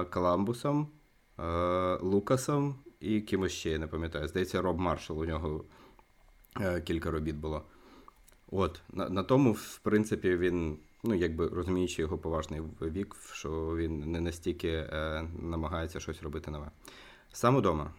Каламбусом, 0.09 0.87
Лукасом 2.01 2.75
і 2.99 3.21
кимось 3.21 3.51
ще 3.51 3.69
я 3.69 3.79
не 3.79 3.87
пам'ятаю. 3.87 4.27
Здається, 4.27 4.61
Роб 4.61 4.79
Маршал 4.79 5.19
у 5.19 5.25
нього 5.25 5.65
е, 6.61 6.81
кілька 6.81 7.11
робіт 7.11 7.35
було. 7.35 7.63
От, 8.51 8.81
на, 8.93 9.09
на 9.09 9.23
тому, 9.23 9.51
в 9.51 9.79
принципі, 9.79 10.37
він 10.37 10.77
ну 11.05 11.15
якби 11.15 11.47
розуміючи 11.47 12.01
його 12.01 12.17
поважний 12.17 12.61
вік, 12.81 13.15
що 13.33 13.75
він 13.75 14.11
не 14.11 14.21
настільки 14.21 14.67
е, 14.69 15.27
намагається 15.41 15.99
щось 15.99 16.23
робити 16.23 16.51
нове. 16.51 16.71
Сам 17.33 17.55
удома. 17.55 17.91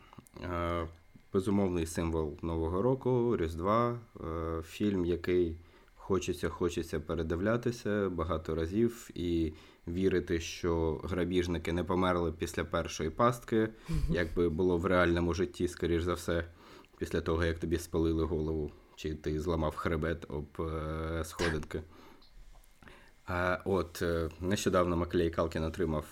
Е, 0.42 0.86
безумовний 1.32 1.86
символ 1.86 2.38
Нового 2.42 2.82
року, 2.82 3.36
Різдва, 3.36 3.98
е, 4.20 4.62
фільм, 4.62 5.04
який 5.04 5.56
хочеться, 5.94 6.48
хочеться 6.48 7.00
передивлятися 7.00 8.08
багато 8.08 8.54
разів 8.54 9.10
і 9.14 9.52
вірити, 9.88 10.40
що 10.40 11.00
грабіжники 11.04 11.72
не 11.72 11.84
померли 11.84 12.32
після 12.32 12.64
першої 12.64 13.10
пастки, 13.10 13.68
як 14.10 14.34
би 14.34 14.48
було 14.48 14.78
в 14.78 14.86
реальному 14.86 15.34
житті, 15.34 15.68
скоріш 15.68 16.02
за 16.02 16.14
все, 16.14 16.44
після 16.98 17.20
того, 17.20 17.44
як 17.44 17.58
тобі 17.58 17.78
спалили 17.78 18.24
голову, 18.24 18.70
чи 18.96 19.14
ти 19.14 19.40
зламав 19.40 19.76
хребет 19.76 20.26
об 20.28 20.46
е, 20.60 21.24
сходинки. 21.24 21.82
А 23.26 23.58
От 23.64 24.02
е, 24.02 24.28
нещодавно 24.40 24.96
Маклей 24.96 25.30
Калкін 25.30 25.64
отримав 25.64 26.04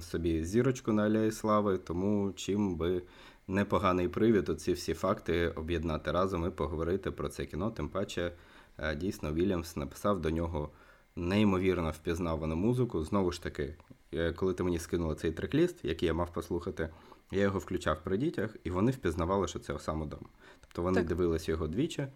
собі 0.00 0.44
зірочку 0.44 0.92
на 0.92 1.02
Алеї 1.02 1.32
Слави, 1.32 1.78
тому 1.78 2.32
чим 2.36 2.76
би 2.76 3.02
непоганий 3.48 4.08
привід 4.08 4.48
оці 4.48 4.72
всі 4.72 4.94
факти 4.94 5.48
об'єднати 5.48 6.12
разом 6.12 6.46
і 6.46 6.50
поговорити 6.50 7.10
про 7.10 7.28
це 7.28 7.46
кіно. 7.46 7.70
Тим 7.70 7.88
паче, 7.88 8.32
е, 8.78 8.96
дійсно, 8.96 9.32
Вільямс 9.32 9.76
написав 9.76 10.20
до 10.20 10.30
нього 10.30 10.70
неймовірно 11.16 11.90
впізнавану 11.90 12.56
музику. 12.56 13.04
Знову 13.04 13.32
ж 13.32 13.42
таки, 13.42 13.76
е, 14.12 14.32
коли 14.32 14.54
ти 14.54 14.62
мені 14.62 14.78
скинула 14.78 15.14
цей 15.14 15.32
трек-ліст, 15.32 15.76
який 15.82 16.06
я 16.06 16.14
мав 16.14 16.32
послухати, 16.32 16.88
я 17.32 17.42
його 17.42 17.58
включав 17.58 17.96
при 18.04 18.16
дітях, 18.16 18.56
і 18.64 18.70
вони 18.70 18.92
впізнавали, 18.92 19.48
що 19.48 19.58
це 19.58 19.78
сам 19.78 20.02
удома. 20.02 20.28
Тобто 20.60 20.82
вони 20.82 21.00
так. 21.00 21.06
дивилися 21.06 21.52
його 21.52 21.68
двічі, 21.68 22.06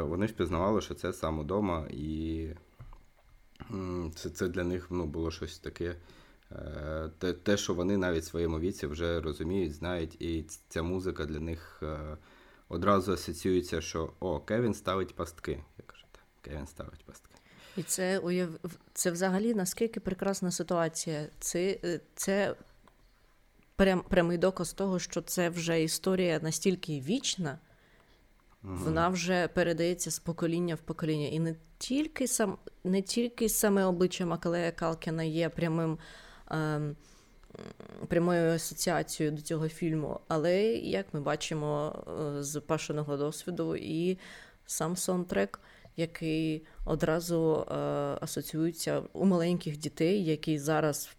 вони 0.00 0.26
впізнавали, 0.26 0.80
що 0.80 0.94
це 0.94 1.12
сам 1.12 1.38
удома, 1.38 1.86
і 1.90 2.48
це 4.14 4.30
це 4.30 4.48
для 4.48 4.64
них 4.64 4.86
ну, 4.90 5.06
було 5.06 5.30
щось 5.30 5.58
таке. 5.58 5.96
Е, 6.52 7.10
те, 7.18 7.32
те, 7.32 7.56
що 7.56 7.74
вони 7.74 7.96
навіть 7.96 8.22
в 8.22 8.26
своєму 8.26 8.60
віці 8.60 8.86
вже 8.86 9.20
розуміють, 9.20 9.74
знають, 9.74 10.22
і 10.22 10.44
ця 10.68 10.82
музика 10.82 11.24
для 11.24 11.40
них 11.40 11.80
е, 11.82 12.16
одразу 12.68 13.12
асоціюється, 13.12 13.80
що 13.80 14.12
о, 14.20 14.40
Кевін 14.40 14.74
ставить 14.74 15.14
пастки. 15.14 15.64
Я 15.78 15.84
кажу, 15.86 16.04
так, 16.12 16.22
Кевін 16.42 16.66
ставить 16.66 17.04
пастки. 17.04 17.34
І 17.76 17.82
це 17.82 18.18
уяв... 18.18 18.48
це 18.92 19.10
взагалі 19.10 19.54
наскільки 19.54 20.00
прекрасна 20.00 20.50
ситуація. 20.50 21.26
Це 21.38 21.78
е, 21.84 22.00
це 22.14 22.56
прям, 23.76 24.02
прямий 24.08 24.38
доказ 24.38 24.72
того, 24.72 24.98
що 24.98 25.22
це 25.22 25.48
вже 25.48 25.82
історія 25.82 26.40
настільки 26.42 27.00
вічна, 27.00 27.58
Угу. 28.66 28.76
Вона 28.84 29.08
вже 29.08 29.48
передається 29.48 30.10
з 30.10 30.18
покоління 30.18 30.74
в 30.74 30.78
покоління. 30.78 31.28
І 31.28 31.38
не 31.38 31.54
тільки 31.78 32.28
сам, 32.28 32.58
не 32.84 33.02
тільки 33.02 33.48
саме 33.48 33.84
обличчя 33.84 34.26
Макалея 34.26 34.72
Калкіна 34.72 35.22
є 35.22 35.48
прямим 35.48 35.98
ем, 36.50 36.96
прямою 38.08 38.52
асоціацією 38.52 39.36
до 39.36 39.42
цього 39.42 39.68
фільму. 39.68 40.20
Але 40.28 40.62
як 40.72 41.06
ми 41.12 41.20
бачимо 41.20 41.94
е, 42.38 42.42
з 42.42 42.60
пашеного 42.60 43.16
досвіду, 43.16 43.76
і 43.76 44.18
сам 44.66 44.96
саундтрек, 44.96 45.60
який 45.96 46.66
одразу 46.84 47.66
е, 47.70 47.74
асоціюється 48.20 49.02
у 49.12 49.24
маленьких 49.24 49.76
дітей, 49.76 50.24
які 50.24 50.58
зараз. 50.58 51.10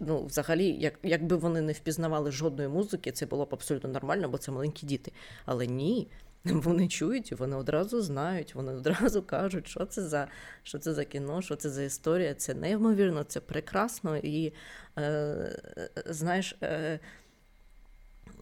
Ну, 0.00 0.24
взагалі, 0.24 0.66
як, 0.66 0.98
якби 1.02 1.36
вони 1.36 1.60
не 1.60 1.72
впізнавали 1.72 2.30
жодної 2.30 2.68
музики, 2.68 3.12
це 3.12 3.26
було 3.26 3.44
б 3.44 3.48
абсолютно 3.52 3.90
нормально, 3.90 4.28
бо 4.28 4.38
це 4.38 4.52
маленькі 4.52 4.86
діти. 4.86 5.12
Але 5.44 5.66
ні, 5.66 6.08
вони 6.44 6.88
чують, 6.88 7.32
вони 7.32 7.56
одразу 7.56 8.00
знають, 8.02 8.54
вони 8.54 8.72
одразу 8.72 9.22
кажуть, 9.22 9.68
що 9.68 9.86
це 9.86 10.02
за 10.02 10.28
що 10.62 10.78
це 10.78 10.94
за 10.94 11.04
кіно, 11.04 11.42
що 11.42 11.56
це 11.56 11.70
за 11.70 11.82
історія. 11.82 12.34
Це 12.34 12.54
неймовірно, 12.54 13.24
це 13.24 13.40
прекрасно. 13.40 14.16
І 14.16 14.52
е, 14.98 15.58
знаєш, 16.06 16.56
е, 16.62 17.00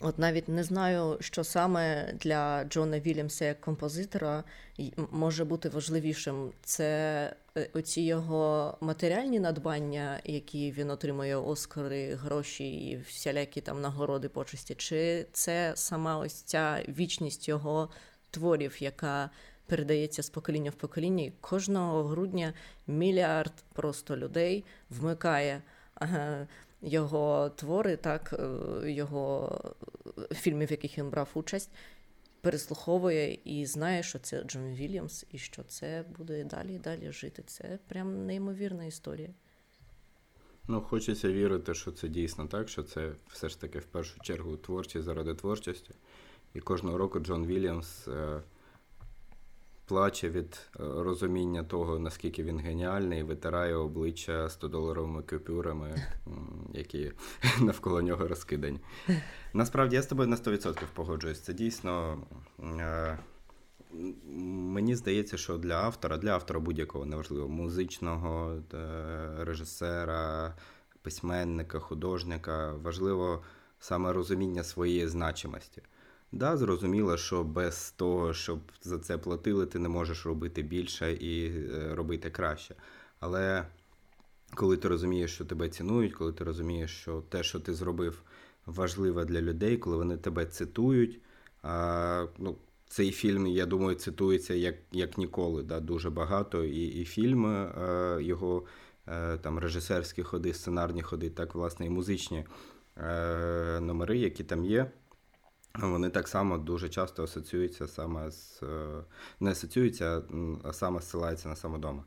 от 0.01 0.19
навіть 0.19 0.49
не 0.49 0.65
знаю, 0.65 1.17
що 1.21 1.45
саме 1.45 2.13
для 2.13 2.65
Джона 2.65 3.01
Вільямса 3.01 3.45
як 3.45 3.61
композитора 3.61 4.45
може 5.11 5.45
бути 5.45 5.69
важливішим. 5.69 6.53
Це 6.63 6.87
е, 7.57 7.71
оці 7.73 8.01
його 8.01 8.77
матеріальні 8.81 9.41
надбання, 9.41 10.21
які 10.25 10.73
він 10.73 10.91
отримує 10.91 11.37
Оскари, 11.37 12.15
гроші 12.15 12.71
і 12.71 12.97
всілякі 12.97 13.61
там 13.61 13.81
нагороди 13.81 14.29
почесті, 14.29 14.75
чи 14.75 15.27
це 15.33 15.73
сама 15.75 16.19
ось 16.19 16.43
ця 16.43 16.85
вічність 16.89 17.49
його 17.49 17.89
творів, 18.31 18.83
яка 18.83 19.31
передається 19.67 20.23
з 20.23 20.31
покоління 20.31 20.71
в 20.71 20.75
покоління. 20.75 21.25
І 21.25 21.33
Кожного 21.41 22.05
грудня 22.05 22.55
мільярд 22.87 23.53
просто 23.73 24.17
людей 24.17 24.65
вмикає. 24.91 25.63
Його 26.83 27.51
твори, 27.57 27.97
так, 27.97 28.35
е, 28.83 28.91
його 28.91 29.61
фільмів, 30.33 30.69
в 30.69 30.71
яких 30.71 30.99
він 30.99 31.11
брав 31.11 31.29
участь, 31.35 31.71
переслуховує 32.41 33.39
і 33.45 33.67
знає, 33.67 34.03
що 34.03 34.19
це 34.19 34.43
Джон 34.43 34.73
Вільямс, 34.75 35.27
і 35.31 35.39
що 35.39 35.63
це 35.63 36.05
буде 36.19 36.45
далі 36.45 36.75
і 36.75 36.79
далі 36.79 37.13
жити. 37.13 37.43
Це 37.47 37.79
прям 37.89 38.27
неймовірна 38.27 38.85
історія. 38.85 39.29
Ну, 40.69 40.81
хочеться 40.81 41.33
вірити, 41.33 41.75
що 41.75 41.93
це 41.93 42.09
дійсно 42.09 42.47
так, 42.47 42.69
що 42.69 42.83
це 42.83 43.13
все 43.29 43.49
ж 43.49 43.61
таки 43.61 43.79
в 43.79 43.85
першу 43.85 44.21
чергу 44.21 44.57
творчість 44.57 45.05
заради 45.05 45.35
творчості. 45.35 45.95
І 46.55 46.61
кожного 46.61 46.99
року 46.99 47.21
Джон 47.21 47.47
Вільямс 47.47 48.09
е, 48.09 48.43
плаче 49.91 50.29
від 50.29 50.55
е, 50.55 50.83
розуміння 50.83 51.65
того, 51.65 51.99
наскільки 51.99 52.43
він 52.43 52.59
геніальний, 52.59 53.23
витирає 53.23 53.75
обличчя 53.75 54.45
100-доларовими 54.45 55.31
купюрами, 55.31 55.95
які 56.75 57.13
навколо 57.61 58.03
нього 58.03 58.29
розкидані. 58.29 58.81
Насправді 59.53 59.97
я 59.97 60.03
з 60.03 60.07
тобою 60.07 60.29
на 60.29 60.37
100% 60.37 60.83
погоджуюсь. 60.95 61.41
Це 61.41 61.53
дійсно. 61.53 62.19
Е, 62.63 63.19
мені 64.75 64.97
здається, 64.97 65.37
що 65.37 65.59
для 65.59 65.75
автора, 65.75 66.17
для 66.17 66.31
автора 66.31 66.61
будь-якого 66.61 67.07
неважливо, 67.07 67.49
музичного 67.49 68.63
е, 68.75 69.45
режисера, 69.45 70.55
письменника, 71.03 71.79
художника 71.79 72.73
важливо 72.73 73.43
саме 73.81 74.13
розуміння 74.13 74.65
своєї 74.65 75.09
значимості. 75.09 75.83
Да, 76.33 76.57
зрозуміло, 76.57 77.17
що 77.17 77.45
без 77.45 77.91
того, 77.91 78.35
щоб 78.35 78.61
за 78.83 78.99
це 78.99 79.19
платили, 79.19 79.67
ти 79.67 79.79
не 79.79 79.89
можеш 79.89 80.27
робити 80.27 80.63
більше 80.63 81.13
і 81.13 81.47
е, 81.47 81.95
робити 81.95 82.31
краще. 82.31 82.75
Але 83.21 83.67
коли 84.55 84.77
ти 84.77 84.89
розумієш, 84.89 85.35
що 85.35 85.45
тебе 85.45 85.69
цінують, 85.69 86.15
коли 86.15 86.33
ти 86.33 86.45
розумієш, 86.45 86.91
що 87.01 87.23
те, 87.29 87.43
що 87.43 87.61
ти 87.61 87.75
зробив, 87.75 88.23
важливе 88.67 89.25
для 89.25 89.41
людей, 89.41 89.77
коли 89.79 89.97
вони 89.97 90.17
тебе 90.17 90.47
цитують. 90.47 91.21
А, 91.63 92.27
ну, 92.39 92.57
Цей 92.89 93.11
фільм, 93.11 93.47
я 93.47 93.67
думаю, 93.67 93.97
цитується 93.97 94.55
як 94.55 94.75
як 94.93 95.19
ніколи. 95.19 95.63
Да, 95.63 95.81
Дуже 95.81 96.11
багато. 96.11 96.65
І 96.65 96.87
і 96.87 97.05
фільми, 97.05 97.55
е, 97.55 98.23
його 98.23 98.65
е, 99.07 99.39
там 99.39 99.59
режисерські 99.59 100.23
ходи, 100.23 100.55
сценарні 100.55 101.03
ходи, 101.03 101.31
так, 101.31 101.55
власне, 101.55 101.87
і 101.87 101.91
музичні 101.91 102.45
номери, 103.81 104.19
які 104.19 104.45
там 104.45 104.65
є. 104.65 104.91
Вони 105.75 106.11
так 106.11 106.29
само 106.29 106.59
дуже 106.59 106.89
часто 106.89 107.25
асоціюються 107.25 107.89
саме 107.89 108.31
з 108.31 108.63
е, 108.63 109.05
не 109.41 109.51
асоціюються, 109.51 110.23
а 110.65 110.73
саме 110.73 111.01
зсилаються 111.01 111.49
на 111.49 111.57
самодома. 111.57 112.05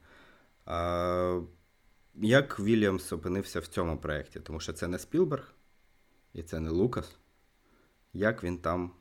Як 2.16 2.59
Вільямс 2.59 3.14
опинився 3.14 3.59
в 3.59 3.68
цьому 3.68 3.97
проєкті? 3.97 4.39
Тому 4.39 4.59
що 4.59 4.74
це 4.74 4.88
не 4.88 4.99
Спілберг 4.99 5.53
і 6.34 6.43
це 6.43 6.59
не 6.59 6.70
Лукас. 6.70 7.16
Як 8.14 8.43
він 8.43 8.57
там, 8.57 8.91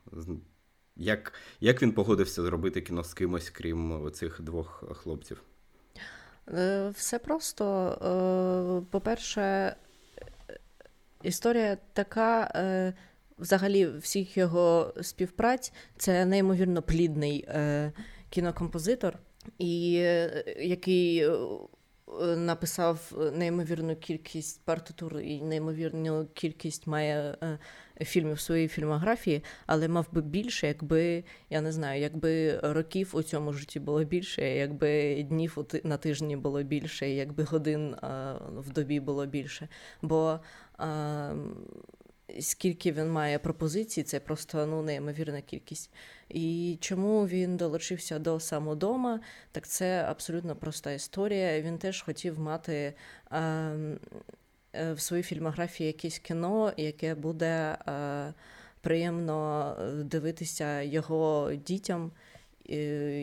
як, 0.95 1.33
як 1.59 1.81
він 1.81 1.91
погодився 1.91 2.41
зробити 2.41 2.81
кіно 2.81 3.03
з 3.03 3.13
кимось, 3.13 3.49
крім 3.49 4.11
цих 4.11 4.41
двох 4.41 4.83
хлопців? 4.97 5.41
Е, 6.47 6.89
все 6.89 7.19
просто. 7.19 7.65
Е, 8.81 8.91
по-перше, 8.91 9.75
історія 11.23 11.77
така 11.93 12.51
взагалі 13.43 13.87
всіх 13.87 14.37
його 14.37 14.93
співпраць 15.01 15.73
це 15.97 16.25
неймовірно 16.25 16.81
плідний 16.81 17.45
е, 17.47 17.91
кінокомпозитор, 18.29 19.19
і 19.59 19.95
е, 19.97 20.43
який 20.59 21.17
е, 21.17 21.37
написав 22.35 23.31
неймовірну 23.33 23.95
кількість 23.95 24.65
партитур 24.65 25.19
і 25.19 25.41
неймовірну 25.41 26.27
кількість 26.33 26.87
має 26.87 27.37
е, 27.43 27.59
фільмів 28.01 28.35
в 28.35 28.39
своїй 28.39 28.67
фільмографії, 28.67 29.43
але 29.65 29.87
мав 29.87 30.07
би 30.11 30.21
більше, 30.21 30.67
якби 30.67 31.23
я 31.49 31.61
не 31.61 31.71
знаю, 31.71 32.01
якби 32.01 32.59
років 32.59 33.11
у 33.13 33.23
цьому 33.23 33.53
житті 33.53 33.79
було 33.79 34.03
більше, 34.03 34.49
якби 34.49 35.23
днів 35.23 35.57
на 35.83 35.97
тижні 35.97 36.37
було 36.37 36.63
більше, 36.63 37.09
якби 37.09 37.43
годин 37.43 37.95
в 38.57 38.69
добі 38.73 38.99
було 38.99 39.25
більше. 39.25 39.67
Бо 40.01 40.39
скільки 42.39 42.91
він 42.91 43.11
має 43.11 43.39
пропозицій, 43.39 44.03
це 44.03 44.19
просто 44.19 44.65
ну, 44.65 44.81
неймовірна 44.81 45.41
кількість. 45.41 45.91
І 46.29 46.77
чому 46.81 47.27
він 47.27 47.57
долучився 47.57 48.19
до 48.19 48.39
самодома, 48.39 49.19
так 49.51 49.67
це 49.67 50.05
абсолютно 50.09 50.55
проста 50.55 50.91
історія. 50.91 51.61
Він 51.61 51.77
теж 51.77 52.01
хотів 52.01 52.39
мати 52.39 52.93
а, 53.29 53.39
е, 54.73 54.93
в 54.93 54.99
своїй 54.99 55.23
фільмографії 55.23 55.87
якесь 55.87 56.19
кіно, 56.19 56.73
яке 56.77 57.15
буде 57.15 57.77
а, 57.85 58.31
приємно 58.81 59.75
дивитися 60.03 60.81
його 60.81 61.51
дітям. 61.53 62.11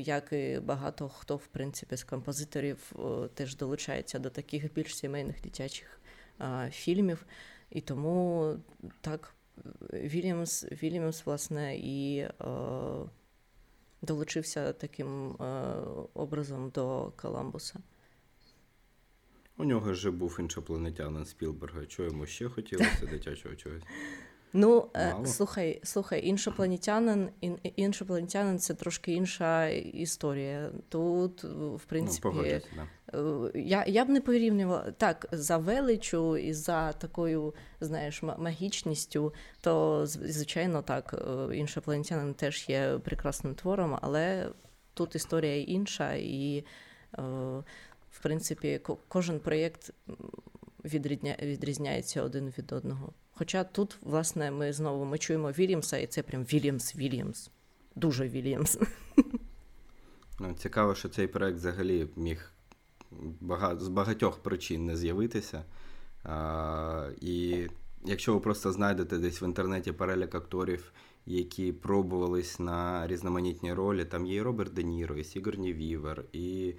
Як 0.02 0.32
і 0.32 0.60
багато 0.64 1.08
хто, 1.08 1.36
в 1.36 1.46
принципі, 1.46 1.96
з 1.96 2.04
композиторів 2.04 2.92
теж 3.34 3.56
долучається 3.56 4.18
до 4.18 4.30
таких 4.30 4.74
більш 4.74 4.96
сімейних 4.96 5.42
дитячих 5.42 6.00
а, 6.38 6.68
фільмів. 6.70 7.26
І 7.70 7.80
тому 7.80 8.56
так, 9.00 9.34
Вільямс, 9.92 10.64
Вільямс 10.64 11.26
власне, 11.26 11.76
і 11.76 12.18
е, 12.18 12.30
долучився 14.02 14.72
таким 14.72 15.30
е, 15.30 15.74
образом 16.14 16.70
до 16.70 17.12
Коламбуса. 17.16 17.80
У 19.56 19.64
нього 19.64 19.94
ж 19.94 20.10
був 20.10 20.36
іншопланетянин 20.40 21.24
Спілберга. 21.24 21.86
Чого 21.86 22.08
йому 22.08 22.26
ще 22.26 22.48
хотілося 22.48 23.06
дитячого 23.10 23.54
чогось? 23.54 23.82
Ну, 24.52 24.88
е, 24.94 25.12
Мало. 25.12 25.26
слухай, 25.26 25.80
слухай, 25.82 26.26
іншопланетянин, 26.26 27.28
іншопланетянин 27.76 28.58
це 28.58 28.74
трошки 28.74 29.12
інша 29.12 29.68
історія. 29.68 30.70
Тут, 30.88 31.44
в 31.74 31.84
принципі, 31.86 32.28
ну, 32.34 32.42
да. 32.42 33.18
Е, 33.18 33.50
я 33.60 33.84
я 33.86 34.04
б 34.04 34.08
не 34.08 34.20
порівнювала 34.20 34.90
так 34.90 35.28
за 35.32 35.56
величу 35.56 36.36
і 36.36 36.52
за 36.52 36.92
такою, 36.92 37.54
знаєш, 37.80 38.22
магічністю, 38.22 39.34
то 39.60 40.02
звичайно 40.06 40.82
так, 40.82 41.14
е, 41.50 41.56
іншопланетянин 41.56 42.34
теж 42.34 42.68
є 42.68 42.98
прекрасним 43.04 43.54
твором, 43.54 43.98
але 44.02 44.48
тут 44.94 45.14
історія 45.14 45.62
інша, 45.62 46.14
і 46.14 46.64
в 48.10 48.22
принципі 48.22 48.80
кожен 49.08 49.40
проєкт 49.40 49.90
відрізняється 50.84 52.22
один 52.22 52.52
від 52.58 52.72
одного. 52.72 53.12
Хоча 53.40 53.64
тут, 53.64 53.96
власне, 54.02 54.50
ми 54.50 54.72
знову 54.72 55.04
ми 55.04 55.18
чуємо 55.18 55.50
Вільямса, 55.50 55.98
і 55.98 56.06
це 56.06 56.22
прям 56.22 56.42
Вільямс 56.42 56.96
Вільямс. 56.96 57.50
Дуже 57.96 58.28
Вільямс. 58.28 58.78
Ну, 60.40 60.54
Цікаво, 60.54 60.94
що 60.94 61.08
цей 61.08 61.26
проект 61.26 61.56
взагалі 61.56 62.08
міг 62.16 62.52
з 63.78 63.88
багатьох 63.88 64.38
причин 64.38 64.86
не 64.86 64.96
з'явитися. 64.96 65.64
І 67.20 67.66
якщо 68.04 68.34
ви 68.34 68.40
просто 68.40 68.72
знайдете 68.72 69.18
десь 69.18 69.42
в 69.42 69.44
інтернеті 69.44 69.92
перелік 69.92 70.34
акторів, 70.34 70.92
які 71.26 71.72
пробувались 71.72 72.58
на 72.58 73.06
різноманітні 73.06 73.72
ролі, 73.72 74.04
там 74.04 74.26
є 74.26 74.34
і 74.34 74.42
Роберт 74.42 74.74
Де 74.74 74.82
Ніро, 74.82 75.16
і 75.16 75.24
Сігурні 75.24 75.72
Вівер, 75.72 76.24
і 76.32 76.74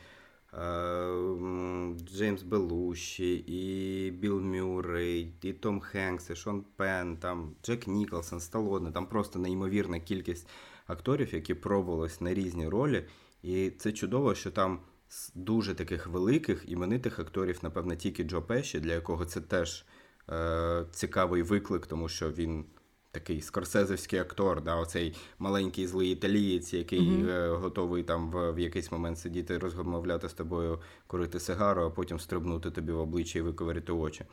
Джеймс 2.05 2.43
Белуші, 2.43 3.35
і 3.35 4.11
Білл 4.11 4.39
Мюррей, 4.39 5.33
і 5.41 5.53
Том 5.53 5.79
Хенкс, 5.79 6.29
і 6.29 6.35
Шон 6.35 6.63
Пен, 6.75 7.17
там 7.17 7.55
Джек 7.63 7.87
Ніколсон, 7.87 8.39
Сталоне, 8.39 8.91
там 8.91 9.05
просто 9.05 9.39
неймовірна 9.39 9.99
кількість 9.99 10.49
акторів, 10.87 11.33
які 11.33 11.53
пробувались 11.53 12.21
на 12.21 12.33
різні 12.33 12.67
ролі. 12.67 13.05
І 13.43 13.69
це 13.69 13.91
чудово, 13.91 14.35
що 14.35 14.51
там 14.51 14.79
з 15.09 15.31
дуже 15.35 15.75
таких 15.75 16.07
великих 16.07 16.69
іменитих 16.69 17.19
акторів, 17.19 17.59
напевно, 17.61 17.95
тільки 17.95 18.23
Джо 18.23 18.41
Пеші, 18.41 18.79
для 18.79 18.93
якого 18.93 19.25
це 19.25 19.41
теж 19.41 19.85
е, 20.29 20.85
цікавий 20.91 21.41
виклик, 21.41 21.87
тому 21.87 22.09
що 22.09 22.31
він 22.31 22.65
такий 23.11 23.41
скорсезовський 23.41 24.19
актор, 24.19 24.63
да, 24.63 24.75
оцей 24.75 25.15
маленький 25.39 25.87
злий 25.87 26.11
італієць, 26.11 26.73
який 26.73 27.01
mm-hmm. 27.01 27.55
готовий 27.57 28.03
там 28.03 28.31
в, 28.31 28.51
в 28.51 28.59
якийсь 28.59 28.91
момент 28.91 29.19
сидіти, 29.19 29.57
розмовляти 29.57 30.29
з 30.29 30.33
тобою, 30.33 30.79
курити 31.07 31.39
сигару, 31.39 31.81
а 31.83 31.89
потім 31.89 32.19
стрибнути 32.19 32.71
тобі 32.71 32.91
в 32.91 32.99
обличчя 32.99 33.39
і 33.39 33.41
виковирити 33.41 33.91
очі. 33.91 34.25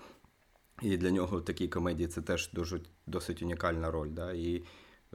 І 0.83 0.97
для 0.97 1.11
нього 1.11 1.39
в 1.39 1.45
такій 1.45 1.69
комедії 1.69 2.09
це 2.09 2.23
теж 2.23 2.51
дуже 2.53 2.81
досить 3.07 3.43
унікальна 3.43 3.91
роль. 3.91 4.11
Да? 4.11 4.33
І 4.33 4.63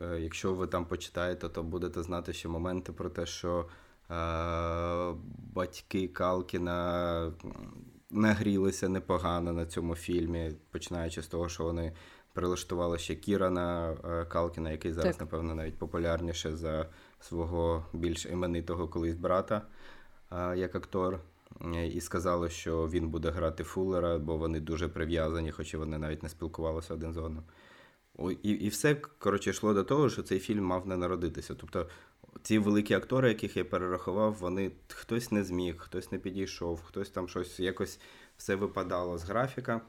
е, 0.01 0.19
якщо 0.19 0.53
ви 0.53 0.67
там 0.67 0.85
почитаєте, 0.85 1.49
то 1.49 1.63
будете 1.63 2.03
знати 2.03 2.33
ще 2.33 2.47
моменти 2.47 2.91
про 2.91 3.09
те, 3.09 3.25
що 3.25 3.69
е, 4.11 4.15
батьки 5.53 6.07
Калкіна 6.07 7.31
нагрілися 8.09 8.89
непогано 8.89 9.53
на 9.53 9.65
цьому 9.65 9.95
фільмі, 9.95 10.51
починаючи 10.71 11.21
з 11.21 11.27
того, 11.27 11.49
що 11.49 11.63
вони 11.63 11.93
прилаштували 12.33 12.97
ще 12.97 13.15
Кірана 13.15 13.91
е, 13.91 14.25
Калкіна, 14.25 14.71
який 14.71 14.93
зараз, 14.93 15.15
так. 15.15 15.21
напевно, 15.21 15.55
навіть 15.55 15.77
популярніше 15.77 16.55
за 16.55 16.89
свого 17.19 17.85
більш 17.93 18.25
іменитого 18.25 18.87
колись 18.87 19.15
брата 19.15 19.61
е, 20.31 20.57
як 20.57 20.75
актор. 20.75 21.19
І 21.93 22.01
сказали, 22.01 22.49
що 22.49 22.87
він 22.87 23.09
буде 23.09 23.29
грати 23.29 23.63
Фуллера, 23.63 24.17
бо 24.17 24.37
вони 24.37 24.59
дуже 24.59 24.87
прив'язані, 24.87 25.51
хоча 25.51 25.77
вони 25.77 25.97
навіть 25.97 26.23
не 26.23 26.29
спілкувалися 26.29 26.93
один 26.93 27.13
з 27.13 27.17
одним. 27.17 27.43
І 28.43 28.49
і 28.49 28.69
все 28.69 28.95
коротше, 28.95 29.49
йшло 29.49 29.73
до 29.73 29.83
того, 29.83 30.09
що 30.09 30.23
цей 30.23 30.39
фільм 30.39 30.63
мав 30.63 30.87
не 30.87 30.97
народитися. 30.97 31.55
Тобто 31.55 31.87
ці 32.41 32.59
великі 32.59 32.93
актори, 32.93 33.29
яких 33.29 33.57
я 33.57 33.65
перерахував, 33.65 34.33
вони 34.33 34.71
хтось 34.87 35.31
не 35.31 35.43
зміг, 35.43 35.75
хтось 35.77 36.11
не 36.11 36.17
підійшов, 36.17 36.83
хтось 36.83 37.09
там 37.09 37.27
щось 37.27 37.59
якось 37.59 37.99
все 38.37 38.55
випадало 38.55 39.17
з 39.17 39.23
графіка. 39.23 39.81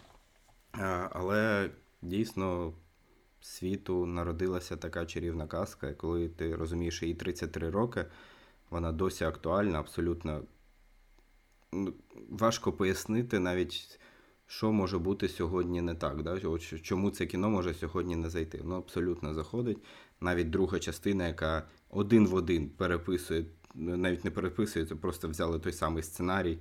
Е, 0.79 1.09
але 1.13 1.71
дійсно 2.05 2.73
світу 3.41 4.07
народилася 4.07 4.77
така 4.77 5.07
чарівна 5.07 5.47
казка, 5.47 5.95
коли 5.95 6.29
ти 6.29 6.57
розумієш, 6.57 7.03
їй 7.03 7.15
33 7.15 7.71
роки, 7.71 8.05
вона 8.71 8.93
досі 8.93 9.25
актуальна, 9.25 9.79
абсолютно 9.79 10.43
ну, 11.73 11.95
важко 12.29 12.73
пояснити 12.73 13.39
навіть. 13.39 14.01
Що 14.47 14.73
може 14.73 14.99
бути 14.99 15.29
сьогодні 15.29 15.81
не 15.81 15.95
так? 15.95 16.23
Да? 16.23 16.41
Чому 16.83 17.11
це 17.11 17.27
кіно 17.27 17.51
може 17.51 17.75
сьогодні 17.75 18.17
не 18.17 18.31
зайти? 18.31 18.61
Ну, 18.65 18.75
абсолютно 18.75 19.35
заходить. 19.35 19.79
Навіть 20.21 20.51
друга 20.51 20.79
частина, 20.79 21.27
яка 21.27 21.69
один 21.91 22.27
в 22.27 22.35
один 22.35 22.69
переписує, 22.69 23.45
навіть 23.75 24.25
не 24.25 24.31
переписує, 24.31 24.87
це 24.87 24.95
просто 24.95 25.29
взяли 25.29 25.59
той 25.59 25.73
самий 25.73 26.03
сценарій, 26.03 26.59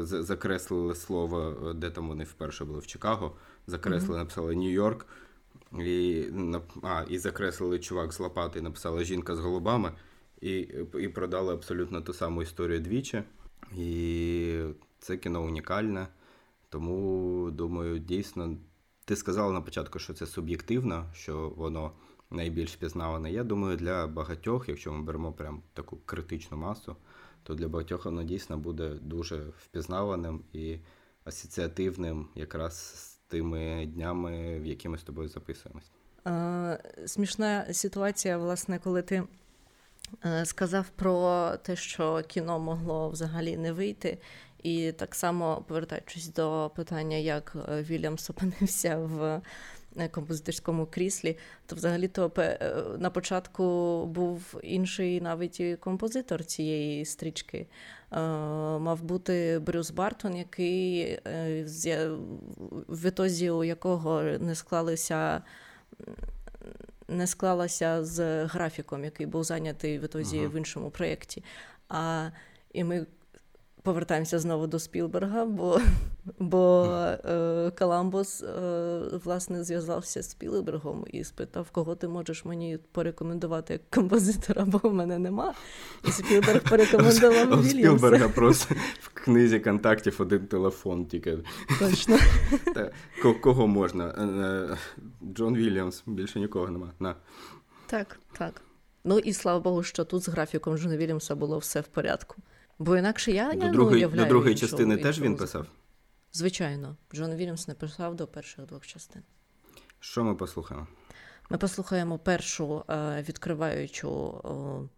закреслили 0.00 0.94
слово, 0.94 1.72
де 1.72 1.90
там 1.90 2.08
вони 2.08 2.24
вперше 2.24 2.64
були 2.64 2.78
в 2.78 2.86
Чикаго, 2.86 3.36
закреслили, 3.66 4.18
написали 4.18 4.54
Нью-Йорк, 4.54 5.06
і 5.80 6.24
а, 6.82 7.04
і 7.08 7.18
закреслили 7.18 7.78
чувак 7.78 8.12
з 8.12 8.20
лопати, 8.20 8.58
і 8.58 8.62
написали 8.62 9.04
Жінка 9.04 9.36
з 9.36 9.38
голубами, 9.38 9.92
і, 10.40 10.58
і 11.00 11.08
продали 11.08 11.52
абсолютно 11.54 12.00
ту 12.00 12.12
саму 12.12 12.42
історію 12.42 12.80
двічі. 12.80 13.22
І 13.76 14.64
це 14.98 15.16
кіно 15.16 15.42
унікальне. 15.42 16.06
Тому, 16.68 17.50
думаю, 17.50 17.98
дійсно, 17.98 18.56
ти 19.04 19.16
сказала 19.16 19.52
на 19.52 19.60
початку, 19.60 19.98
що 19.98 20.14
це 20.14 20.26
суб'єктивно, 20.26 21.10
що 21.14 21.48
воно 21.56 21.92
найбільш 22.30 22.72
впізнаване. 22.72 23.32
Я 23.32 23.44
думаю, 23.44 23.76
для 23.76 24.06
багатьох, 24.06 24.68
якщо 24.68 24.92
ми 24.92 25.02
беремо 25.02 25.32
прям 25.32 25.62
таку 25.72 25.98
критичну 26.06 26.56
масу, 26.56 26.96
то 27.42 27.54
для 27.54 27.68
багатьох 27.68 28.04
воно 28.04 28.22
дійсно 28.22 28.58
буде 28.58 28.88
дуже 28.88 29.36
впізнаваним 29.36 30.44
і 30.52 30.78
асоціативним 31.24 32.28
якраз 32.34 32.76
з 32.76 33.14
тими 33.28 33.86
днями, 33.86 34.60
в 34.60 34.66
які 34.66 34.88
ми 34.88 34.98
з 34.98 35.02
тобою 35.02 35.28
записуємось. 35.28 35.90
Смішна 37.06 37.66
ситуація, 37.72 38.38
власне, 38.38 38.78
коли 38.78 39.02
ти 39.02 39.22
е, 40.24 40.46
сказав 40.46 40.88
про 40.88 41.50
те, 41.62 41.76
що 41.76 42.22
кіно 42.26 42.58
могло 42.58 43.08
взагалі 43.08 43.56
не 43.56 43.72
вийти. 43.72 44.18
І 44.62 44.92
так 44.92 45.14
само 45.14 45.64
повертаючись 45.68 46.28
до 46.28 46.70
питання, 46.76 47.16
як 47.16 47.56
е, 47.68 47.82
Вільямс 47.82 48.30
опинився 48.30 48.96
в 48.96 49.40
композиторському 50.10 50.86
кріслі, 50.86 51.38
то 51.66 51.76
взагалі-то 51.76 52.32
на 52.98 53.10
початку 53.10 54.06
був 54.06 54.60
інший 54.62 55.20
навіть 55.20 55.62
композитор 55.80 56.44
цієї 56.44 57.04
стрічки. 57.04 57.66
Мав 58.10 59.02
бути 59.02 59.58
Брюс 59.58 59.90
Бартон, 59.90 60.36
який 60.36 61.18
в 62.88 63.06
етозі 63.06 63.50
у 63.50 63.64
якого 63.64 64.22
не 64.22 64.54
склалися. 64.54 65.42
Не 67.08 67.26
склалася 67.26 68.04
з 68.04 68.44
графіком, 68.44 69.04
який 69.04 69.26
був 69.26 69.44
зайнятий 69.44 69.98
в 69.98 70.04
етозі 70.04 70.38
uh-huh. 70.38 70.48
в 70.48 70.56
іншому 70.56 70.90
проєкті. 70.90 71.44
А 71.88 72.30
і 72.72 72.84
ми 72.84 73.06
повертаємося 73.82 74.38
знову 74.38 74.66
до 74.66 74.78
Спілберга, 74.78 75.46
бо 75.46 75.80
бо 76.38 76.84
е, 77.24 77.70
Каламбос 77.74 78.42
е, 78.42 79.00
власне 79.24 79.64
зв'язався 79.64 80.22
з 80.22 80.30
Спілбергом 80.30 81.04
і 81.12 81.24
спитав, 81.24 81.70
кого 81.70 81.94
ти 81.94 82.08
можеш 82.08 82.44
мені 82.44 82.78
порекомендувати 82.92 83.72
як 83.72 83.90
композитора, 83.90 84.64
бо 84.64 84.88
в 84.88 84.94
мене 84.94 85.18
нема. 85.18 85.54
І 86.08 86.10
Спілберг 86.10 86.68
порекомендував 86.70 87.46
Вільямса. 87.46 87.70
Спілберга 87.70 88.28
просто 88.28 88.74
в 89.00 89.08
книзі 89.14 89.60
контактів 89.60 90.16
один 90.18 90.46
телефон 90.46 91.06
тільки. 91.06 91.38
Точно. 91.78 92.18
Кого 93.40 93.66
можна? 93.66 94.14
Е, 94.18 94.22
е, 94.22 94.78
Джон 95.34 95.56
Вільямс, 95.56 96.02
більше 96.06 96.40
нікого 96.40 96.68
нема. 96.68 96.92
На. 96.98 97.14
Так, 97.86 98.18
так. 98.38 98.62
Ну 99.04 99.18
і 99.18 99.32
слава 99.32 99.60
Богу, 99.60 99.82
що 99.82 100.04
тут 100.04 100.22
з 100.22 100.28
графіком 100.28 100.78
Джона 100.78 100.96
Вільямса 100.96 101.34
було 101.34 101.58
все 101.58 101.80
в 101.80 101.86
порядку. 101.86 102.36
Бо 102.78 102.96
інакше 102.96 103.32
я, 103.32 103.52
до 103.52 103.64
я 103.66 103.72
другої, 103.72 103.96
уявляю 103.96 104.26
До 104.26 104.28
другої 104.28 104.52
іншого, 104.52 104.70
частини 104.70 104.94
іншого. 104.94 105.12
теж 105.12 105.20
він 105.20 105.36
писав? 105.36 105.66
Звичайно, 106.32 106.96
Джон 107.14 107.34
Вільямс 107.34 107.68
не 107.68 107.74
писав 107.74 108.16
до 108.16 108.26
перших 108.26 108.66
двох 108.66 108.86
частин. 108.86 109.22
Що 110.00 110.24
ми 110.24 110.34
послухаємо? 110.34 110.86
Ми 111.50 111.58
послухаємо 111.58 112.18
першу 112.18 112.84
е, 112.88 113.24
відкриваючу 113.28 114.40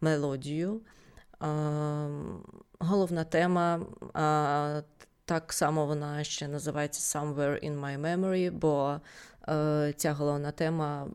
мелодію. 0.00 0.80
Е, 1.42 1.46
головна 2.78 3.24
тема. 3.24 3.80
Е, 4.16 4.82
так 5.24 5.52
само 5.52 5.86
вона 5.86 6.24
ще 6.24 6.48
називається 6.48 7.18
Somewhere 7.18 7.70
in 7.70 7.80
My 7.80 8.00
Memory, 8.00 8.50
бо 8.50 9.00
ця 9.96 10.12
головна 10.12 10.50
тема, 10.50 11.08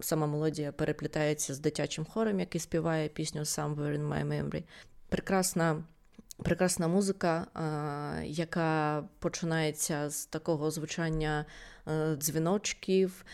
сама 0.00 0.26
мелодія 0.26 0.72
переплітається 0.72 1.54
з 1.54 1.58
дитячим 1.58 2.04
хором, 2.04 2.40
який 2.40 2.60
співає 2.60 3.08
пісню 3.08 3.40
Somewhere 3.40 3.98
in 3.98 4.08
My 4.08 4.28
Memory. 4.28 4.62
Прекрасна 5.08 5.84
Прекрасна 6.42 6.88
музика, 6.88 7.46
яка 8.24 9.02
починається 9.18 10.10
з 10.10 10.26
такого 10.26 10.70
звучання 10.70 11.44
е, 11.88 12.16
дзвіночків, 12.16 13.24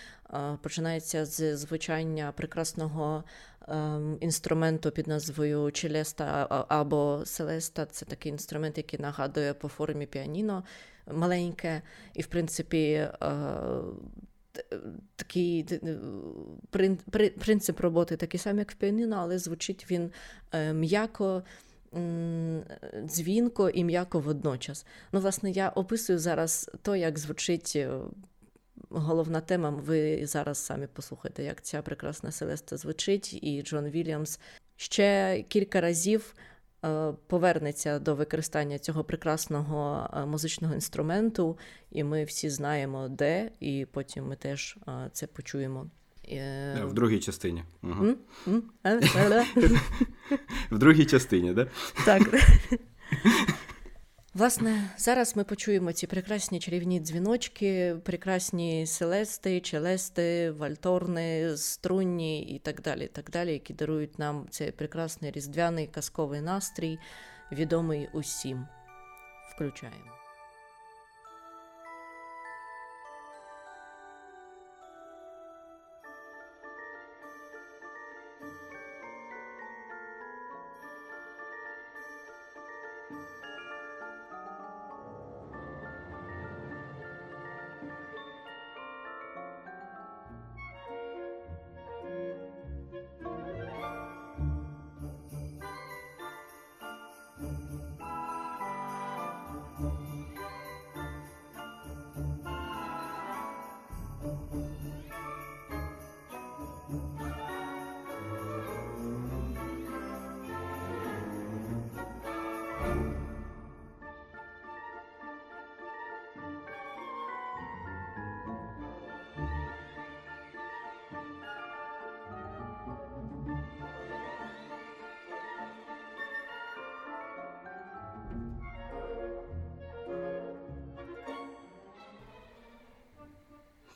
починається 0.62 1.24
з 1.26 1.56
звучання 1.56 2.32
прекрасного 2.36 3.24
ем, 3.68 4.16
інструменту 4.20 4.90
під 4.90 5.06
назвою 5.06 5.72
Челеста 5.72 6.46
або 6.68 7.22
Селеста. 7.24 7.86
Це 7.86 8.04
такий 8.04 8.32
інструмент, 8.32 8.78
який 8.78 9.00
нагадує 9.00 9.54
по 9.54 9.68
формі 9.68 10.06
піаніно 10.06 10.64
маленьке, 11.06 11.82
і, 12.14 12.22
в 12.22 12.26
принципі, 12.26 12.92
е, 12.92 13.10
такий 15.16 15.80
принцип 17.38 17.80
роботи 17.80 18.16
такий 18.16 18.40
самий, 18.40 18.58
як 18.58 18.70
в 18.70 18.74
піаніно, 18.74 19.16
але 19.16 19.38
звучить 19.38 19.90
він 19.90 20.10
е, 20.52 20.72
м'яко 20.72 21.42
дзвінко 23.04 23.70
і 23.70 23.84
м'яко 23.84 24.20
водночас. 24.20 24.86
Ну, 25.12 25.20
власне, 25.20 25.50
я 25.50 25.68
описую 25.68 26.18
зараз 26.18 26.70
то, 26.82 26.96
як 26.96 27.18
звучить 27.18 27.72
е, 27.76 27.90
головна 28.90 29.40
тема. 29.40 29.70
Ви 29.70 30.26
зараз 30.26 30.58
самі 30.58 30.86
послухайте, 30.92 31.44
як 31.44 31.62
ця 31.62 31.82
прекрасна 31.82 32.32
Селеста 32.32 32.76
звучить, 32.76 33.38
і 33.42 33.62
Джон 33.62 33.88
Вільямс 33.88 34.40
ще 34.76 35.44
кілька 35.48 35.80
разів. 35.80 36.34
Е, 36.84 37.12
повернеться 37.26 37.98
до 37.98 38.14
використання 38.14 38.78
цього 38.78 39.04
прекрасного 39.04 40.10
е, 40.14 40.26
музичного 40.26 40.74
інструменту, 40.74 41.58
і 41.90 42.04
ми 42.04 42.24
всі 42.24 42.50
знаємо, 42.50 43.08
де, 43.08 43.50
і 43.60 43.86
потім 43.92 44.28
ми 44.28 44.36
теж 44.36 44.78
це 45.12 45.26
почуємо. 45.26 45.90
Е, 46.28 46.84
в 46.84 46.92
другій 46.92 47.20
частині. 47.20 47.64
Угу. 47.82 48.14
В 50.70 50.78
другій 50.78 51.06
частині, 51.06 51.52
да? 51.52 51.66
так? 52.04 52.22
Власне, 54.34 54.90
зараз 54.98 55.36
ми 55.36 55.44
почуємо 55.44 55.92
ці 55.92 56.06
прекрасні 56.06 56.60
чарівні 56.60 57.00
дзвіночки, 57.00 57.96
прекрасні 58.04 58.86
селести, 58.86 59.60
челести, 59.60 60.50
вальторни, 60.50 61.56
струнні 61.56 62.42
і 62.42 62.58
так 62.58 62.80
далі, 62.82 63.06
так 63.12 63.30
далі, 63.30 63.52
які 63.52 63.74
дарують 63.74 64.18
нам 64.18 64.46
цей 64.50 64.72
прекрасний 64.72 65.30
різдвяний 65.30 65.86
казковий 65.86 66.40
настрій, 66.40 66.98
відомий 67.52 68.08
усім. 68.12 68.66
Включаємо. 69.54 70.21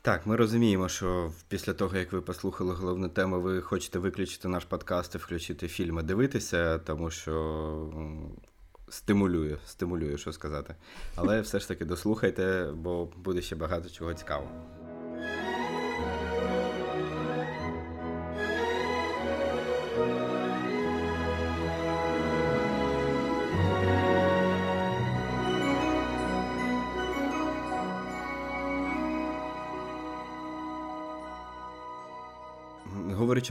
Так, 0.07 0.27
ми 0.27 0.37
розуміємо, 0.37 0.89
що 0.89 1.33
після 1.49 1.73
того, 1.73 1.97
як 1.97 2.13
ви 2.13 2.21
послухали 2.21 2.75
головну 2.75 3.09
тему, 3.09 3.41
ви 3.41 3.61
хочете 3.61 3.99
виключити 3.99 4.49
наш 4.49 4.65
подкаст 4.65 5.15
і 5.15 5.19
включити 5.19 5.69
фільми, 5.69 6.03
дивитися, 6.03 6.79
тому 6.79 7.11
що 7.11 8.25
стимулює, 8.89 9.57
стимулює, 9.67 10.19
що 10.19 10.33
сказати. 10.33 10.75
Але 11.15 11.41
все 11.41 11.61
ж 11.61 11.69
таки 11.69 11.85
дослухайте, 11.85 12.73
бо 12.75 13.09
буде 13.17 13.43
ще 13.43 13.57
багато 13.57 13.91
чого 13.91 14.15
цікавого. 14.15 14.51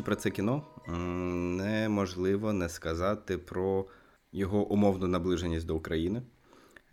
Про 0.06 0.16
це 0.16 0.30
кіно, 0.30 0.64
неможливо 0.88 2.54
не 2.54 2.70
сказати 2.70 3.38
про 3.38 3.86
його 4.32 4.68
умовну 4.68 5.08
наближеність 5.08 5.66
до 5.66 5.76
України, 5.76 6.22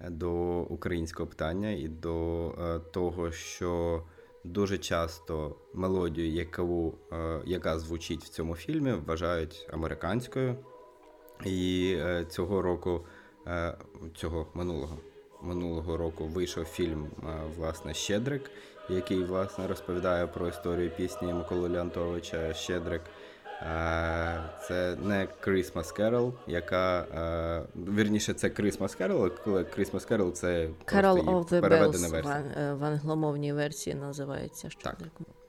до 0.09 0.33
українського 0.61 1.27
питання 1.27 1.71
і 1.71 1.89
до 1.89 2.49
е, 2.51 2.79
того, 2.79 3.33
що 3.33 4.03
дуже 4.45 4.79
часто 4.79 5.57
мелодію, 5.75 6.29
яку, 6.29 6.95
е, 7.13 7.41
яка 7.47 7.79
звучить 7.79 8.25
в 8.25 8.29
цьому 8.29 8.55
фільмі, 8.55 8.93
вважають 8.93 9.69
американською. 9.73 10.57
І 11.45 11.95
е, 11.99 12.25
цього 12.31 12.63
року, 12.63 13.07
цього 14.15 14.47
минулого 14.55 14.99
минулого 15.43 15.97
року 15.97 16.27
вийшов 16.27 16.65
фільм 16.65 17.07
власне 17.57 17.95
Щедрик 17.95 18.51
який 18.89 19.25
власне 19.25 19.67
розповідає 19.67 20.27
про 20.27 20.49
історію 20.49 20.91
пісні 20.91 21.35
Миколи 21.35 21.69
Леонтовича 21.69 22.55
Щедрик. 22.55 23.03
Це 24.69 24.97
не 25.03 25.29
Christmas 25.43 26.01
Carol, 26.01 26.33
яка 26.47 27.07
вірніше, 27.75 28.35
це 28.35 28.49
Christmas 28.49 29.01
Carol, 29.01 29.31
коли 29.45 29.63
Christmas 29.63 30.13
Carol 30.13 30.33
це 30.33 30.69
Carol 30.87 31.25
of 31.25 31.49
the 31.49 31.61
Bells 31.61 32.11
версія. 32.11 32.75
в 32.75 32.85
англомовній 32.85 33.53
версії 33.53 33.97
називається 33.97 34.69
Так, 34.83 34.97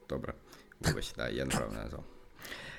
Добре. 0.09 0.33
Вибач, 0.81 1.13
да, 1.17 1.29
я 1.29 1.45
неправильно 1.45 1.81
назвав. 1.83 2.03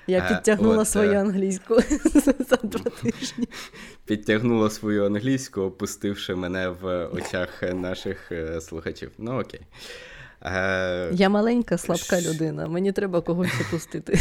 Я 0.07 0.29
підтягнула 0.29 0.79
От, 0.79 0.89
свою 0.89 1.19
англійську 1.19 1.75
за 2.49 2.57
два 2.63 2.91
тижні. 2.91 3.49
Підтягнула 4.05 4.71
свою 4.71 5.07
англійську, 5.07 5.61
опустивши 5.61 6.35
мене 6.35 6.69
в 6.69 7.07
очах 7.07 7.63
наших 7.63 8.33
е, 8.33 8.61
слухачів. 8.61 9.11
Ну 9.19 9.41
окей. 9.41 9.61
Е, 10.45 11.11
Я 11.13 11.29
маленька, 11.29 11.79
слабка 11.79 12.21
людина, 12.21 12.69
мені 12.69 12.93
треба 12.93 13.21
когось 13.21 13.61
опустити. 13.61 14.19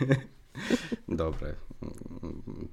Добре. 1.08 1.56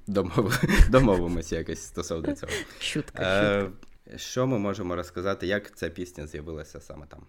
Домов... 0.06 0.60
Домовимося 0.90 1.56
якось 1.56 1.82
стосовно 1.82 2.34
цього. 2.34 2.52
Шутка, 2.80 3.22
е, 3.22 3.60
шутка. 3.60 3.72
Що 4.16 4.46
ми 4.46 4.58
можемо 4.58 4.96
розказати, 4.96 5.46
як 5.46 5.76
ця 5.76 5.90
пісня 5.90 6.26
з'явилася 6.26 6.80
саме 6.80 7.06
там? 7.06 7.26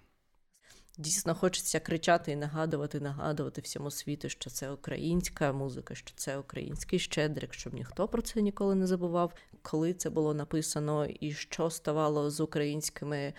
Дійсно, 0.98 1.36
хочеться 1.36 1.80
кричати 1.80 2.32
і 2.32 2.36
нагадувати, 2.36 3.00
нагадувати 3.00 3.62
всьому 3.62 3.92
світу, 3.92 4.30
що 4.30 4.50
це 4.50 4.72
українська 4.72 5.54
музика, 5.54 5.96
що 5.96 6.12
це 6.16 6.38
український 6.38 7.00
щедрик, 7.00 7.54
щоб 7.54 7.74
ніхто 7.74 8.08
про 8.08 8.22
це 8.22 8.42
ніколи 8.42 8.76
не 8.76 8.88
забував, 8.88 9.34
коли 9.62 9.94
це 9.94 10.10
було 10.10 10.34
написано, 10.34 11.06
і 11.06 11.34
що 11.34 11.70
ставало 11.70 12.30
з 12.30 12.40
українськими 12.40 13.34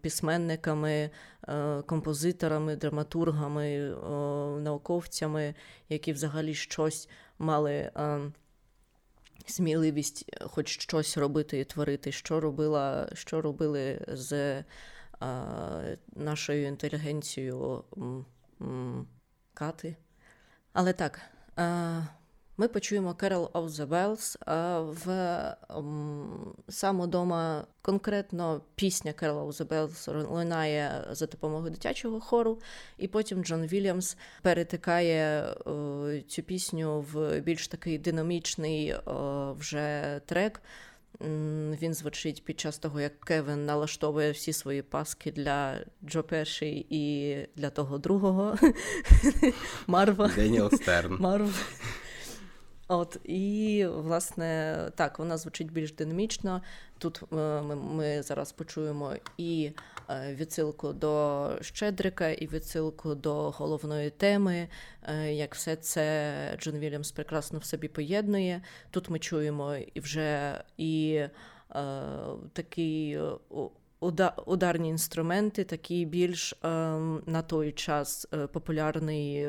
письменниками, 0.00 1.10
композиторами, 1.86 2.76
драматургами, 2.76 3.78
науковцями, 4.60 5.54
які 5.88 6.12
взагалі 6.12 6.54
щось 6.54 7.08
мали. 7.38 7.90
Сміливість 9.46 10.36
хоч 10.40 10.68
щось 10.80 11.16
робити 11.16 11.60
і 11.60 11.64
творити, 11.64 12.12
що 12.12 12.40
робила, 12.40 13.08
що 13.12 13.40
робили 13.40 14.00
з 14.08 14.64
нашою 16.16 16.66
інтелігенцією 16.66 17.84
кати. 19.54 19.96
Але 20.72 20.92
так, 20.92 21.20
ми 22.58 22.68
почуємо 22.68 23.12
Carol 23.12 23.50
of 23.50 23.68
the 23.68 23.86
Bells 23.86 24.36
в 25.04 25.56
саме 26.68 27.06
дома 27.06 27.66
конкретно 27.82 28.60
пісня 28.74 29.12
Carol 29.12 29.46
of 29.46 29.52
the 29.52 29.66
Bells 29.66 30.28
лунає 30.28 31.04
за 31.10 31.26
допомогою 31.26 31.70
дитячого 31.70 32.20
хору, 32.20 32.58
і 32.98 33.08
потім 33.08 33.44
Джон 33.44 33.66
Вільямс 33.66 34.16
перетикає 34.42 35.54
цю 36.28 36.42
пісню 36.42 37.00
в 37.12 37.40
більш 37.40 37.68
такий 37.68 37.98
динамічний 37.98 38.94
вже 39.58 40.20
трек. 40.26 40.62
Він 41.80 41.94
звучить 41.94 42.44
під 42.44 42.60
час 42.60 42.78
того, 42.78 43.00
як 43.00 43.20
Кевін 43.20 43.66
налаштовує 43.66 44.30
всі 44.30 44.52
свої 44.52 44.82
паски 44.82 45.32
для 45.32 45.80
Джо 46.04 46.22
Перший 46.22 46.86
і 46.90 47.36
для 47.56 47.70
того 47.70 47.98
другого 47.98 48.56
Марва. 49.86 50.30
Деніел 50.36 50.70
Стерн. 50.70 51.16
Марв. 51.20 51.66
От 52.88 53.20
і 53.24 53.86
власне 53.94 54.78
так 54.94 55.18
вона 55.18 55.36
звучить 55.36 55.72
більш 55.72 55.92
динамічно. 55.92 56.62
Тут 56.98 57.22
е, 57.32 57.36
ми, 57.62 57.76
ми 57.76 58.22
зараз 58.22 58.52
почуємо 58.52 59.14
і 59.38 59.70
е, 60.10 60.34
відсилку 60.34 60.92
до 60.92 61.50
Щедрика, 61.60 62.28
і 62.28 62.46
відсилку 62.46 63.14
до 63.14 63.50
головної 63.50 64.10
теми. 64.10 64.68
Е, 65.02 65.32
як 65.32 65.54
все 65.54 65.76
це 65.76 66.58
Джон 66.60 66.78
Вільямс 66.78 67.12
прекрасно 67.12 67.58
в 67.58 67.64
собі 67.64 67.88
поєднує. 67.88 68.62
Тут 68.90 69.10
ми 69.10 69.18
чуємо 69.18 69.76
і 69.94 70.00
вже 70.00 70.62
і 70.76 71.22
такий 72.52 73.18
ударні 74.46 74.88
інструменти, 74.88 75.64
такий 75.64 76.04
більш 76.04 76.52
е, 76.52 76.68
на 77.26 77.42
той 77.42 77.72
час 77.72 78.26
популярний 78.52 79.48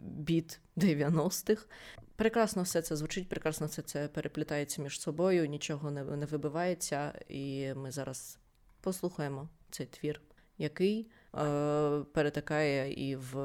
біт 0.00 0.60
90-х. 0.76 1.66
Прекрасно 2.18 2.62
все 2.62 2.82
це 2.82 2.96
звучить, 2.96 3.28
прекрасно 3.28 3.66
все 3.66 3.82
це 3.82 4.08
переплітається 4.08 4.82
між 4.82 5.00
собою, 5.00 5.46
нічого 5.46 5.90
не 5.90 6.04
не 6.04 6.26
вибивається, 6.26 7.20
і 7.28 7.74
ми 7.74 7.90
зараз 7.90 8.38
послухаємо 8.80 9.48
цей 9.70 9.86
твір, 9.86 10.20
який 10.58 11.10
е, 11.34 12.00
перетикає 12.14 12.92
і 12.92 13.16
в 13.16 13.36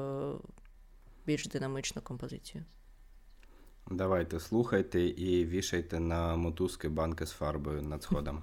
більш 1.26 1.46
динамичну 1.46 2.02
композицію. 2.02 2.64
Давайте 3.90 4.40
слухайте 4.40 5.00
і 5.00 5.46
вішайте 5.46 6.00
на 6.00 6.36
мотузки 6.36 6.88
банки 6.88 7.26
з 7.26 7.30
фарбою 7.30 7.82
над 7.82 8.02
сходом. 8.02 8.42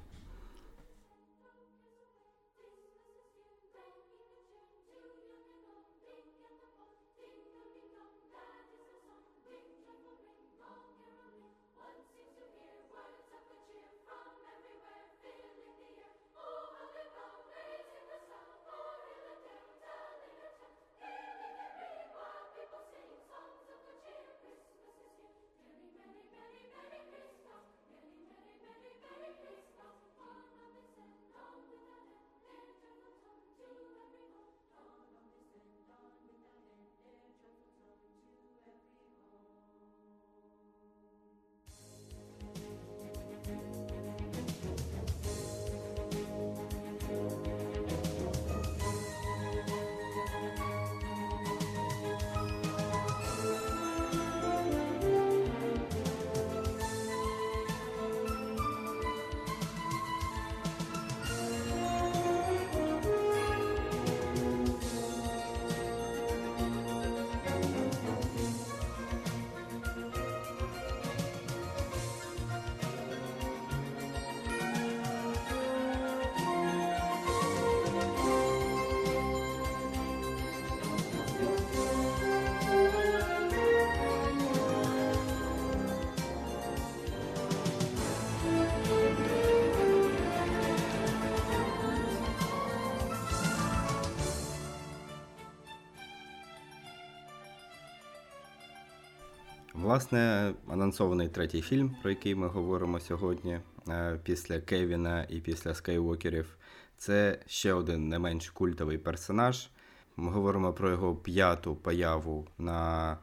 Власне, 99.91 100.53
анонсований 100.69 101.27
третій 101.27 101.61
фільм, 101.61 101.95
про 102.01 102.09
який 102.09 102.35
ми 102.35 102.47
говоримо 102.47 102.99
сьогодні, 102.99 103.59
е, 103.89 104.19
після 104.23 104.59
Кевіна 104.59 105.25
і 105.29 105.39
після 105.39 105.73
Скайвокерів. 105.73 106.57
Це 106.97 107.39
ще 107.45 107.73
один 107.73 108.09
не 108.09 108.19
менш 108.19 108.49
культовий 108.49 108.97
персонаж. 108.97 109.69
Ми 110.17 110.31
говоримо 110.31 110.73
про 110.73 110.89
його 110.89 111.15
п'яту 111.15 111.75
появу 111.75 112.47
на 112.57 113.17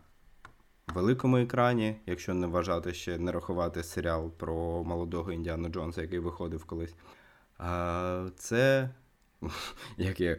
великому 0.95 1.37
екрані, 1.37 1.97
якщо 2.07 2.35
не 2.35 2.47
вважати 2.47 2.95
ще 2.95 3.19
не 3.19 3.33
рахувати 3.33 3.83
серіал 3.83 4.31
про 4.31 4.85
молодого 4.85 5.33
Індіану 5.33 5.69
Джонса, 5.69 6.03
який 6.03 6.19
виходив 6.19 6.65
колись. 6.65 6.95
Це 8.37 8.91
як 9.97 10.21
я 10.21 10.37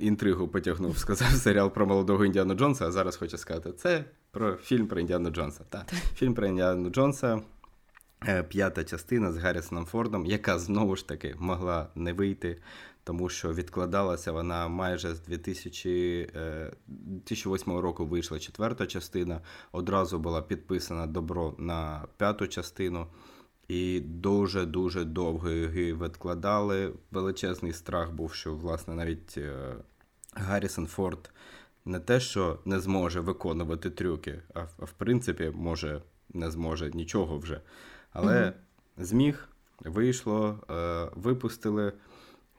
інтригу 0.00 0.48
потягнув, 0.48 0.98
сказав 0.98 1.30
серіал 1.30 1.70
про 1.70 1.86
молодого 1.86 2.24
Індіану 2.24 2.54
Джонса, 2.54 2.86
а 2.86 2.90
зараз 2.90 3.16
хочу 3.16 3.38
сказати, 3.38 3.72
це 3.72 4.04
про 4.30 4.56
фільм 4.56 4.86
про 4.86 5.00
Індіану 5.00 5.30
Джонса. 5.30 5.64
Так, 5.68 5.88
Фільм 6.14 6.34
про 6.34 6.46
Індіану 6.46 6.90
Джонса. 6.90 7.40
Е, 8.28 8.42
п'ята 8.42 8.84
частина 8.84 9.32
з 9.32 9.36
Гаррісоном 9.36 9.84
Фордом, 9.84 10.26
яка 10.26 10.58
знову 10.58 10.96
ж 10.96 11.08
таки 11.08 11.34
могла 11.38 11.88
не 11.94 12.12
вийти, 12.12 12.58
тому 13.04 13.28
що 13.28 13.52
відкладалася 13.54 14.32
вона 14.32 14.68
майже 14.68 15.14
з 15.14 15.20
2000, 15.20 16.30
2008 16.86 17.72
е, 17.72 17.80
року 17.80 18.06
вийшла 18.06 18.38
четверта 18.38 18.86
частина. 18.86 19.40
Одразу 19.72 20.18
була 20.18 20.42
підписана 20.42 21.06
добро 21.06 21.54
на 21.58 22.06
п'яту 22.16 22.46
частину. 22.46 23.06
І 23.68 24.00
дуже-дуже 24.00 25.04
довго 25.04 25.50
її 25.50 25.94
відкладали. 25.94 26.92
Величезний 27.10 27.72
страх 27.72 28.12
був, 28.12 28.34
що 28.34 28.54
власне 28.54 28.94
навіть 28.94 29.34
е, 29.38 29.74
Гаррісон 30.34 30.86
Форд 30.86 31.30
не 31.90 32.00
те, 32.00 32.20
що 32.20 32.58
не 32.64 32.80
зможе 32.80 33.20
виконувати 33.20 33.90
трюки, 33.90 34.42
а 34.54 34.62
в 34.62 34.92
принципі, 34.92 35.52
може, 35.54 36.02
не 36.34 36.50
зможе 36.50 36.90
нічого 36.90 37.38
вже. 37.38 37.60
Але 38.12 38.44
угу. 38.44 38.54
зміг, 38.98 39.48
вийшло, 39.80 40.60
е, 40.70 41.08
випустили. 41.14 41.92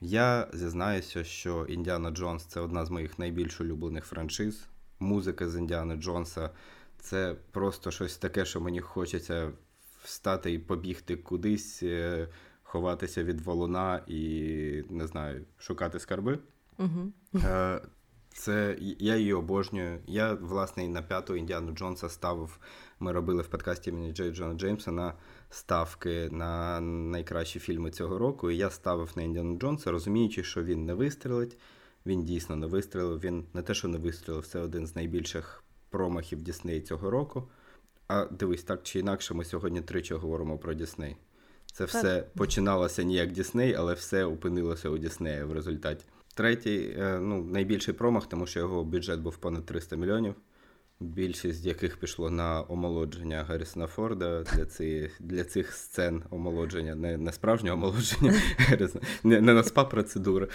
Я 0.00 0.48
зізнаюся, 0.52 1.24
що 1.24 1.66
Індіана 1.68 2.10
Джонс 2.10 2.44
це 2.44 2.60
одна 2.60 2.84
з 2.84 2.90
моїх 2.90 3.18
найбільш 3.18 3.60
улюблених 3.60 4.04
франшиз. 4.04 4.66
Музика 5.00 5.48
з 5.48 5.56
Індіани 5.56 5.96
Джонса 5.96 6.50
це 6.98 7.36
просто 7.50 7.90
щось 7.90 8.16
таке, 8.16 8.44
що 8.44 8.60
мені 8.60 8.80
хочеться 8.80 9.52
встати 10.02 10.52
і 10.52 10.58
побігти 10.58 11.16
кудись, 11.16 11.82
е, 11.82 12.28
ховатися 12.62 13.24
від 13.24 13.40
волуна 13.40 14.02
і 14.06 14.84
не 14.90 15.06
знаю, 15.06 15.44
шукати 15.58 16.00
скарби. 16.00 16.38
Угу. 16.78 17.12
Це 18.32 18.76
я 18.98 19.16
її 19.16 19.32
обожнюю. 19.32 19.98
Я, 20.06 20.34
власне, 20.34 20.84
і 20.84 20.88
на 20.88 21.02
п'яту 21.02 21.36
Індіану 21.36 21.72
Джонса 21.72 22.08
ставив. 22.08 22.58
Ми 23.00 23.12
робили 23.12 23.42
в 23.42 23.46
подкасті 23.46 23.90
імені 23.90 24.12
Джей 24.12 24.30
Джона 24.30 24.54
Джеймса 24.54 24.92
на 24.92 25.14
ставки 25.50 26.28
на 26.30 26.80
найкращі 26.80 27.58
фільми 27.58 27.90
цього 27.90 28.18
року. 28.18 28.50
І 28.50 28.56
я 28.56 28.70
ставив 28.70 29.12
на 29.16 29.22
Індіану 29.22 29.58
Джонса, 29.58 29.90
розуміючи, 29.90 30.44
що 30.44 30.62
він 30.62 30.84
не 30.84 30.94
вистрілить. 30.94 31.58
Він 32.06 32.24
дійсно 32.24 32.56
не 32.56 32.66
вистрілив. 32.66 33.20
Він 33.20 33.44
не 33.54 33.62
те, 33.62 33.74
що 33.74 33.88
не 33.88 33.98
вистрілив, 33.98 34.46
це 34.46 34.60
один 34.60 34.86
з 34.86 34.96
найбільших 34.96 35.64
промахів 35.90 36.42
Дісней 36.42 36.80
цього 36.80 37.10
року. 37.10 37.48
А 38.08 38.24
дивись, 38.24 38.62
так 38.62 38.82
чи 38.82 38.98
інакше, 38.98 39.34
ми 39.34 39.44
сьогодні 39.44 39.80
тричі 39.80 40.14
говоримо 40.14 40.58
про 40.58 40.74
Дісней. 40.74 41.16
Це 41.72 41.84
все 41.84 42.02
так. 42.02 42.32
починалося 42.32 43.04
не 43.04 43.12
як 43.12 43.32
Дісней, 43.32 43.74
але 43.74 43.94
все 43.94 44.24
опинилося 44.24 44.88
у 44.88 44.98
Діснея 44.98 45.44
в 45.44 45.52
результаті. 45.52 46.04
Третій, 46.34 46.94
е, 46.98 47.18
ну, 47.18 47.44
найбільший 47.44 47.94
промах, 47.94 48.26
тому 48.26 48.46
що 48.46 48.60
його 48.60 48.84
бюджет 48.84 49.20
був 49.20 49.36
понад 49.36 49.66
300 49.66 49.96
мільйонів 49.96 50.34
більшість 51.02 51.62
з 51.62 51.66
яких 51.66 51.96
пішло 51.96 52.30
на 52.30 52.64
омолодження 52.68 53.44
Гаррісона 53.48 53.86
Форда 53.86 54.42
для 54.42 54.64
цих 54.64 55.16
для 55.20 55.44
цих 55.44 55.72
сцен 55.72 56.22
омолодження, 56.30 56.94
не 56.94 57.16
не 57.16 57.32
справжнього 57.32 57.76
омолодження, 57.76 58.34
не 59.24 59.40
не 59.40 59.54
на 59.54 59.62
спа 59.62 59.84
процедури. 59.84 60.48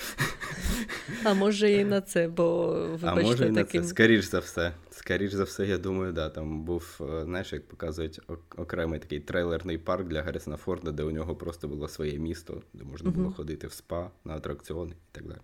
А 1.23 1.33
може 1.33 1.71
і 1.71 1.85
на 1.85 2.01
це, 2.01 2.27
бо 2.27 2.67
вибачте, 2.81 3.07
А 3.07 3.15
може 3.15 3.47
і 3.47 3.49
на 3.49 3.63
таким... 3.63 3.83
це. 3.83 3.89
Скоріш 3.89 4.25
за 4.25 4.39
все. 4.39 4.73
Скоріш 4.91 5.33
за 5.33 5.43
все, 5.43 5.65
я 5.65 5.77
думаю, 5.77 6.13
да, 6.13 6.29
там 6.29 6.63
був, 6.63 6.99
е, 7.01 7.23
знаєш, 7.23 7.53
як 7.53 7.67
показують 7.67 8.21
окремий 8.57 8.99
такий 8.99 9.19
трейлерний 9.19 9.77
парк 9.77 10.07
для 10.07 10.21
Гаррісона 10.21 10.57
Форда, 10.57 10.91
де 10.91 11.03
у 11.03 11.11
нього 11.11 11.35
просто 11.35 11.67
було 11.67 11.87
своє 11.87 12.19
місто, 12.19 12.61
де 12.73 12.83
можна 12.83 13.11
було 13.11 13.27
uh-huh. 13.27 13.35
ходити 13.35 13.67
в 13.67 13.73
спа 13.73 14.11
на 14.25 14.33
атракціони 14.33 14.91
і 14.91 15.15
так 15.15 15.27
далі. 15.27 15.39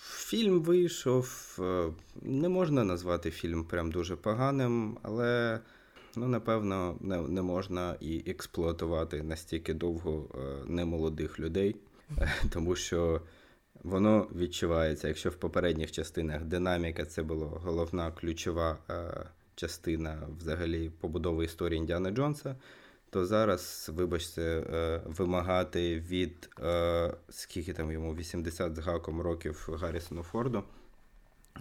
Фільм 0.00 0.60
вийшов. 0.60 1.56
Е, 1.58 1.92
не 2.22 2.48
можна 2.48 2.84
назвати 2.84 3.30
фільм 3.30 3.64
прям 3.64 3.90
дуже 3.90 4.16
поганим, 4.16 4.98
але 5.02 5.60
ну, 6.16 6.28
напевно 6.28 6.96
не, 7.00 7.22
не 7.22 7.42
можна 7.42 7.96
і 8.00 8.22
експлуатувати 8.30 9.22
настільки 9.22 9.74
довго 9.74 10.26
е, 10.34 10.38
немолодих 10.66 11.40
людей, 11.40 11.76
тому 12.52 12.76
що 12.76 13.20
воно 13.82 14.26
відчувається. 14.36 15.08
Якщо 15.08 15.30
в 15.30 15.36
попередніх 15.36 15.92
частинах 15.92 16.44
динаміка 16.44 17.04
це 17.04 17.22
була 17.22 17.46
головна 17.46 18.10
ключова 18.10 18.78
е, 18.90 19.26
частина 19.54 20.28
взагалі 20.38 20.90
побудови 21.00 21.44
історії 21.44 21.78
Індіана 21.78 22.10
Джонса 22.10 22.56
то 23.10 23.26
зараз, 23.26 23.90
вибачте, 23.94 24.42
е, 24.42 25.00
вимагати 25.06 26.00
від 26.00 26.50
е, 26.60 27.14
скільки 27.28 27.72
там 27.72 27.92
йому 27.92 28.14
80 28.14 28.76
з 28.76 28.78
гаком 28.78 29.20
років 29.20 29.68
Гаррісону 29.80 30.22
Форду, 30.22 30.62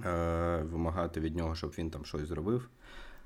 е, 0.06 0.64
вимагати 0.72 1.20
від 1.20 1.36
нього, 1.36 1.56
щоб 1.56 1.74
він 1.78 1.90
там 1.90 2.06
щось 2.06 2.28
зробив. 2.28 2.70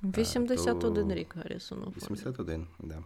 81 0.03 1.07
то... 1.07 1.15
рік 1.15 1.35
Гаррісону 1.35 1.81
Форду. 1.81 1.99
81, 1.99 2.67
так. 2.77 2.87
Да. 2.87 3.03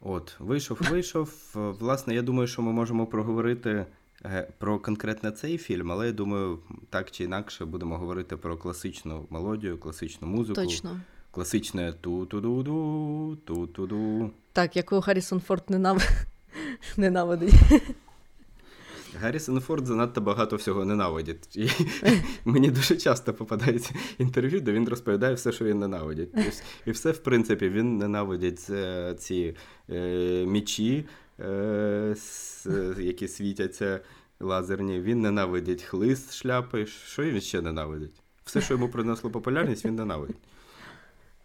От, 0.00 0.36
вийшов, 0.38 0.78
вийшов. 0.90 1.50
Власне, 1.54 2.14
я 2.14 2.22
думаю, 2.22 2.46
що 2.46 2.62
ми 2.62 2.72
можемо 2.72 3.06
проговорити 3.06 3.86
про 4.58 4.78
конкретно 4.78 5.30
цей 5.30 5.58
фільм, 5.58 5.92
але 5.92 6.06
я 6.06 6.12
думаю, 6.12 6.58
так 6.90 7.10
чи 7.10 7.24
інакше 7.24 7.64
будемо 7.64 7.98
говорити 7.98 8.36
про 8.36 8.56
класичну 8.56 9.26
мелодію, 9.30 9.78
класичну 9.78 10.28
музику. 10.28 10.54
Точно 10.54 11.00
класичне 11.36 11.92
ту-ту-ду-ду, 11.92 13.36
ту-ту-ду. 13.44 14.30
Так, 14.52 14.76
яку 14.76 15.00
Гаррісон 15.00 15.40
Форд 15.40 15.64
ненав... 15.68 16.02
ненавидить. 16.96 17.54
Гаррісон 19.20 19.60
Форд 19.60 19.86
занадто 19.86 20.20
багато 20.20 20.56
всього 20.56 20.84
ненавидить. 20.84 21.56
І 21.56 21.68
Мені 22.44 22.70
дуже 22.70 22.96
часто 22.96 23.34
попадається 23.34 23.94
інтерв'ю, 24.18 24.60
де 24.60 24.72
він 24.72 24.88
розповідає 24.88 25.34
все, 25.34 25.52
що 25.52 25.64
він 25.64 25.78
ненавидить. 25.78 26.34
І 26.86 26.90
все, 26.90 27.10
в 27.10 27.18
принципі, 27.18 27.68
він 27.68 27.98
ненавидить 27.98 28.66
е, 28.70 29.14
ці 29.18 29.56
е, 29.90 30.46
мічі, 30.46 31.04
е, 31.40 32.16
які 32.98 33.28
світяться 33.28 34.00
лазерні. 34.40 35.00
Він 35.00 35.20
ненавидить 35.20 35.82
хлист 35.82 36.34
шляпи. 36.34 36.86
Що 36.86 37.22
він 37.22 37.40
ще 37.40 37.60
ненавидить? 37.60 38.22
Все, 38.44 38.60
що 38.60 38.74
йому 38.74 38.88
принесло 38.88 39.30
популярність, 39.30 39.84
він 39.84 39.94
ненавидить. 39.94 40.36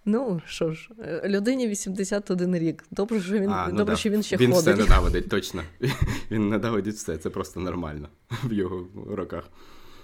Ну 0.06 0.42
що 0.46 0.72
ж, 0.72 0.90
е, 1.00 1.22
людині 1.30 1.68
81 1.68 2.56
рік. 2.56 2.84
Добре, 2.92 3.22
що 3.22 3.34
він 3.34 3.50
а, 3.50 3.68
ну 3.68 3.78
добре, 3.78 3.94
да. 3.94 4.00
що 4.00 4.10
він 4.10 4.24
ще 4.24 4.38
він 4.38 4.54
ходить. 4.54 4.68
Він 4.68 4.74
все 4.74 4.84
ненавидить, 4.90 5.30
точно. 5.30 5.64
Він 6.32 6.50
ненавидить 6.50 6.96
все. 6.96 7.18
Це 7.18 7.30
просто 7.30 7.60
нормально 7.60 8.10
в 8.44 8.54
його 8.54 8.88
роках. 9.16 9.44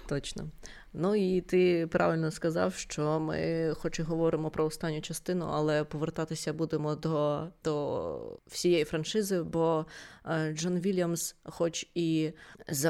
Точно. 0.08 0.44
Ну 0.92 1.14
і 1.14 1.40
ти 1.40 1.86
правильно 1.86 2.30
сказав, 2.30 2.74
що 2.74 3.20
ми, 3.20 3.72
хоч 3.78 3.98
і 3.98 4.02
говоримо 4.02 4.50
про 4.50 4.64
останню 4.64 5.00
частину, 5.00 5.48
але 5.52 5.84
повертатися 5.84 6.52
будемо 6.52 6.94
до 6.94 7.46
до 7.64 8.38
всієї 8.46 8.84
франшизи, 8.84 9.42
бо 9.42 9.86
е, 10.26 10.52
Джон 10.52 10.78
Вільямс, 10.78 11.36
хоч 11.44 11.86
і 11.94 12.32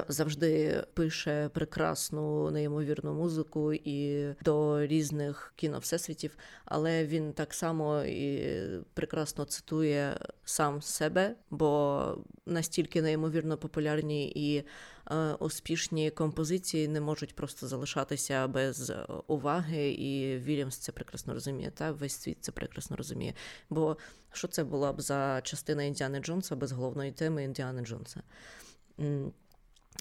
завжди 0.08 0.82
пише 0.94 1.50
прекрасну 1.54 2.50
неймовірну 2.50 3.14
музику 3.14 3.72
і 3.72 4.28
до 4.44 4.86
різних 4.86 5.52
кіно 5.56 5.78
всесвітів, 5.78 6.36
але 6.64 7.06
він 7.06 7.32
так 7.32 7.54
само 7.54 8.02
і 8.02 8.56
прекрасно 8.94 9.44
цитує 9.44 10.16
сам 10.44 10.82
себе, 10.82 11.34
бо 11.50 12.02
настільки 12.46 13.02
неймовірно 13.02 13.56
популярні 13.56 14.32
і. 14.34 14.64
Е, 15.10 15.34
успішні 15.34 16.10
композиції 16.10 16.88
не 16.88 17.00
можуть 17.00 17.34
просто 17.34 17.68
залишатися 17.68 18.48
без 18.48 18.92
уваги, 19.26 19.90
і 19.90 20.38
Вільямс 20.38 20.76
це 20.76 20.92
прекрасно 20.92 21.34
розуміє. 21.34 21.70
Та 21.70 21.92
весь 21.92 22.12
світ 22.12 22.38
це 22.40 22.52
прекрасно 22.52 22.96
розуміє. 22.96 23.34
Бо 23.70 23.96
що 24.32 24.48
це 24.48 24.64
була 24.64 24.92
б 24.92 25.00
за 25.00 25.40
частина 25.44 25.82
Індіани 25.82 26.20
Джонса 26.20 26.56
без 26.56 26.72
головної 26.72 27.12
теми 27.12 27.44
Індіани 27.44 27.82
Джонса? 27.82 28.22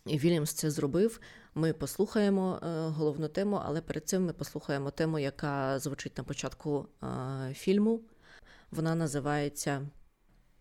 І 0.05 0.17
Вільямс 0.17 0.53
це 0.53 0.71
зробив. 0.71 1.19
Ми 1.55 1.73
послухаємо 1.73 2.59
е, 2.63 2.87
головну 2.87 3.27
тему, 3.27 3.61
але 3.65 3.81
перед 3.81 4.07
цим 4.07 4.25
ми 4.25 4.33
послухаємо 4.33 4.91
тему, 4.91 5.19
яка 5.19 5.79
звучить 5.79 6.17
на 6.17 6.23
початку 6.23 6.87
е, 7.03 7.07
фільму. 7.53 8.01
Вона 8.71 8.95
називається 8.95 9.87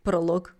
пролог. 0.07 0.55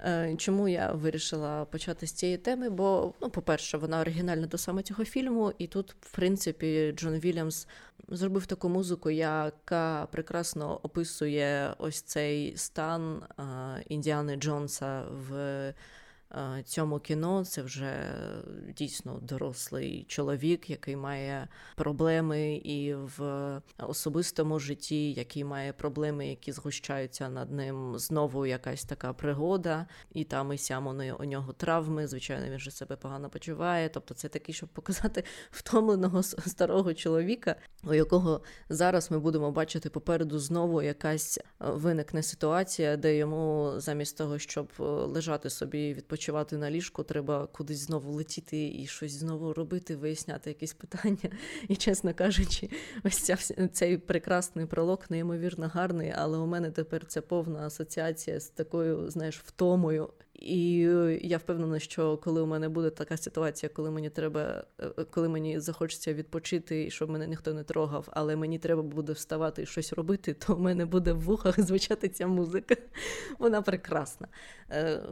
Е, 0.00 0.34
чому 0.38 0.68
я 0.68 0.92
вирішила 0.92 1.64
почати 1.64 2.06
з 2.06 2.12
цієї 2.12 2.38
теми? 2.38 2.70
Бо, 2.70 3.14
ну, 3.22 3.30
по-перше, 3.30 3.78
вона 3.78 4.00
оригінальна 4.00 4.46
до 4.46 4.58
саме 4.58 4.82
цього 4.82 5.04
фільму, 5.04 5.52
і 5.58 5.66
тут, 5.66 5.96
в 6.00 6.14
принципі, 6.14 6.94
Джон 6.96 7.14
Вільямс 7.14 7.68
зробив 8.08 8.46
таку 8.46 8.68
музику, 8.68 9.10
яка 9.10 10.08
прекрасно 10.12 10.80
описує 10.82 11.74
ось 11.78 12.02
цей 12.02 12.56
стан 12.56 13.22
Індіани 13.88 14.36
Джонса 14.36 15.02
в 15.28 15.72
цьому 16.64 16.98
кіно 16.98 17.44
це 17.44 17.62
вже 17.62 18.14
дійсно 18.76 19.18
дорослий 19.22 20.04
чоловік, 20.08 20.70
який 20.70 20.96
має 20.96 21.48
проблеми 21.76 22.54
і 22.54 22.94
в 22.94 23.60
особистому 23.78 24.58
житті, 24.58 25.12
який 25.12 25.44
має 25.44 25.72
проблеми, 25.72 26.28
які 26.28 26.52
згущаються 26.52 27.28
над 27.28 27.52
ним. 27.52 27.98
Знову 27.98 28.46
якась 28.46 28.84
така 28.84 29.12
пригода, 29.12 29.86
і 30.12 30.24
там 30.24 30.52
і 30.52 30.58
сям 30.58 30.86
у 31.18 31.24
нього 31.24 31.52
травми. 31.52 32.06
Звичайно, 32.06 32.50
він 32.50 32.58
же 32.58 32.70
себе 32.70 32.96
погано 32.96 33.30
почуває. 33.30 33.88
Тобто, 33.88 34.14
це 34.14 34.28
такий, 34.28 34.54
щоб 34.54 34.68
показати 34.68 35.24
втомленого 35.50 36.22
старого 36.22 36.94
чоловіка, 36.94 37.56
у 37.84 37.94
якого 37.94 38.40
зараз 38.68 39.10
ми 39.10 39.18
будемо 39.18 39.50
бачити 39.50 39.90
попереду 39.90 40.38
знову 40.38 40.82
якась 40.82 41.40
виникне 41.58 42.22
ситуація, 42.22 42.96
де 42.96 43.16
йому 43.16 43.72
замість 43.76 44.18
того, 44.18 44.38
щоб 44.38 44.72
лежати 44.78 45.50
собі 45.50 45.94
відпочивати, 45.94 46.23
відпочивати 46.24 46.56
на 46.56 46.70
ліжку, 46.70 47.02
треба 47.02 47.46
кудись 47.46 47.78
знову 47.78 48.12
летіти 48.12 48.72
і 48.74 48.86
щось 48.86 49.12
знову 49.12 49.52
робити, 49.52 49.96
виясняти 49.96 50.50
якісь 50.50 50.72
питання. 50.72 51.30
І, 51.68 51.76
чесно 51.76 52.14
кажучи, 52.14 52.70
ось 53.04 53.18
ця 53.18 53.36
цей 53.72 53.98
прекрасний 53.98 54.66
пролог, 54.66 54.98
неймовірно 55.10 55.68
гарний, 55.74 56.12
але 56.16 56.38
у 56.38 56.46
мене 56.46 56.70
тепер 56.70 57.06
це 57.06 57.20
повна 57.20 57.66
асоціація 57.66 58.40
з 58.40 58.48
такою, 58.48 59.10
знаєш, 59.10 59.38
втомою. 59.38 60.08
І 60.44 60.86
е, 60.88 61.18
я 61.22 61.38
впевнена, 61.38 61.78
що 61.78 62.16
коли 62.16 62.40
у 62.40 62.46
мене 62.46 62.68
буде 62.68 62.90
така 62.90 63.16
ситуація, 63.16 63.70
коли 63.74 63.90
мені 63.90 64.10
треба, 64.10 64.64
е, 64.78 64.86
е, 64.98 65.04
коли 65.04 65.28
мені 65.28 65.60
захочеться 65.60 66.14
відпочити, 66.14 66.84
і 66.84 66.90
щоб 66.90 67.10
мене 67.10 67.26
ніхто 67.26 67.54
не 67.54 67.64
трогав, 67.64 68.08
але 68.10 68.36
мені 68.36 68.58
треба 68.58 68.82
буде 68.82 69.12
вставати 69.12 69.62
і 69.62 69.66
щось 69.66 69.92
робити, 69.92 70.34
то 70.34 70.54
в 70.54 70.60
мене 70.60 70.86
буде 70.86 71.12
в 71.12 71.20
вухах 71.20 71.60
звучати 71.60 72.08
ця 72.08 72.26
музика. 72.26 72.76
Вона 73.38 73.62
прекрасна. 73.62 74.28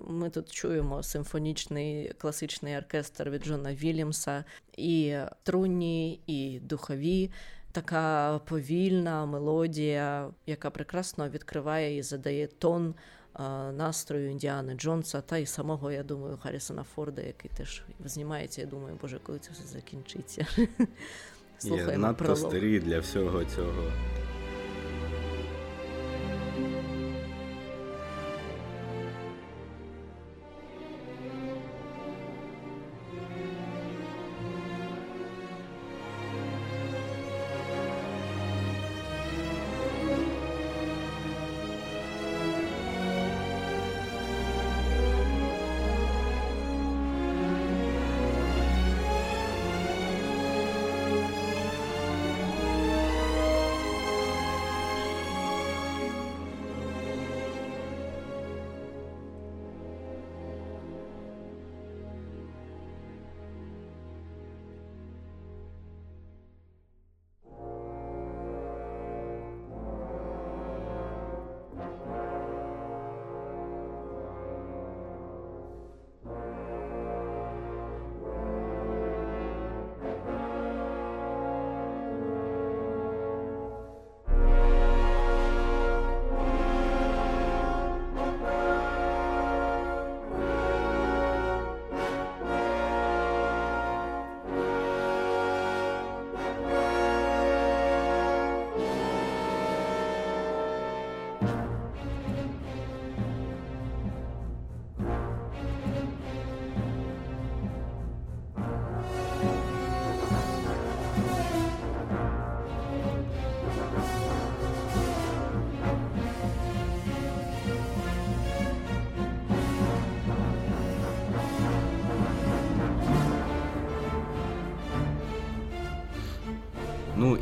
Ми 0.07 0.31
тут 0.31 0.53
чуємо 0.53 1.03
симфонічний 1.03 2.13
класичний 2.19 2.77
оркестр 2.77 3.31
від 3.31 3.45
Джона 3.45 3.75
Вільямса, 3.75 4.45
і 4.77 5.17
трунні, 5.43 6.21
і 6.27 6.61
духові. 6.61 7.31
Така 7.73 8.39
повільна 8.39 9.27
мелодія, 9.27 10.31
яка 10.47 10.71
прекрасно 10.71 11.29
відкриває 11.29 11.97
і 11.97 12.03
задає 12.03 12.47
тон 12.47 12.95
настрою 13.73 14.31
Індіани 14.31 14.75
Джонса 14.75 15.21
та 15.21 15.37
й 15.37 15.47
самого, 15.47 15.93
я 15.93 16.03
думаю, 16.03 16.39
Харрісона 16.43 16.85
Форда, 16.95 17.23
який 17.23 17.51
теж 17.57 17.83
знімається. 18.05 18.61
Я 18.61 18.67
думаю, 18.67 18.99
боже, 19.03 19.21
коли 19.23 19.39
це 19.39 19.51
все 19.53 19.65
закінчиться. 19.65 20.47
Слухаємо 21.59 21.93
Є 21.93 21.99
надто 21.99 22.37
старі 22.37 22.81
для 22.81 22.99
всього 22.99 23.45
цього. 23.45 23.93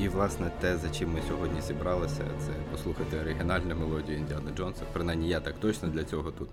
І 0.01 0.09
власне 0.09 0.51
те, 0.61 0.77
за 0.77 0.91
чим 0.91 1.13
ми 1.13 1.23
сьогодні 1.29 1.61
зібралися, 1.61 2.25
це 2.41 2.53
послухати 2.71 3.21
оригінальну 3.21 3.77
мелодію 3.77 4.19
Індіана 4.19 4.51
Джонса. 4.57 4.83
Принаймні, 4.93 5.29
я 5.29 5.41
так 5.41 5.61
точно 5.61 5.89
для 5.89 6.05
цього 6.05 6.31
тут. 6.31 6.49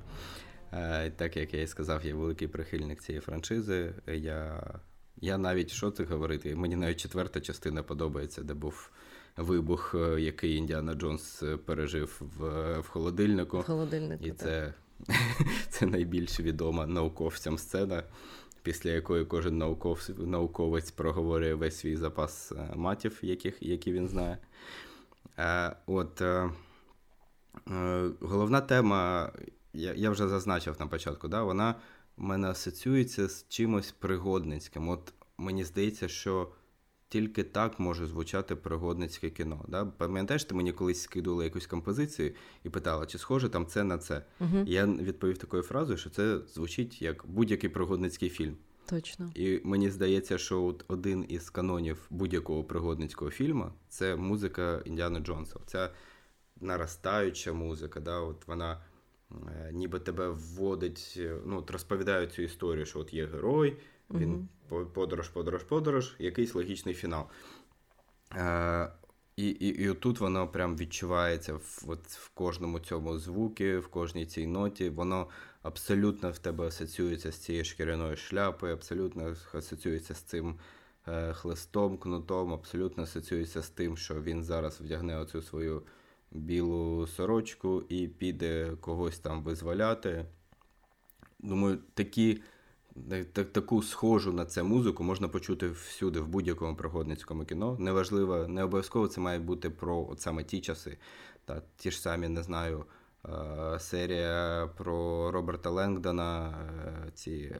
Е, 0.73 1.11
так 1.11 1.37
як 1.37 1.53
я 1.53 1.61
і 1.61 1.67
сказав, 1.67 2.05
я 2.05 2.15
великий 2.15 2.47
прихильник 2.47 3.01
цієї 3.01 3.21
франшизи. 3.21 3.93
Я 4.07 4.63
я 5.21 5.37
навіть 5.37 5.71
що 5.71 5.91
це 5.91 6.03
говорити? 6.03 6.55
Мені 6.55 6.75
навіть 6.75 6.99
четверта 6.99 7.41
частина 7.41 7.83
подобається, 7.83 8.43
де 8.43 8.53
був 8.53 8.89
вибух, 9.37 9.95
е, 9.95 10.21
який 10.21 10.55
Індіана 10.55 10.93
Джонс 10.93 11.43
пережив 11.65 12.21
в 12.37 12.79
в 12.79 12.87
холодильнику. 12.87 13.59
В 13.59 13.63
холодильнику, 13.63 14.25
І 14.25 14.31
це, 14.31 14.73
це 15.69 15.85
найбільш 15.85 16.39
відома 16.39 16.87
науковцям 16.87 17.57
сцена 17.57 18.03
після 18.67 18.89
якої 18.89 19.25
кожен 19.25 19.57
науковець, 19.57 20.09
науковець 20.17 20.91
проговорює 20.91 21.53
весь 21.53 21.79
свій 21.79 21.95
запас 21.95 22.51
е, 22.51 22.73
матів, 22.75 23.19
яких, 23.21 23.63
які 23.63 23.91
він 23.91 24.07
знає. 24.07 24.37
Е, 25.37 25.75
от 25.85 26.21
е, 26.21 26.49
Головна 28.21 28.61
тема, 28.61 29.31
я 29.73 30.09
вже 30.09 30.27
зазначив 30.27 30.75
на 30.79 30.87
початку, 30.87 31.27
да, 31.27 31.43
вона 31.43 31.75
в 32.17 32.21
мене 32.21 32.47
асоціюється 32.47 33.27
з 33.27 33.45
чимось 33.49 33.91
пригодницьким. 33.91 34.89
От 34.89 35.13
Мені 35.37 35.63
здається, 35.63 36.07
що 36.07 36.51
тільки 37.09 37.43
так 37.43 37.79
може 37.79 38.05
звучати 38.05 38.55
пригодницьке 38.55 39.29
кіно. 39.29 39.65
Да? 39.67 39.85
Пам'ятаєш, 39.85 40.43
ти 40.43 40.55
мені 40.55 40.71
колись 40.71 41.01
скидувала 41.01 41.43
якусь 41.43 41.67
композицію 41.67 42.33
і 42.63 42.69
питала, 42.69 43.05
чи 43.05 43.17
схоже 43.17 43.49
там 43.49 43.65
це 43.65 43.83
на 43.83 43.97
це. 43.97 44.25
Угу. 44.39 44.63
Я 44.65 44.85
відповів 44.85 45.37
такою 45.37 45.63
фразою, 45.63 45.97
що 45.97 46.09
це 46.09 46.39
звучить 46.53 47.01
як 47.01 47.25
будь-який 47.27 47.69
пригодницький 47.69 48.29
фільм. 48.29 48.57
Точно. 48.85 49.31
І 49.35 49.61
мені 49.63 49.89
здається, 49.89 50.37
що 50.37 50.63
от 50.63 50.85
один 50.87 51.25
із 51.29 51.49
канонів 51.49 52.07
будь-якого 52.09 52.63
пригодницького 52.63 53.31
фільму 53.31 53.71
це 53.89 54.15
музика 54.15 54.81
Індіана 54.85 55.19
Джонса. 55.19 55.59
Ця 55.65 55.89
наростаюча 56.61 57.53
музика, 57.53 57.99
да, 57.99 58.19
от 58.19 58.47
вона 58.47 58.81
е, 59.31 59.71
ніби 59.73 59.99
тебе 59.99 60.29
вводить, 60.29 61.19
ну, 61.45 61.57
от 61.57 61.71
розповідає 61.71 62.27
цю 62.27 62.41
історію, 62.41 62.85
що 62.85 62.99
от 62.99 63.13
є 63.13 63.25
герой, 63.25 63.77
він 64.13 64.47
угу. 64.69 64.85
подорож, 64.85 65.29
подорож, 65.29 65.63
подорож, 65.63 66.15
якийсь 66.19 66.55
логічний 66.55 66.95
фінал. 66.95 67.25
Е, 68.35 68.91
і 69.37 69.47
і, 69.49 69.67
і 69.67 69.93
тут 69.93 70.19
воно 70.19 70.47
прям 70.47 70.77
відчувається 70.77 71.53
в 71.53 71.83
от, 71.87 72.07
в 72.07 72.29
кожному 72.29 72.79
цьому 72.79 73.17
звукі, 73.17 73.77
в 73.77 73.87
кожній 73.87 74.25
цій 74.25 74.47
ноті. 74.47 74.89
Воно 74.89 75.27
абсолютно 75.61 76.31
в 76.31 76.37
тебе 76.37 76.67
асоціюється 76.67 77.31
з 77.31 77.35
цією 77.35 77.65
шкіряною 77.65 78.17
шляпою, 78.17 78.73
абсолютно 78.73 79.35
асоціюється 79.53 80.13
з 80.13 80.21
цим 80.21 80.59
е, 81.07 81.33
хлистом, 81.33 81.97
кнутом, 81.97 82.53
абсолютно 82.53 83.03
асоціюється 83.03 83.61
з 83.61 83.69
тим, 83.69 83.97
що 83.97 84.21
він 84.21 84.43
зараз 84.43 84.81
вдягне 84.81 85.17
оцю 85.17 85.41
свою 85.41 85.83
білу 86.31 87.07
сорочку 87.07 87.83
і 87.89 88.07
піде 88.07 88.71
когось 88.81 89.19
там 89.19 89.43
визволяти. 89.43 90.25
Думаю, 91.39 91.77
такі, 91.93 92.33
так, 92.33 92.43
таку 93.33 93.83
схожу 93.83 94.33
на 94.33 94.45
це 94.45 94.63
музику 94.63 95.03
можна 95.03 95.27
почути 95.27 95.69
всюди, 95.69 96.19
в 96.19 96.27
будь-якому 96.27 96.75
пригодницькому 96.75 97.45
кіно. 97.45 97.77
Неважливо, 97.79 98.47
не 98.47 98.63
обов'язково 98.63 99.07
це 99.07 99.21
має 99.21 99.39
бути 99.39 99.69
про 99.69 100.07
от 100.09 100.21
саме 100.21 100.43
ті 100.43 100.61
часи. 100.61 100.97
Та, 101.45 101.61
Ті 101.77 101.91
ж 101.91 102.01
самі, 102.01 102.27
не 102.27 102.43
знаю, 102.43 102.85
серія 103.79 104.69
про 104.77 105.31
Роберта 105.31 105.69
Ленгдона, 105.69 106.49
е, 107.07 107.11
ці 107.13 107.55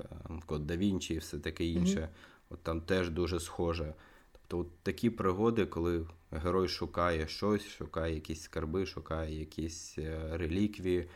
Код 0.45 0.68
да 0.68 0.77
Вінчі 0.77 1.14
і 1.14 1.18
все 1.18 1.39
таке 1.39 1.65
інше. 1.65 1.99
Mm-hmm. 1.99 2.53
От 2.53 2.64
Там 2.64 2.81
теж 2.81 3.09
дуже 3.09 3.39
схоже. 3.39 3.93
Тобто 4.31 4.59
от 4.59 4.80
такі 4.84 5.09
пригоди, 5.09 5.65
коли 5.65 6.05
герой 6.31 6.68
шукає 6.68 7.27
щось, 7.27 7.68
шукає 7.68 8.15
якісь 8.15 8.41
скарби, 8.41 8.85
шукає 8.85 9.39
якісь 9.39 9.95
е, 9.97 10.30
реліквії, 10.34 11.09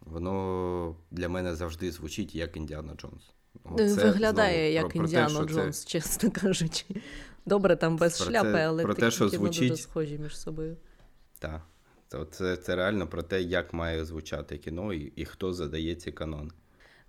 воно 0.00 0.96
для 1.10 1.28
мене 1.28 1.54
завжди 1.54 1.92
звучить 1.92 2.34
як 2.34 2.56
Індіана 2.56 2.94
Джонс. 2.94 3.32
Це, 3.76 3.84
Виглядає 3.86 4.72
знову, 4.72 4.86
як 4.86 4.96
Індіана 4.96 5.44
Джонс, 5.44 5.82
це... 5.82 5.88
чесно 5.88 6.30
кажучи. 6.42 6.84
Добре, 7.46 7.76
там 7.76 7.96
без 7.96 8.18
про 8.18 8.26
шляпи, 8.26 8.52
це, 8.52 8.66
але 8.66 8.82
про 8.82 8.94
те, 8.94 9.10
що 9.10 9.28
звучить... 9.28 9.68
дуже 9.70 9.82
схожі 9.82 10.18
між 10.18 10.38
собою. 10.38 10.76
Так. 11.38 11.60
Це, 12.30 12.56
це 12.56 12.76
реально 12.76 13.06
про 13.06 13.22
те, 13.22 13.42
як 13.42 13.72
має 13.72 14.04
звучати 14.04 14.58
кіно 14.58 14.92
і, 14.92 15.12
і 15.16 15.24
хто 15.24 15.52
задає 15.52 15.94
ці 15.94 16.12
канони. 16.12 16.50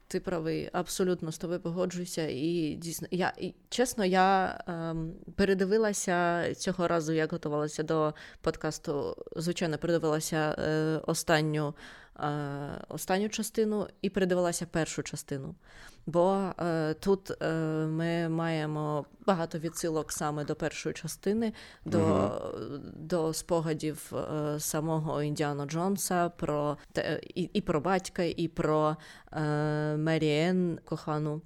Ти 0.07 0.20
правий, 0.20 0.70
абсолютно 0.74 1.32
з 1.32 1.38
тобою 1.38 1.60
погоджуюся. 1.60 2.28
І 2.28 2.76
дійсно, 2.76 3.07
я 3.11 3.34
і, 3.38 3.53
чесно, 3.70 4.06
я 4.06 4.60
ем, 4.68 5.14
передивилася 5.36 6.48
цього 6.56 6.88
разу, 6.88 7.14
як 7.14 7.32
готувалася 7.32 7.84
до 7.84 8.14
подкасту. 8.41 9.16
Звичайно, 9.36 9.78
передивилася 9.78 10.56
е, 10.60 11.02
останню 11.07 11.74
останню 12.88 13.30
частину 13.30 13.88
і 14.02 14.10
передивилася 14.10 14.66
першу 14.66 15.04
частину. 15.04 15.56
Бо 16.06 16.52
е, 16.60 16.94
тут 16.94 17.32
е, 17.41 17.54
ми 17.88 18.30
маємо 18.30 19.06
багато 19.26 19.60
відсилок 19.60 20.12
саме 20.12 20.46
до 20.46 20.56
першої 20.56 20.96
частини, 20.96 21.54
до 21.86 22.00
uh 22.00 22.80
до 23.10 23.34
спогадів 23.34 24.14
е, 24.14 24.60
самого 24.60 25.24
Індіана 25.24 25.66
Джонса, 25.66 26.30
про 26.30 26.78
те, 26.91 27.22
і, 27.36 27.41
і 27.41 27.62
про 27.62 27.82
батька, 27.82 28.24
і 28.24 28.48
про 28.48 28.98
е, 29.32 29.98
Меріен 29.98 30.80
кохану. 30.86 31.41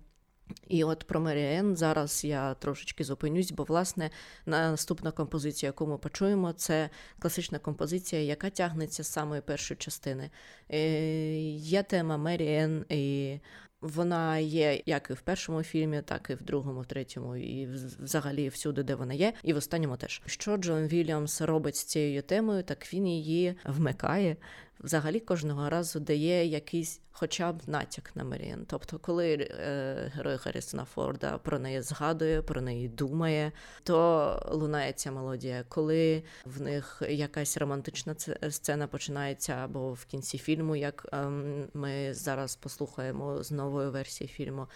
І 0.68 0.84
от 0.84 1.04
про 1.04 1.20
Меріен 1.20 1.76
зараз 1.76 2.26
я 2.26 2.54
трошечки 2.54 3.04
зупинюсь, 3.04 3.52
бо 3.52 3.64
власне 3.64 4.10
наступна 4.46 5.12
композиція, 5.12 5.68
яку 5.68 5.88
ми 5.88 5.98
почуємо, 5.98 6.54
це 6.54 6.90
класична 7.20 7.60
композиція, 7.60 8.22
яка 8.22 8.50
тягнеться 8.50 9.04
з 9.04 9.08
самої 9.08 9.42
першої 9.42 9.78
частини. 9.78 10.30
Е, 10.72 11.52
є 11.52 11.84
тема 11.84 12.18
Меріен, 12.18 12.86
і 12.90 13.40
вона 13.84 14.38
є 14.38 14.82
як 14.86 15.08
і 15.10 15.14
в 15.14 15.22
першому 15.22 15.64
фільмі, 15.64 16.02
так 16.02 16.30
і 16.30 16.34
в 16.36 16.44
другому, 16.44 16.82
в 16.82 16.86
третьому, 16.86 17.36
і 17.36 17.66
взагалі 18.00 18.50
всюди, 18.50 18.84
де 18.84 18.96
вона 18.96 19.14
є, 19.14 19.34
і 19.44 19.54
в 19.54 19.58
останньому 19.58 19.98
теж. 19.98 20.22
Що 20.26 20.58
Джон 20.58 20.88
Вільямс 20.88 21.42
робить 21.42 21.76
з 21.76 21.84
цією 21.84 22.22
темою, 22.22 22.64
так 22.64 22.94
він 22.94 23.08
її 23.08 23.56
вмикає 23.66 24.36
взагалі 24.84 25.20
кожного 25.20 25.70
разу 25.70 26.00
дає 26.00 26.46
якийсь 26.46 27.02
хоча 27.12 27.52
б 27.52 27.62
натяк 27.68 28.12
на 28.16 28.24
Меріан. 28.24 28.66
Тобто, 28.68 29.00
коли 29.00 29.34
е, 29.34 30.12
герой 30.16 30.38
Гаррісона 30.46 30.86
Форда 30.86 31.38
про 31.38 31.60
неї 31.60 31.82
згадує, 31.82 32.42
про 32.42 32.62
неї 32.62 32.88
думає, 32.88 33.52
то 33.84 34.50
лунає 34.52 34.94
ця 34.94 35.12
мелодія. 35.12 35.64
Коли 35.70 36.24
в 36.46 36.62
них 36.62 37.02
якась 37.10 37.58
романтична 37.58 38.16
сцена 38.50 38.88
починається 38.88 39.54
або 39.54 39.94
в 39.94 40.06
кінці 40.06 40.38
фільму, 40.38 40.76
як 40.76 41.06
е, 41.14 41.26
ми 41.74 42.14
зараз 42.14 42.56
послухаємо 42.56 43.44
з 43.44 43.52
нової 43.52 43.90
версії 43.90 44.28
фільму. 44.28 44.68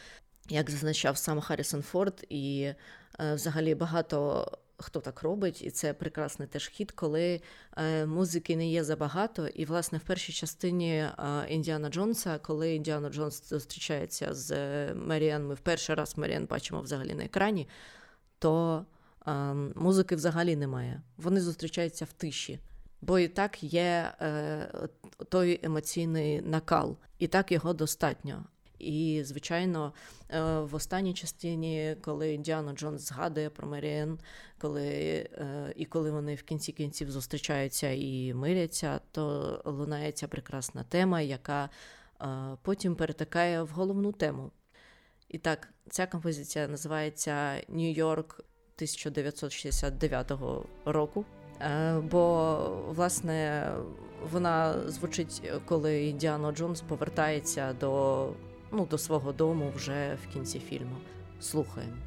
Як 0.49 0.69
зазначав 0.69 1.17
сам 1.17 1.41
Харрісон 1.41 1.81
Форд, 1.81 2.25
і 2.29 2.73
е, 3.19 3.33
взагалі 3.33 3.75
багато 3.75 4.45
хто 4.77 4.99
так 4.99 5.21
робить, 5.21 5.61
і 5.61 5.71
це 5.71 5.93
прекрасний 5.93 6.47
теж 6.47 6.67
хід, 6.67 6.91
коли 6.91 7.41
е, 7.77 8.05
музики 8.05 8.55
не 8.55 8.69
є 8.69 8.83
забагато. 8.83 9.47
І, 9.47 9.65
власне, 9.65 9.97
в 9.97 10.01
першій 10.01 10.33
частині 10.33 10.93
е, 10.95 11.13
Індіана 11.49 11.89
Джонса, 11.89 12.37
коли 12.37 12.75
Індіана 12.75 13.09
Джонс 13.09 13.49
зустрічається 13.49 14.33
з 14.33 14.51
е, 14.51 14.93
Меріан, 14.95 15.47
ми 15.47 15.53
в 15.53 15.59
перший 15.59 15.95
раз 15.95 16.17
Меріан 16.17 16.45
бачимо 16.45 16.81
взагалі 16.81 17.13
на 17.13 17.23
екрані, 17.23 17.67
то 18.39 18.85
музики 19.75 20.15
взагалі 20.15 20.55
немає. 20.55 21.01
Вони 21.17 21.41
зустрічаються 21.41 22.05
в 22.05 22.13
тиші. 22.13 22.59
Бо 23.01 23.19
і 23.19 23.27
так 23.27 23.63
є 23.63 24.13
е, 24.21 24.69
той 25.29 25.59
емоційний 25.63 26.41
накал, 26.41 26.97
і 27.19 27.27
так 27.27 27.51
його 27.51 27.73
достатньо. 27.73 28.43
І, 28.79 29.21
звичайно, 29.25 29.93
е, 30.29 30.41
в 30.59 30.75
останній 30.75 31.13
частині, 31.13 31.95
коли 32.01 32.37
Діана 32.37 32.73
Джонс 32.73 33.01
згадує 33.01 33.49
про 33.49 33.67
Меріен, 33.67 34.19
коли 34.57 34.87
е, 34.87 35.73
і 35.75 35.85
коли 35.85 36.11
вони 36.11 36.35
в 36.35 36.43
кінці 36.43 36.71
кінців 36.71 37.11
зустрічаються 37.11 37.89
і 37.89 38.33
миряться, 38.33 38.99
то 39.11 39.61
лунає 39.65 40.11
ця 40.11 40.27
прекрасна 40.27 40.83
тема, 40.83 41.21
яка 41.21 41.69
е, 42.21 42.27
потім 42.61 42.95
перетикає 42.95 43.61
в 43.61 43.69
головну 43.69 44.11
тему. 44.11 44.51
І 45.29 45.37
так, 45.37 45.69
ця 45.89 46.07
композиція 46.07 46.67
називається 46.67 47.61
Нью-Йорк 47.69 48.39
1969 48.75 50.31
року. 50.85 51.25
Бо, 52.01 52.57
власне, 52.87 53.71
вона 54.31 54.89
звучить, 54.89 55.51
коли 55.65 56.05
Індіано 56.05 56.51
Джонс 56.51 56.81
повертається 56.81 57.73
до 57.73 58.29
ну, 58.71 58.85
до 58.85 58.97
свого 58.97 59.31
дому 59.31 59.71
вже 59.75 60.17
в 60.23 60.33
кінці 60.33 60.59
фільму. 60.59 60.95
Слухаємо. 61.41 62.06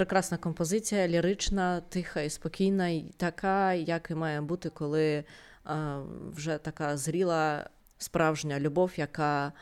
Прекрасна 0.00 0.36
композиція, 0.36 1.08
лірична, 1.08 1.80
тиха 1.80 2.20
і 2.20 2.30
спокійна, 2.30 2.88
і 2.88 3.14
така, 3.16 3.72
як 3.72 4.10
і 4.10 4.14
має 4.14 4.40
бути, 4.40 4.70
коли 4.70 5.24
вже 6.32 6.58
така 6.58 6.96
зріла 6.96 7.70
справжня 7.98 8.60
любов, 8.60 8.92
яка 8.96 9.52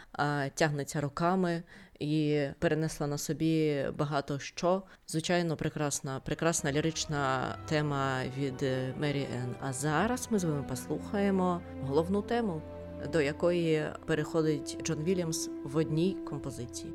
тягнеться 0.55 1.01
роками. 1.01 1.63
І 1.99 2.47
перенесла 2.59 3.07
на 3.07 3.19
собі 3.19 3.85
багато 3.97 4.39
що. 4.39 4.83
Звичайно, 5.07 5.57
прекрасна, 5.57 6.21
прекрасна 6.21 6.73
лірична 6.73 7.57
тема 7.69 8.21
від 8.39 8.63
Мері 8.99 9.27
Енн. 9.43 9.55
А 9.61 9.73
зараз 9.73 10.29
ми 10.31 10.39
з 10.39 10.45
вами 10.45 10.63
послухаємо 10.69 11.61
головну 11.83 12.23
тему, 12.23 12.63
до 13.13 13.21
якої 13.21 13.87
переходить 14.07 14.79
Джон 14.85 15.05
Вільямс 15.05 15.51
в 15.65 15.77
одній 15.77 16.17
композиції. 16.29 16.95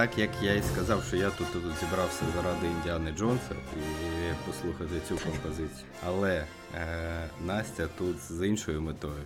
Так 0.00 0.18
як 0.18 0.30
я 0.42 0.54
і 0.54 0.62
сказав, 0.62 1.04
що 1.04 1.16
я 1.16 1.30
тут, 1.30 1.52
тут 1.52 1.62
зібрався 1.80 2.24
заради 2.36 2.66
Індіани 2.66 3.12
Джонса 3.12 3.54
і 3.76 4.46
послухати 4.46 5.00
цю 5.08 5.16
композицію. 5.16 5.86
Але 6.06 6.44
е, 6.74 7.28
Настя 7.46 7.88
тут 7.98 8.18
з 8.18 8.46
іншою 8.46 8.82
метою. 8.82 9.24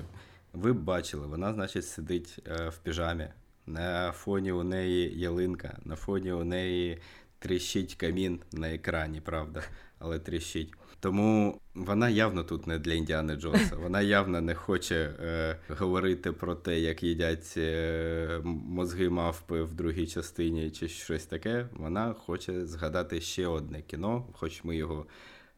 Ви 0.53 0.73
б 0.73 0.77
бачили, 0.77 1.27
вона, 1.27 1.55
значить, 1.55 1.87
сидить 1.87 2.39
е, 2.47 2.69
в 2.69 2.79
піжамі. 2.79 3.29
На 3.67 4.13
фоні 4.13 4.53
у 4.53 4.63
неї 4.63 5.21
ялинка, 5.21 5.79
на 5.85 5.97
фоні 5.97 6.33
у 6.33 6.45
неї 6.45 6.99
тріщить 7.39 7.95
камін 7.95 8.41
на 8.53 8.75
екрані, 8.75 9.21
правда, 9.21 9.63
але 9.99 10.19
тріщить. 10.19 10.73
Тому 11.05 11.61
вона 11.75 12.09
явно 12.09 12.45
тут 12.45 12.67
не 12.67 12.79
для 12.79 12.93
Індіани 12.93 13.37
Джонса. 13.37 13.77
Вона 13.77 14.01
явно 14.01 14.41
не 14.41 14.55
хоче 14.55 15.15
е, 15.21 15.59
говорити 15.69 16.33
про 16.33 16.55
те, 16.55 16.81
як 16.81 17.03
їдять 17.03 17.55
е, 17.57 18.41
мозги 18.45 19.09
мавпи 19.09 19.63
в 19.63 19.75
другій 19.75 20.07
частині 20.07 20.71
чи 20.71 20.89
щось 20.89 21.27
таке. 21.27 21.69
Вона 21.73 22.13
хоче 22.15 22.67
згадати 22.67 23.21
ще 23.21 23.47
одне 23.47 23.83
кіно, 23.83 24.27
хоч 24.33 24.65
ми 24.65 24.77
його 24.77 25.07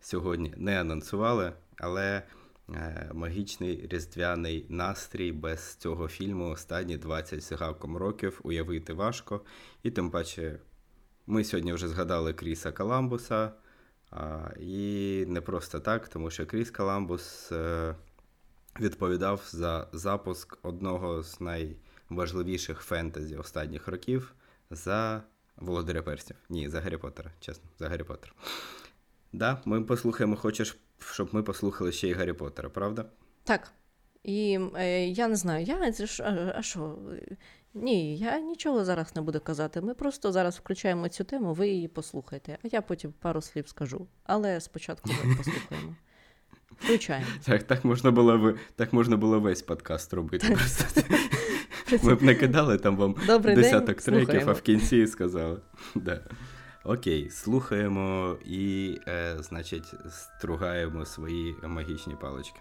сьогодні 0.01 0.55
не 0.56 0.81
анонсували, 0.81 1.52
але 1.77 2.23
е, 2.74 3.10
магічний 3.14 3.89
різдвяний 3.90 4.66
настрій 4.68 5.32
без 5.32 5.74
цього 5.74 6.09
фільму 6.09 6.48
останні 6.48 6.97
20 6.97 7.43
з 7.43 7.52
гаком 7.52 7.97
років 7.97 8.40
уявити 8.44 8.93
важко. 8.93 9.40
І 9.82 9.90
тим 9.90 10.10
паче, 10.10 10.59
ми 11.27 11.44
сьогодні 11.44 11.73
вже 11.73 11.89
згадали 11.89 12.32
Кріса 12.32 12.73
Каламбуса. 12.73 13.52
І 14.60 15.24
не 15.28 15.40
просто 15.40 15.80
так, 15.80 16.08
тому 16.08 16.30
що 16.30 16.46
Кріс 16.46 16.70
Каламбус 16.70 17.52
е, 17.52 17.94
відповідав 18.80 19.42
за 19.50 19.88
запуск 19.92 20.58
одного 20.62 21.22
з 21.22 21.40
найважливіших 21.40 22.80
фентезі 22.80 23.36
останніх 23.36 23.88
років 23.88 24.34
за 24.70 25.22
Володаря 25.56 26.02
Перснів. 26.02 26.38
Ні, 26.48 26.68
за 26.68 26.80
Гаррі 26.80 26.96
Поттера, 26.96 27.30
чесно, 27.40 27.70
за 27.78 27.88
Гаррі 27.88 28.02
Поттера. 28.02 28.32
Да, 29.32 29.62
ми 29.64 29.82
послухаємо, 29.82 30.36
хочеш, 30.36 30.76
щоб 31.12 31.28
ми 31.32 31.42
послухали 31.42 31.92
ще 31.92 32.08
й 32.08 32.12
Гаррі 32.12 32.32
Поттера, 32.32 32.68
правда? 32.68 33.04
Так. 33.44 33.72
І 34.27 34.59
е, 34.77 35.07
я 35.09 35.28
не 35.28 35.36
знаю, 35.36 35.65
я 35.65 35.93
а 36.57 36.62
що? 36.62 36.98
Ні, 37.74 38.16
я 38.16 38.40
нічого 38.40 38.85
зараз 38.85 39.16
не 39.16 39.23
буду 39.23 39.40
казати. 39.40 39.81
Ми 39.81 39.94
просто 39.94 40.32
зараз 40.32 40.57
включаємо 40.57 41.09
цю 41.09 41.24
тему, 41.24 41.55
ви 41.55 41.69
її 41.69 41.89
послухайте, 41.89 42.59
а 42.65 42.69
я 42.73 42.82
потім 42.82 43.12
пару 43.20 43.40
слів 43.40 43.69
скажу. 43.69 44.07
Але 44.24 44.61
спочатку 44.61 45.11
ми 45.11 45.35
послухаємо. 45.39 45.94
Включаємо. 46.70 47.27
Так 47.44 47.62
так 47.62 47.85
можна 47.85 48.11
було 48.11 48.55
так 48.77 48.93
можна 48.93 49.16
було 49.16 49.40
весь 49.40 49.62
подкаст 49.62 50.15
робити. 50.15 50.57
Ми 52.03 52.15
б 52.15 52.23
не 52.23 52.35
кидали 52.35 52.78
там 52.78 52.97
вам 52.97 53.15
Добрий 53.27 53.55
десяток 53.55 53.86
день. 53.86 54.05
треків, 54.05 54.24
слухаємо. 54.24 54.51
а 54.51 54.55
в 54.55 54.61
кінці 54.61 55.07
сказали. 55.07 55.61
Да. 55.94 56.20
Окей, 56.85 57.31
слухаємо 57.31 58.36
і, 58.44 58.98
е, 59.09 59.36
значить, 59.40 59.94
стругаємо 60.11 61.07
свої 61.07 61.55
магічні 61.62 62.15
палички. 62.20 62.61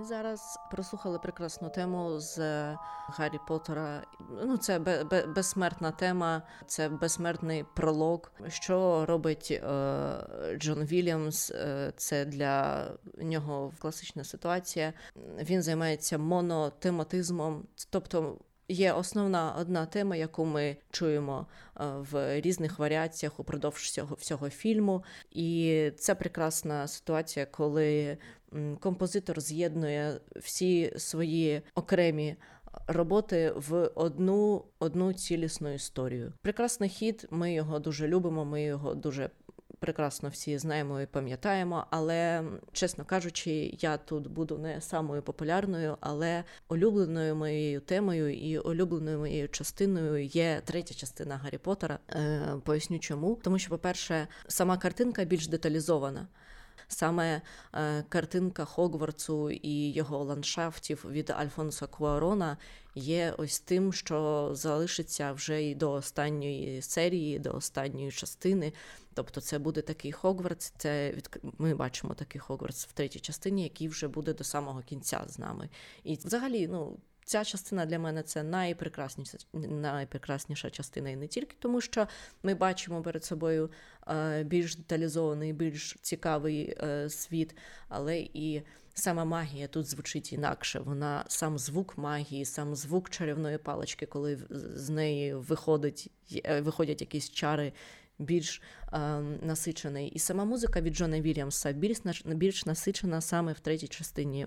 Ми 0.00 0.06
зараз 0.06 0.58
прослухали 0.70 1.18
прекрасну 1.18 1.70
тему 1.70 2.20
з 2.20 2.38
Гаррі 3.08 3.38
Поттера. 3.48 4.02
Ну, 4.44 4.56
це 4.56 4.78
безсмертна 5.36 5.90
тема, 5.90 6.42
це 6.66 6.88
безсмертний 6.88 7.64
пролог. 7.74 8.32
Що 8.48 9.06
робить 9.06 9.50
е, 9.50 9.66
Джон 10.58 10.84
Вільямс? 10.84 11.50
Е, 11.50 11.92
це 11.96 12.24
для 12.24 12.86
нього 13.18 13.72
класична 13.78 14.24
ситуація. 14.24 14.92
Він 15.42 15.62
займається 15.62 16.18
монотематизмом, 16.18 17.66
тобто. 17.90 18.38
Є 18.72 18.92
основна 18.92 19.54
одна 19.60 19.86
тема, 19.86 20.16
яку 20.16 20.44
ми 20.44 20.76
чуємо 20.90 21.46
е, 21.80 21.84
в 22.10 22.40
різних 22.40 22.78
варіаціях 22.78 23.40
упродовж 23.40 23.82
всього 23.82 24.16
всього 24.20 24.50
фільму, 24.50 25.04
і 25.30 25.90
це 25.98 26.14
прекрасна 26.14 26.88
ситуація, 26.88 27.46
коли 27.46 28.18
композитор 28.80 29.40
з'єднує 29.40 30.20
всі 30.36 30.92
свої 30.96 31.62
окремі 31.74 32.36
роботи 32.86 33.52
в 33.56 33.90
одну 33.94 34.64
одну 34.78 35.12
цілісну 35.12 35.74
історію. 35.74 36.32
Прекрасний 36.42 36.88
хід, 36.88 37.26
ми 37.30 37.52
його 37.52 37.78
дуже 37.78 38.08
любимо, 38.08 38.44
ми 38.44 38.62
його 38.62 38.94
дуже. 38.94 39.30
Прекрасно 39.78 40.28
всі 40.28 40.58
знаємо 40.58 41.00
і 41.00 41.06
пам'ятаємо, 41.06 41.86
але 41.90 42.44
чесно 42.72 43.04
кажучи, 43.04 43.76
я 43.80 43.96
тут 43.96 44.26
буду 44.26 44.58
не 44.58 44.80
самою 44.80 45.22
популярною, 45.22 45.96
але 46.00 46.44
улюбленою 46.68 47.36
моєю 47.36 47.80
темою 47.80 48.34
і 48.34 48.58
улюбленою 48.58 49.18
моєю 49.18 49.48
частиною 49.48 50.24
є 50.24 50.62
третя 50.64 50.94
частина 50.94 51.36
Гаррі 51.36 51.58
Поттера. 51.58 51.98
Е, 52.10 52.40
Поясню, 52.64 52.98
чому 52.98 53.38
тому, 53.42 53.58
що, 53.58 53.70
по-перше, 53.70 54.28
сама 54.48 54.78
картинка 54.78 55.24
більш 55.24 55.48
деталізована 55.48 56.28
саме 56.92 57.42
е, 57.74 58.04
картинка 58.08 58.64
Хогвартсу 58.64 59.50
і 59.50 59.92
його 59.92 60.24
ландшафтів 60.24 61.06
від 61.10 61.30
Альфонса 61.30 61.86
Куарона 61.86 62.56
є 62.94 63.34
ось 63.38 63.60
тим, 63.60 63.92
що 63.92 64.50
залишиться 64.52 65.32
вже 65.32 65.62
і 65.62 65.74
до 65.74 65.92
останньої 65.92 66.82
серії, 66.82 67.38
до 67.38 67.52
останньої 67.54 68.10
частини. 68.10 68.72
Тобто, 69.14 69.40
це 69.40 69.58
буде 69.58 69.82
такий 69.82 70.12
Хогвартс. 70.12 70.72
Це 70.76 71.12
від 71.12 71.40
ми 71.58 71.74
бачимо 71.74 72.14
такий 72.14 72.40
Хогвартс 72.40 72.86
в 72.86 72.92
третій 72.92 73.20
частині, 73.20 73.62
який 73.62 73.88
вже 73.88 74.08
буде 74.08 74.34
до 74.34 74.44
самого 74.44 74.82
кінця 74.82 75.24
з 75.28 75.38
нами. 75.38 75.68
І 76.04 76.14
взагалі, 76.14 76.68
ну 76.68 76.98
ця 77.24 77.44
частина 77.44 77.86
для 77.86 77.98
мене 77.98 78.22
це 78.22 78.42
найпрекрасніша 78.42 79.38
найпрекрасніша 79.52 80.70
частина, 80.70 81.10
і 81.10 81.16
не 81.16 81.26
тільки 81.26 81.56
тому, 81.58 81.80
що 81.80 82.08
ми 82.42 82.54
бачимо 82.54 83.02
перед 83.02 83.24
собою 83.24 83.70
е, 84.08 84.44
більш 84.44 84.76
деталізований, 84.76 85.52
більш 85.52 85.96
цікавий 86.02 86.76
е, 86.82 87.10
світ, 87.10 87.56
але 87.88 88.18
і 88.18 88.62
сама 88.94 89.24
магія 89.24 89.68
тут 89.68 89.86
звучить 89.86 90.32
інакше. 90.32 90.80
Вона 90.80 91.24
сам 91.28 91.58
звук 91.58 91.98
магії, 91.98 92.44
сам 92.44 92.76
звук 92.76 93.10
чарівної 93.10 93.58
палички, 93.58 94.06
коли 94.06 94.38
з 94.74 94.90
неї 94.90 95.34
виходить, 95.34 96.10
е, 96.44 96.60
виходять 96.60 97.00
якісь 97.00 97.30
чари. 97.30 97.72
Більш 98.18 98.62
е, 98.92 98.98
насичений. 99.42 100.08
І 100.08 100.18
сама 100.18 100.44
музика 100.44 100.80
від 100.80 100.94
Джона 100.94 101.20
Вільямса 101.20 101.72
більш 101.72 101.98
більш 102.24 102.66
насичена 102.66 103.20
саме 103.20 103.52
в 103.52 103.60
третій 103.60 103.88
частині. 103.88 104.46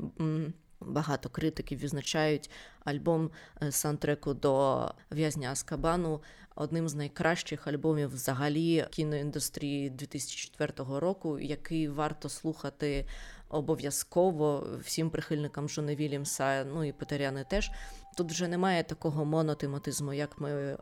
Багато 0.87 1.29
критиків 1.29 1.79
відзначають 1.79 2.49
альбом 2.85 3.31
сантреку 3.69 3.71
саундтреку 3.71 4.33
до 4.33 4.87
в'язня 5.11 5.51
Аскабану 5.51 6.21
одним 6.55 6.89
з 6.89 6.95
найкращих 6.95 7.67
альбомів 7.67 8.13
взагалі 8.13 8.85
кіноіндустрії 8.91 9.89
2004 9.89 10.73
року, 10.99 11.39
який 11.39 11.87
варто 11.87 12.29
слухати 12.29 13.07
обов'язково 13.49 14.67
всім 14.83 15.09
прихильникам 15.09 15.69
Джона 15.69 15.95
Вільямса, 15.95 16.65
ну 16.65 16.83
і 16.83 16.91
Петеряни 16.91 17.45
теж. 17.49 17.71
Тут 18.15 18.31
вже 18.31 18.47
немає 18.47 18.83
такого 18.83 19.25
монотематизму, 19.25 20.13
як 20.13 20.39
ми 20.39 20.51
е, 20.51 20.77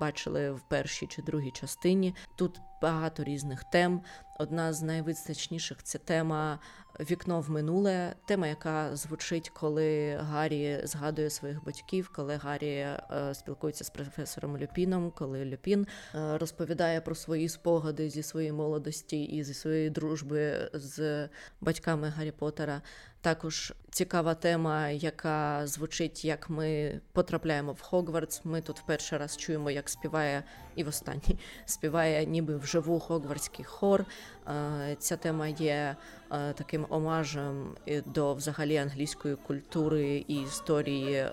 бачили 0.00 0.50
в 0.50 0.60
першій 0.68 1.06
чи 1.06 1.22
другій 1.22 1.50
частині. 1.50 2.14
Тут 2.36 2.60
багато 2.82 3.24
різних 3.24 3.64
тем. 3.64 4.00
Одна 4.38 4.72
з 4.72 4.82
найвизначніших 4.82 5.82
це 5.82 5.98
тема 5.98 6.58
вікно 7.00 7.40
в 7.40 7.50
минуле, 7.50 8.14
тема, 8.26 8.46
яка 8.46 8.96
звучить, 8.96 9.48
коли 9.48 10.16
Гаррі 10.16 10.80
згадує 10.84 11.30
своїх 11.30 11.64
батьків, 11.64 12.10
коли 12.14 12.36
Гаррі 12.36 12.76
е, 12.76 12.98
спілкується 13.32 13.84
з 13.84 13.90
професором 13.90 14.58
Люпіном, 14.58 15.10
коли 15.10 15.44
Люпін 15.44 15.86
е, 16.14 16.38
розповідає 16.38 17.00
про 17.00 17.14
свої 17.14 17.48
спогади 17.48 18.10
зі 18.10 18.22
своєї 18.22 18.52
молодості 18.52 19.24
і 19.24 19.44
зі 19.44 19.54
своєї 19.54 19.90
дружби 19.90 20.70
з 20.74 21.28
батьками 21.60 22.08
Гаррі 22.08 22.32
Поттера. 22.32 22.82
Також 23.20 23.72
цікава 23.90 24.34
тема, 24.34 24.88
яка 24.88 25.66
звучить, 25.66 26.24
як 26.24 26.50
ми 26.50 27.00
потрапляємо 27.12 27.72
в 27.72 27.80
Хогвартс. 27.80 28.40
Ми 28.44 28.60
тут 28.60 28.80
в 28.80 28.82
перший 28.86 29.18
раз 29.18 29.36
чуємо, 29.36 29.70
як 29.70 29.88
співає 29.88 30.44
і 30.78 30.84
в 30.84 30.88
останній 30.88 31.38
співає 31.64 32.26
ніби 32.26 32.56
вживу 32.56 33.00
Хогвартський 33.00 33.64
хор. 33.64 34.04
Е, 34.48 34.96
ця 34.98 35.16
тема 35.16 35.48
є 35.48 35.96
е, 36.32 36.52
таким 36.52 36.86
омажем 36.88 37.76
до 38.06 38.34
взагалі 38.34 38.76
англійської 38.76 39.36
культури 39.36 40.24
і 40.28 40.42
історії 40.42 41.14
е, 41.14 41.32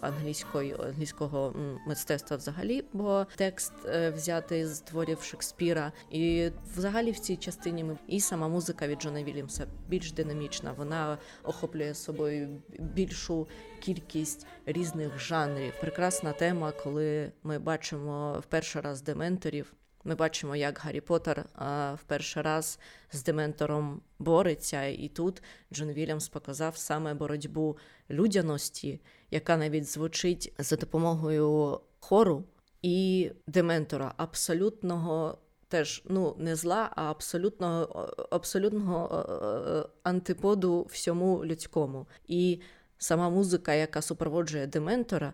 англійської 0.00 0.76
англійського 0.88 1.54
мистецтва, 1.86 2.36
взагалі, 2.36 2.84
бо 2.92 3.26
текст 3.36 3.72
взятий 4.14 4.66
з 4.66 4.80
творів 4.80 5.22
Шекспіра. 5.22 5.92
І 6.10 6.50
взагалі 6.76 7.10
в 7.10 7.18
цій 7.18 7.36
частині 7.36 7.84
ми 7.84 7.98
і 8.06 8.20
сама 8.20 8.48
музика 8.48 8.86
від 8.86 9.02
Джона 9.02 9.22
Вільямса 9.22 9.66
більш 9.88 10.12
динамічна. 10.12 10.72
Вона 10.72 11.18
охоплює 11.42 11.94
собою 11.94 12.62
більшу 12.78 13.46
кількість 13.80 14.46
різних 14.66 15.20
жанрів. 15.20 15.72
Прекрасна 15.80 16.32
тема, 16.32 16.72
коли 16.72 17.32
ми 17.42 17.58
бачимо 17.58 18.36
в 18.40 18.46
перший 18.46 18.82
раз 18.82 19.02
дементорів. 19.02 19.74
Ми 20.04 20.14
бачимо, 20.14 20.56
як 20.56 20.78
Гаррі 20.78 21.00
Поттер 21.00 21.44
а, 21.54 21.94
в 21.94 22.02
перший 22.02 22.42
раз 22.42 22.78
з 23.12 23.22
дементором 23.22 24.00
бореться, 24.18 24.84
і 24.84 25.08
тут 25.08 25.42
Джон 25.72 25.88
Вільямс 25.88 26.28
показав 26.28 26.76
саме 26.76 27.14
боротьбу 27.14 27.78
людяності, 28.10 29.00
яка 29.30 29.56
навіть 29.56 29.88
звучить 29.88 30.54
за 30.58 30.76
допомогою 30.76 31.80
хору 32.00 32.44
і 32.82 33.30
дементора, 33.46 34.14
абсолютного 34.16 35.38
теж 35.68 36.02
ну 36.04 36.34
не 36.38 36.56
зла, 36.56 36.90
а 36.96 37.10
абсолютного 37.10 38.08
абсолютного 38.30 39.08
е, 39.14 39.88
антиподу 40.02 40.86
всьому 40.90 41.44
людському. 41.44 42.06
І 42.26 42.60
сама 43.00 43.30
музика, 43.30 43.74
яка 43.74 44.02
супроводжує 44.02 44.66
дементора, 44.66 45.32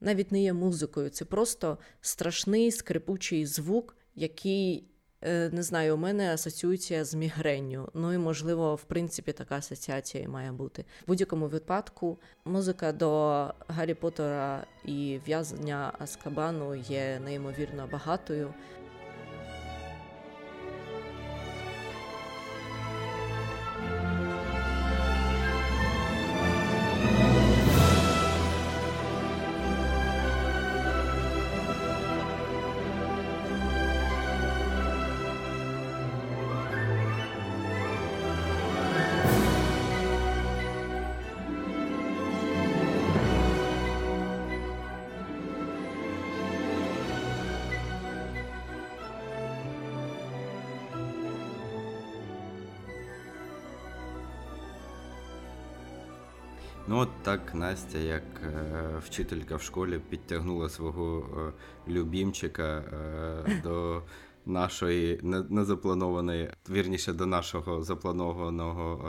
навіть 0.00 0.32
не 0.32 0.42
є 0.42 0.52
музикою, 0.52 1.10
це 1.10 1.24
просто 1.24 1.78
страшний 2.00 2.72
скрипучий 2.72 3.46
звук 3.46 3.96
який. 4.18 4.84
Е, 5.22 5.50
не 5.52 5.62
знаю, 5.62 5.94
у 5.94 5.98
мене 5.98 6.34
асоціюється 6.34 7.04
з 7.04 7.14
мігренню. 7.14 7.88
Ну 7.94 8.12
і 8.12 8.18
можливо, 8.18 8.74
в 8.74 8.84
принципі, 8.84 9.32
така 9.32 9.56
асоціація 9.56 10.28
має 10.28 10.52
бути. 10.52 10.82
В 10.82 11.06
будь-якому 11.06 11.46
випадку 11.46 12.18
музика 12.44 12.92
до 12.92 13.08
Гаррі 13.68 13.94
Поттера 13.94 14.66
і 14.84 15.20
в'язання 15.26 15.92
Аскабану 15.98 16.74
є 16.74 17.20
неймовірно 17.24 17.88
багатою. 17.92 18.54
Ну 56.90 56.98
от 56.98 57.08
так 57.22 57.54
Настя, 57.54 57.98
як 57.98 58.22
е, 58.44 58.98
вчителька 59.06 59.56
в 59.56 59.62
школі, 59.62 60.00
підтягнула 60.10 60.68
свого 60.68 61.26
е, 61.88 61.92
любімчика 61.92 62.62
е, 62.78 63.60
до 63.64 64.02
нашої 64.46 65.20
незапланованої, 65.50 66.50
вірніше 66.70 67.12
до 67.12 67.26
нашого 67.26 67.82
запланованого 67.82 69.08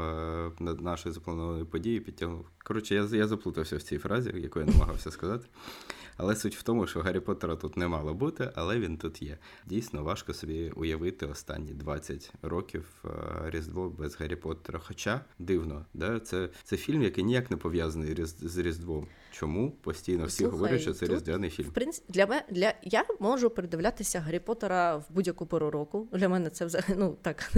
е, 0.62 0.74
нашої 0.80 1.14
запланованої 1.14 1.66
події 1.66 2.00
підтягнув. 2.00 2.46
Коротше, 2.64 2.96
я 2.96 3.08
я 3.12 3.28
заплутався 3.28 3.78
в 3.78 3.82
цій 3.82 3.98
фразі, 3.98 4.32
яку 4.36 4.60
я 4.60 4.66
намагався 4.66 5.12
сказати. 5.12 5.48
Але 6.22 6.36
суть 6.36 6.56
в 6.56 6.64
тому, 6.64 6.88
що 6.88 7.02
Гаррі 7.02 7.20
Поттера 7.20 7.56
тут 7.56 7.78
не 7.78 7.88
мало 7.88 8.14
бути, 8.14 8.52
але 8.56 8.80
він 8.80 8.98
тут 8.98 9.22
є. 9.22 9.38
Дійсно, 9.66 10.04
важко 10.04 10.34
собі 10.34 10.72
уявити 10.76 11.26
останні 11.26 11.74
20 11.74 12.34
років 12.42 12.86
е, 13.06 13.10
Різдво 13.50 13.90
без 13.90 14.16
Гаррі 14.16 14.36
Поттера. 14.36 14.80
Хоча 14.80 15.22
дивно, 15.40 15.86
да? 15.94 16.20
це 16.20 16.50
це 16.64 16.78
фільм, 16.78 17.02
який 17.02 17.24
ніяк 17.24 17.52
не 17.52 17.58
пов'язаний 17.58 18.26
з 18.26 18.58
Різдвом. 18.58 19.08
Чому 19.40 19.72
постійно 19.72 20.26
всі 20.26 20.38
Слухай, 20.38 20.52
говорять, 20.52 20.82
що 20.82 20.94
це 20.94 21.06
тут, 21.06 21.16
різдвяний 21.16 21.50
фільм? 21.50 21.68
В 21.68 21.74
принципі, 21.74 22.14
для 22.14 22.26
мене 22.26 22.44
для 22.50 22.74
я 22.84 23.06
можу 23.20 23.50
передивлятися 23.50 24.20
Гаррі 24.20 24.40
Поттера 24.40 24.98
в 24.98 25.06
будь-яку 25.10 25.46
пору 25.46 25.72
року. 25.72 26.08
Для 26.12 26.30
мене 26.30 26.50
це 26.50 26.66
взагалі 26.66 26.96
ну 26.98 27.18
так. 27.22 27.52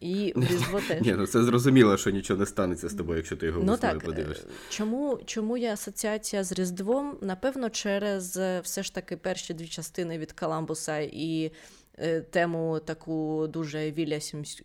І 0.00 0.32
Різдво 0.50 0.80
теж. 0.88 1.00
Ні, 1.00 1.14
ну 1.18 1.26
це 1.26 1.42
зрозуміло, 1.42 1.96
що 1.96 2.10
нічого 2.10 2.40
не 2.40 2.46
станеться 2.46 2.88
з 2.88 2.94
тобою, 2.94 3.16
якщо 3.16 3.36
ти 3.36 3.46
його 3.46 3.62
ну, 3.64 3.76
так, 3.76 4.04
подивишся. 4.04 4.46
Чому 4.68 5.20
чому 5.24 5.56
є 5.56 5.72
асоціація 5.72 6.44
з 6.44 6.52
Різдвом? 6.52 7.18
Напевно, 7.20 7.70
через 7.70 8.36
е, 8.36 8.60
все 8.60 8.82
ж 8.82 8.94
таки 8.94 9.16
перші 9.16 9.54
дві 9.54 9.68
частини 9.68 10.18
від 10.18 10.32
Каламбуса 10.32 10.98
і 10.98 11.52
е, 11.98 12.20
тему 12.20 12.80
таку 12.84 13.46
дуже 13.46 13.90
вільямську. 13.90 14.56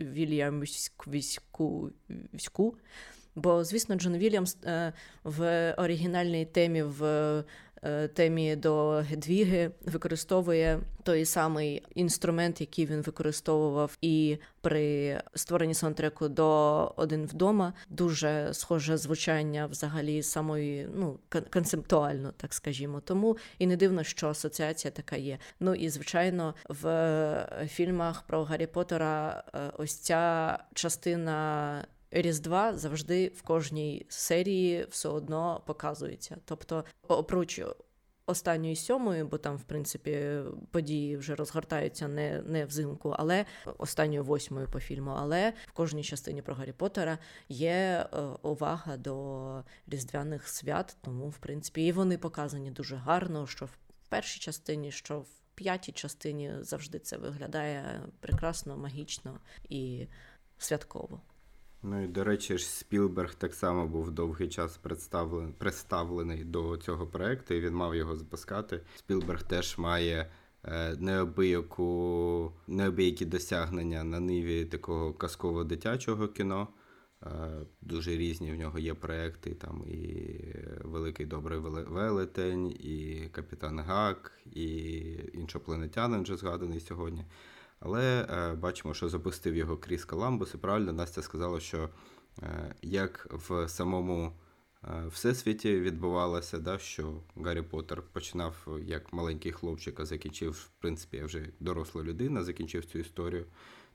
Бо, 3.36 3.64
звісно, 3.64 3.96
Джон 3.96 4.18
Вільямс 4.18 4.58
е, 4.66 4.94
в 5.24 5.74
оригінальній 5.78 6.46
темі 6.46 6.84
в 6.84 7.44
Е, 7.84 8.08
темі 8.08 8.56
до 8.56 8.90
Гедвіги 8.90 9.72
використовує 9.86 10.80
той 11.04 11.26
самий 11.26 11.84
інструмент, 11.96 12.62
який 12.62 12.86
він 12.86 13.02
використовував 13.02 13.98
і 14.02 14.38
при 14.62 15.22
створенні 15.36 15.74
саундтреку 15.74 16.30
до 16.30 16.48
один 16.96 17.26
вдома. 17.26 17.74
Дуже 17.90 18.50
схоже 18.54 18.98
звучання 18.98 19.66
взагалі 19.66 20.24
самої 20.24 20.90
ну 20.96 21.20
концептуально, 21.50 22.32
так 22.38 22.54
скажімо. 22.54 23.02
Тому 23.06 23.38
і 23.60 23.68
не 23.68 23.76
дивно, 23.76 24.04
що 24.04 24.28
асоціація 24.28 24.92
така 24.92 25.16
є. 25.16 25.38
Ну 25.60 25.76
і 25.76 25.90
звичайно, 25.90 26.56
в 26.70 27.68
фільмах 27.68 28.22
про 28.22 28.44
Гаррі 28.44 28.68
Поттера 28.68 29.44
е, 29.54 29.60
ось 29.78 29.96
ця 29.96 30.60
частина. 30.74 31.86
Різдва 32.12 32.78
завжди 32.78 33.28
в 33.28 33.42
кожній 33.42 34.06
серії 34.10 34.86
все 34.90 35.10
одно 35.10 35.62
показується. 35.66 36.38
Тобто, 36.46 36.84
опроч 37.08 37.62
останньої 38.30 38.76
сьомої, 38.76 39.24
бо 39.24 39.38
там, 39.38 39.56
в 39.56 39.64
принципі, 39.64 40.40
події 40.72 41.18
вже 41.18 41.36
розгортаються 41.36 42.08
не 42.08 42.42
не 42.42 42.66
взимку, 42.66 43.16
але 43.18 43.46
останньою 43.78 44.24
восьмою 44.24 44.68
по 44.68 44.80
фільму. 44.80 45.12
Але 45.18 45.54
в 45.68 45.72
кожній 45.72 46.04
частині 46.04 46.42
про 46.42 46.56
Гаррі 46.56 46.72
Поттера 46.72 47.18
є 47.50 47.70
е, 48.14 48.18
увага 48.42 48.98
до 48.98 49.64
різдвяних 49.88 50.48
свят, 50.48 50.98
тому 51.02 51.30
в 51.30 51.38
принципі 51.38 51.86
і 51.86 51.92
вони 51.92 52.18
показані 52.18 52.72
дуже 52.72 52.96
гарно, 52.96 53.48
що 53.48 53.66
в 53.66 53.78
першій 54.10 54.40
частині, 54.40 54.92
що 54.92 55.20
в 55.20 55.28
п'ятій 55.56 55.92
частині 55.92 56.54
завжди 56.60 57.00
це 57.00 57.18
виглядає 57.18 58.02
прекрасно, 58.20 58.78
магічно 58.78 59.40
і 59.70 60.08
святково. 60.58 61.22
Ну 61.84 62.04
і 62.04 62.08
до 62.08 62.24
речі, 62.24 62.58
ж 62.58 62.66
Спілберг 62.66 63.36
так 63.36 63.54
само 63.54 63.88
був 63.88 64.12
довгий 64.12 64.50
час 64.50 64.78
представлений 64.78 65.54
представлений 65.58 66.44
до 66.44 66.78
цього 66.78 67.08
проекту, 67.08 67.54
і 67.54 67.60
він 67.60 67.74
мав 67.74 67.96
його 67.96 68.16
запускати. 68.16 68.82
Спілберг 68.96 69.44
теж 69.44 69.78
має 69.78 70.32
е, 70.64 70.96
неабияку, 71.00 72.54
неабиякі 72.68 73.26
досягнення 73.26 74.04
на 74.04 74.20
ниві 74.20 74.66
такого 74.66 75.14
казково 75.14 75.64
дитячого 75.64 76.28
кіно. 76.28 76.68
Дуже 77.82 78.12
різні 78.12 78.52
в 78.52 78.56
нього 78.56 78.80
є 78.80 78.94
проекти, 78.94 79.56
там 79.56 79.84
і 79.88 80.28
Великий 80.84 81.26
Добрий 81.26 81.60
Велетень, 81.88 82.68
і 82.68 83.30
Капітан 83.32 83.80
Гак, 83.80 84.32
і 84.46 84.68
іншопланетянин 85.34 86.24
вже 86.24 86.38
згаданий 86.38 86.80
сьогодні. 86.80 87.26
Але 87.80 88.28
е, 88.30 88.54
бачимо, 88.56 88.94
що 88.94 89.10
запустив 89.10 89.56
його 89.56 89.78
Кріс 89.78 90.06
Коламбус, 90.06 90.54
і 90.54 90.58
правильно 90.58 90.94
Настя 90.94 91.22
сказала, 91.22 91.60
що 91.60 91.90
е, 92.44 92.76
як 92.82 93.28
в 93.32 93.68
самому 93.70 94.32
е, 94.84 95.08
всесвіті 95.08 95.80
відбувалося, 95.80 96.60
да, 96.60 96.78
що 96.78 97.22
Гаррі 97.36 97.62
Поттер 97.62 98.02
починав 98.02 98.68
як 98.84 99.14
маленький 99.14 99.52
хлопчик, 99.52 100.00
а 100.00 100.06
закінчив, 100.06 100.52
в 100.52 100.82
принципі, 100.82 101.24
вже 101.24 101.50
доросла 101.60 102.04
людина, 102.04 102.44
закінчив 102.44 102.86
цю 102.86 103.00
історію, 103.00 103.46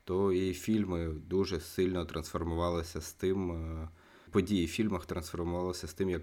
то 0.05 0.33
і 0.33 0.55
фільми 0.55 1.09
дуже 1.09 1.61
сильно 1.61 2.05
трансформувалися 2.05 3.01
з 3.01 3.13
тим. 3.13 3.89
Події 4.35 4.67
в 4.67 4.69
фільмах 4.69 5.07
трансформувалися 5.07 5.87
з 5.87 5.95
тим, 5.95 6.11
як 6.11 6.23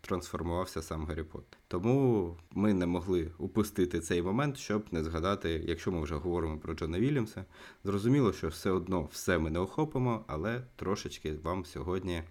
трансформувався 0.00 0.82
сам 0.82 1.06
Гаррі 1.06 1.22
Поттер. 1.22 1.60
Тому 1.68 2.36
ми 2.50 2.74
не 2.74 2.86
могли 2.86 3.30
упустити 3.38 4.00
цей 4.00 4.22
момент, 4.22 4.56
щоб 4.56 4.86
не 4.90 5.04
згадати, 5.04 5.64
якщо 5.66 5.92
ми 5.92 6.02
вже 6.02 6.14
говоримо 6.14 6.58
про 6.58 6.74
Джона 6.74 6.98
Вільямса. 6.98 7.44
Зрозуміло, 7.84 8.32
що 8.32 8.48
все 8.48 8.70
одно 8.70 9.08
все 9.12 9.38
ми 9.38 9.50
не 9.50 9.58
охопимо, 9.58 10.24
але 10.26 10.62
трошечки 10.76 11.34
вам 11.34 11.64
сьогодні 11.64 12.22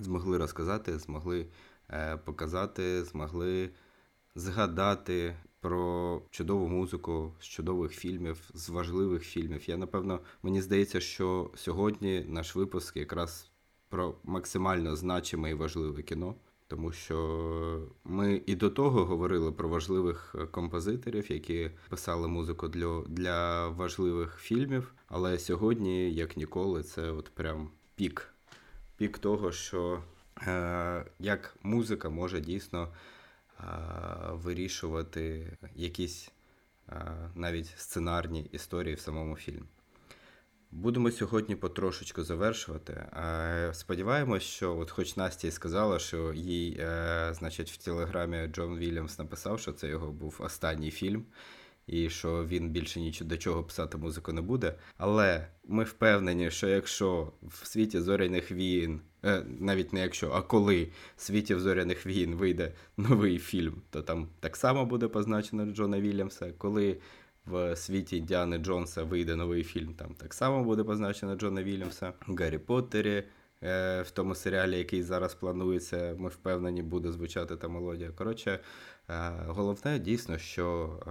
змогли 0.00 0.38
розказати, 0.38 0.98
змогли 0.98 1.46
е, 1.90 2.16
показати, 2.16 3.04
змогли 3.04 3.70
згадати. 4.34 5.36
Про 5.60 6.22
чудову 6.30 6.68
музику 6.68 7.34
з 7.40 7.44
чудових 7.44 7.92
фільмів, 7.92 8.50
з 8.54 8.68
важливих 8.68 9.22
фільмів. 9.22 9.70
Я 9.70 9.76
напевно, 9.76 10.20
мені 10.42 10.62
здається, 10.62 11.00
що 11.00 11.50
сьогодні 11.54 12.24
наш 12.28 12.56
випуск 12.56 12.96
якраз 12.96 13.50
про 13.88 14.14
максимально 14.24 14.96
значиме 14.96 15.50
і 15.50 15.54
важливе 15.54 16.02
кіно, 16.02 16.34
тому 16.68 16.92
що 16.92 17.88
ми 18.04 18.42
і 18.46 18.54
до 18.54 18.70
того 18.70 19.04
говорили 19.04 19.52
про 19.52 19.68
важливих 19.68 20.34
е, 20.38 20.46
композиторів, 20.46 21.32
які 21.32 21.70
писали 21.88 22.28
музику 22.28 22.68
для, 22.68 23.02
для 23.08 23.68
важливих 23.68 24.38
фільмів. 24.38 24.94
Але 25.08 25.38
сьогодні, 25.38 26.14
як 26.14 26.36
ніколи, 26.36 26.82
це 26.82 27.10
от 27.10 27.28
прям 27.28 27.70
пік. 27.94 28.34
Пік 28.96 29.18
того, 29.18 29.52
що 29.52 30.02
е, 30.46 31.04
як 31.18 31.56
музика 31.62 32.08
може 32.08 32.40
дійсно 32.40 32.88
е, 32.88 33.64
вирішувати 34.32 35.56
якісь 35.74 36.30
е, 36.88 37.30
навіть 37.34 37.66
сценарні 37.76 38.48
історії 38.52 38.94
в 38.94 39.00
самому 39.00 39.36
фільмі. 39.36 39.66
Будемо 40.70 41.10
сьогодні 41.10 41.56
потрошечку 41.56 42.22
завершувати. 42.22 43.06
Сподіваємось, 43.72 44.42
що, 44.42 44.78
от 44.78 44.90
хоч 44.90 45.16
Настя 45.16 45.50
сказала, 45.50 45.98
що 45.98 46.32
їй, 46.32 46.76
е, 46.80 47.34
значить, 47.34 47.70
в 47.70 47.76
телеграмі 47.76 48.46
Джон 48.46 48.78
Вільямс 48.78 49.18
написав, 49.18 49.60
що 49.60 49.72
це 49.72 49.88
його 49.88 50.12
був 50.12 50.36
останній 50.38 50.90
фільм, 50.90 51.24
і 51.86 52.10
що 52.10 52.44
він 52.44 52.70
більше 52.70 53.00
нічого 53.00 53.28
до 53.30 53.36
чого 53.36 53.64
писати 53.64 53.98
музику 53.98 54.32
не 54.32 54.40
буде. 54.40 54.74
Але 54.98 55.46
ми 55.64 55.84
впевнені, 55.84 56.50
що 56.50 56.68
якщо 56.68 57.32
в 57.42 57.66
світі 57.66 58.00
зоряних 58.00 58.52
війн, 58.52 59.00
е, 59.24 59.42
навіть 59.60 59.92
не 59.92 60.00
якщо, 60.00 60.30
а 60.30 60.42
коли 60.42 60.88
в 61.16 61.22
світі 61.22 61.54
зоряних 61.54 62.06
війн 62.06 62.34
вийде 62.34 62.72
новий 62.96 63.38
фільм, 63.38 63.82
то 63.90 64.02
там 64.02 64.28
так 64.40 64.56
само 64.56 64.86
буде 64.86 65.08
позначено 65.08 65.66
Джона 65.66 66.00
Вільямса. 66.00 66.52
Коли 66.58 66.96
в 67.46 67.76
світі 67.76 68.20
Діани 68.20 68.58
Джонса 68.58 69.02
вийде 69.02 69.36
новий 69.36 69.64
фільм. 69.64 69.94
Там 69.94 70.14
так 70.14 70.34
само 70.34 70.64
буде 70.64 70.84
позначено 70.84 71.34
Джона 71.34 71.62
Вільямса. 71.62 72.12
Гаррі 72.20 72.58
Поттері. 72.58 73.24
Е, 73.62 74.02
в 74.02 74.10
тому 74.10 74.34
серіалі, 74.34 74.78
який 74.78 75.02
зараз 75.02 75.34
планується, 75.34 76.14
ми 76.18 76.28
впевнені, 76.28 76.82
буде 76.82 77.12
звучати 77.12 77.56
та 77.56 77.68
мелодія. 77.68 78.10
Коротше, 78.10 78.60
е, 79.08 79.32
головне 79.46 79.98
дійсно, 79.98 80.38
що 80.38 80.98
е, 81.06 81.10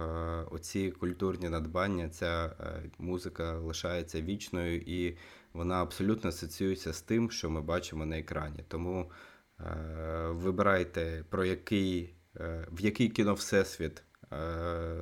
оці 0.54 0.90
культурні 0.90 1.48
надбання, 1.48 2.08
ця 2.08 2.56
музика 2.98 3.58
лишається 3.58 4.20
вічною 4.20 4.76
і 4.76 5.16
вона 5.52 5.82
абсолютно 5.82 6.28
асоціюється 6.28 6.92
з 6.92 7.02
тим, 7.02 7.30
що 7.30 7.50
ми 7.50 7.60
бачимо 7.60 8.06
на 8.06 8.18
екрані. 8.18 8.64
Тому 8.68 9.10
вибирайте 10.28 11.24
про 11.30 11.44
який 11.44 12.14
в 12.70 12.80
який 12.80 13.08
кіно 13.08 13.34
всесвіт 13.34 14.02
Е, 14.02 14.05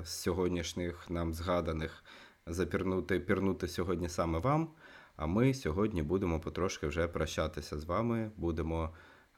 з 0.03 0.09
сьогоднішніх 0.09 1.11
нам 1.11 1.35
згаданих 1.35 2.05
запірнути 2.47 3.21
пірнути 3.21 3.69
сьогодні 3.69 4.09
саме 4.09 4.39
вам. 4.39 4.69
А 5.17 5.27
ми 5.27 5.55
сьогодні 5.55 6.03
будемо 6.03 6.41
потрошки 6.41 6.87
вже 6.87 7.09
прощатися 7.09 7.79
з 7.79 7.85
вами, 7.85 8.31
будемо 8.37 8.91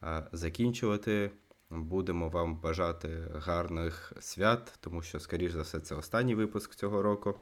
е, 0.02 0.26
закінчувати. 0.32 1.30
Будемо 1.70 2.28
вам 2.28 2.56
бажати 2.56 3.28
гарних 3.34 4.12
свят, 4.20 4.78
тому 4.80 5.02
що, 5.02 5.20
скоріш 5.20 5.52
за 5.52 5.62
все, 5.62 5.80
це 5.80 5.94
останній 5.94 6.34
випуск 6.34 6.74
цього 6.74 7.02
року. 7.02 7.34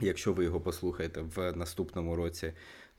Якщо 0.00 0.32
ви 0.32 0.44
його 0.44 0.60
послухаєте 0.60 1.20
в 1.20 1.52
наступному 1.52 2.16
році, 2.16 2.52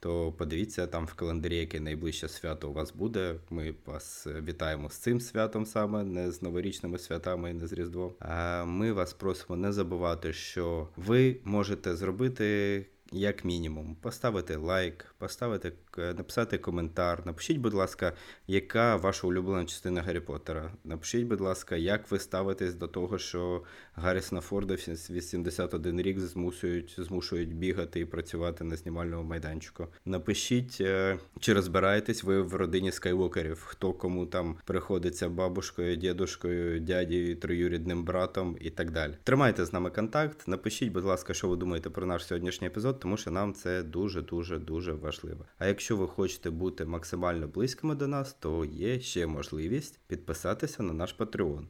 то 0.04 0.32
подивіться 0.32 0.88
там 0.88 1.06
в 1.06 1.14
календарі, 1.14 1.58
яке 1.58 1.80
найближче 1.80 2.28
свято 2.28 2.70
у 2.70 2.74
вас 2.74 2.94
буде. 2.94 3.36
Ми 3.50 3.76
вас 3.86 4.28
вітаємо 4.28 4.90
з 4.90 4.98
цим 4.98 5.22
святом 5.22 5.66
саме, 5.66 6.04
не 6.04 6.32
з 6.32 6.42
новорічними 6.42 6.98
святами 7.00 7.52
і 7.52 7.54
не 7.54 7.68
з 7.68 7.74
Різдвом. 7.74 8.14
А 8.20 8.64
ми 8.66 8.92
вас 8.92 9.14
просимо 9.14 9.58
не 9.58 9.72
забувати, 9.72 10.34
що 10.34 10.88
ви 10.96 11.38
можете 11.44 11.96
зробити 11.96 12.86
як 13.12 13.46
мінімум, 13.46 13.96
поставити 14.02 14.56
лайк, 14.56 15.16
поставити, 15.18 15.74
написати 15.98 16.58
коментар. 16.58 17.26
Напишіть, 17.26 17.58
будь 17.58 17.74
ласка, 17.74 18.14
яка 18.48 18.96
ваша 18.96 19.28
улюблена 19.28 19.66
частина 19.66 20.02
Гаррі 20.02 20.20
Поттера. 20.20 20.72
Напишіть, 20.84 21.28
будь 21.28 21.42
ласка, 21.42 21.76
як 21.76 22.12
ви 22.12 22.20
ставитесь 22.20 22.76
до 22.76 22.88
того, 22.88 23.18
що 23.18 23.64
Гаррісона 23.96 24.42
Форда 24.42 24.76
81 25.10 26.02
рік 26.02 26.20
змушують, 26.20 26.96
змушують 26.98 27.56
бігати 27.56 28.00
і 28.00 28.06
працювати 28.06 28.64
на 28.64 28.76
знімальному 28.76 29.24
майданчику. 29.24 29.88
Напишіть, 30.06 30.78
е, 30.82 31.18
чи 31.40 31.54
розбираєтесь 31.54 32.24
ви 32.24 32.42
в 32.42 32.56
родині 32.56 32.92
скайвокерів, 32.92 33.64
хто 33.66 33.94
кому 33.94 34.26
там 34.26 34.58
приходиться 34.66 35.30
бабушкою, 35.30 35.96
дідушкою, 35.96 36.80
дядєю, 36.80 37.36
троюрідним 37.36 38.04
братом 38.04 38.58
і 38.62 38.70
так 38.70 38.92
далі. 38.92 39.14
Тримайте 39.24 39.66
з 39.66 39.74
нами 39.74 39.90
контакт. 39.90 40.48
Напишіть, 40.48 40.92
будь 40.92 41.04
ласка, 41.04 41.34
що 41.34 41.48
ви 41.48 41.56
думаєте 41.56 41.90
про 41.90 42.06
наш 42.06 42.26
сьогоднішній 42.26 42.68
епізод 42.68 43.00
тому 43.00 43.18
що 43.18 43.32
нам 43.32 43.54
це 43.54 43.84
дуже-дуже 43.84 44.60
дуже 44.60 44.94
важливо. 44.94 45.46
А 45.58 45.68
якщо 45.68 45.83
ви 45.92 46.08
хочете 46.08 46.50
бути 46.50 46.86
максимально 46.86 47.48
близькими 47.48 47.96
до 47.96 48.08
нас, 48.08 48.34
то 48.34 48.66
є 48.66 49.00
ще 49.00 49.28
можливість 49.28 50.00
підписатися 50.08 50.84
на 50.84 50.94
наш 50.94 51.16
Patreon. 51.18 51.66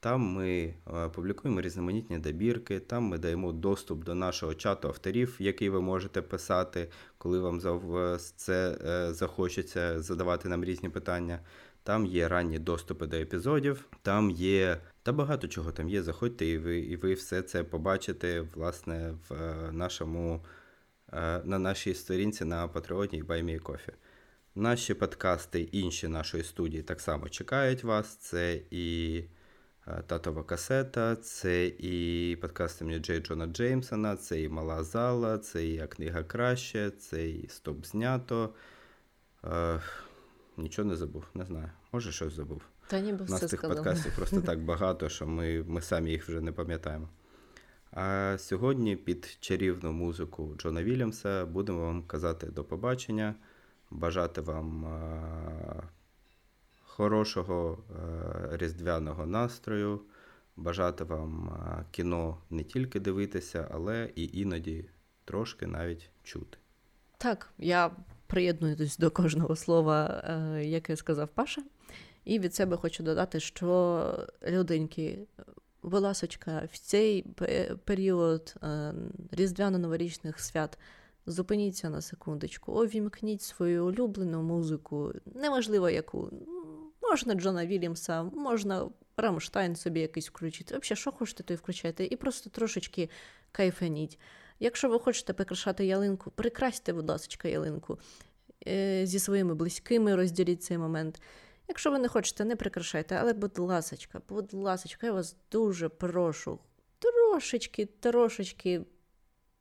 Там 0.00 0.20
ми 0.20 0.74
е, 0.94 1.08
публікуємо 1.08 1.60
різноманітні 1.60 2.18
добірки, 2.18 2.80
там 2.80 3.02
ми 3.02 3.18
даємо 3.18 3.52
доступ 3.52 4.04
до 4.04 4.14
нашого 4.14 4.54
чату 4.54 4.88
авторів, 4.88 5.36
який 5.38 5.68
ви 5.68 5.80
можете 5.80 6.22
писати, 6.22 6.88
коли 7.18 7.40
вам 7.40 7.60
це 8.36 8.78
е, 8.86 9.14
захочеться 9.14 10.02
задавати 10.02 10.48
нам 10.48 10.64
різні 10.64 10.88
питання. 10.88 11.40
Там 11.82 12.06
є 12.06 12.28
ранні 12.28 12.58
доступи 12.58 13.06
до 13.06 13.16
епізодів, 13.16 13.84
там 14.02 14.30
є 14.30 14.80
та 15.02 15.12
багато 15.12 15.48
чого 15.48 15.72
там 15.72 15.88
є. 15.88 16.02
Заходьте, 16.02 16.46
і 16.46 16.58
ви 16.58 16.78
і 16.78 16.96
ви 16.96 17.14
все 17.14 17.42
це 17.42 17.64
побачите 17.64 18.40
власне 18.40 19.14
в 19.28 19.34
е, 19.34 19.72
нашому 19.72 20.40
Е, 20.40 20.57
на 21.44 21.58
нашій 21.58 21.94
сторінці 21.94 22.44
на 22.44 22.68
Патреоні 22.68 23.18
і 23.18 23.22
BuyMeCoffee. 23.22 23.92
Наші 24.54 24.94
подкасти 24.94 25.60
інші 25.60 26.08
нашої 26.08 26.44
студії 26.44 26.82
так 26.82 27.00
само 27.00 27.28
чекають 27.28 27.84
вас. 27.84 28.16
Це 28.16 28.60
і 28.70 29.24
е, 29.86 30.02
Татова 30.06 30.42
касета, 30.42 31.16
це 31.16 31.66
і 31.66 32.36
подкасти 32.40 32.84
мені 32.84 32.98
Джей 32.98 33.20
Джона 33.20 33.46
Джеймсона, 33.46 34.16
це 34.16 34.42
і 34.42 34.48
Мала 34.48 34.84
Зала, 34.84 35.38
це 35.38 35.66
і 35.66 35.86
книга 35.86 36.22
краще, 36.22 36.90
це 36.90 37.28
і 37.28 37.48
Стоп 37.48 37.86
знято. 37.86 38.54
Е, 39.44 39.80
Нічого 40.56 40.88
не 40.88 40.96
забув, 40.96 41.24
не 41.34 41.44
знаю. 41.44 41.70
Може, 41.92 42.12
щось 42.12 42.32
забув. 42.32 42.62
Та 42.86 43.00
ніби 43.00 43.24
У 43.24 43.30
нас 43.30 43.46
цих 43.46 43.62
подкастів 43.62 44.16
просто 44.16 44.40
так 44.46 44.64
багато, 44.64 45.08
що 45.08 45.26
ми, 45.26 45.64
ми 45.66 45.82
самі 45.82 46.10
їх 46.10 46.28
вже 46.28 46.40
не 46.40 46.52
пам'ятаємо. 46.52 47.08
А 47.92 48.36
сьогодні 48.38 48.96
під 48.96 49.36
чарівну 49.40 49.92
музику 49.92 50.54
Джона 50.58 50.82
Вільямса 50.82 51.46
будемо 51.46 51.80
вам 51.80 52.02
казати 52.02 52.46
до 52.46 52.64
побачення, 52.64 53.34
бажати 53.90 54.40
вам 54.40 54.86
хорошого 56.86 57.78
різдвяного 58.52 59.26
настрою, 59.26 60.00
бажати 60.56 61.04
вам 61.04 61.52
кіно 61.90 62.38
не 62.50 62.62
тільки 62.62 63.00
дивитися, 63.00 63.68
але 63.70 64.10
і 64.14 64.30
іноді 64.32 64.84
трошки 65.24 65.66
навіть 65.66 66.10
чути. 66.22 66.58
Так, 67.18 67.50
я 67.58 67.90
приєднуюсь 68.26 68.98
до 68.98 69.10
кожного 69.10 69.56
слова, 69.56 70.24
е, 70.24 70.64
яке 70.64 70.96
сказав 70.96 71.28
Паша. 71.28 71.62
І 72.24 72.38
від 72.38 72.54
себе 72.54 72.76
хочу 72.76 73.02
додати, 73.02 73.40
що 73.40 74.28
люденьки, 74.48 75.18
будь 75.82 76.02
ласочка, 76.02 76.68
в 76.72 76.78
цей 76.78 77.22
період 77.84 78.54
е, 78.62 78.94
різдвяно-новорічних 79.32 80.38
свят 80.38 80.78
Зупиніться 81.28 81.90
на 81.90 82.00
секундочку, 82.00 82.72
увімкніть 82.72 83.42
свою 83.42 83.86
улюблену 83.86 84.42
музику, 84.42 85.12
неважливо 85.34 85.90
яку. 85.90 86.30
Можна 87.02 87.34
Джона 87.34 87.66
Вільямса, 87.66 88.22
можна 88.22 88.88
Рамштайн 89.16 89.76
собі 89.76 90.00
якийсь 90.00 90.28
включити. 90.28 90.78
Взагалі, 90.78 91.00
що 91.00 91.12
хочете, 91.12 91.42
то 91.42 91.54
й 91.54 91.56
включайте. 91.56 92.04
І 92.04 92.16
просто 92.16 92.50
трошечки 92.50 93.10
кайфаніть. 93.52 94.18
Якщо 94.60 94.88
ви 94.88 94.98
хочете 94.98 95.32
прикрашати 95.32 95.86
ялинку, 95.86 96.30
прикрасьте, 96.30 96.92
будь 96.92 97.08
ласка, 97.08 97.48
ялинку. 97.48 97.98
Е, 98.66 99.06
Зі 99.06 99.18
своїми 99.18 99.54
близькими 99.54 100.14
розділіть 100.14 100.62
цей 100.62 100.78
момент. 100.78 101.20
Якщо 101.68 101.90
ви 101.90 101.98
не 101.98 102.08
хочете, 102.08 102.44
не 102.44 102.56
прикрашайте, 102.56 103.14
але, 103.20 103.32
будь 103.32 103.58
ласочка, 103.58 104.20
будь 104.28 104.54
ласочка, 104.54 105.06
я 105.06 105.12
вас 105.12 105.36
дуже 105.52 105.88
прошу, 105.88 106.58
трошечки, 106.98 107.86
трошечки 107.86 108.80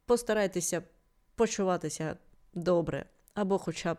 постарайтеся 0.05 0.83
почуватися 1.35 2.17
добре, 2.53 3.05
або 3.33 3.57
хоча 3.57 3.93
б 3.93 3.97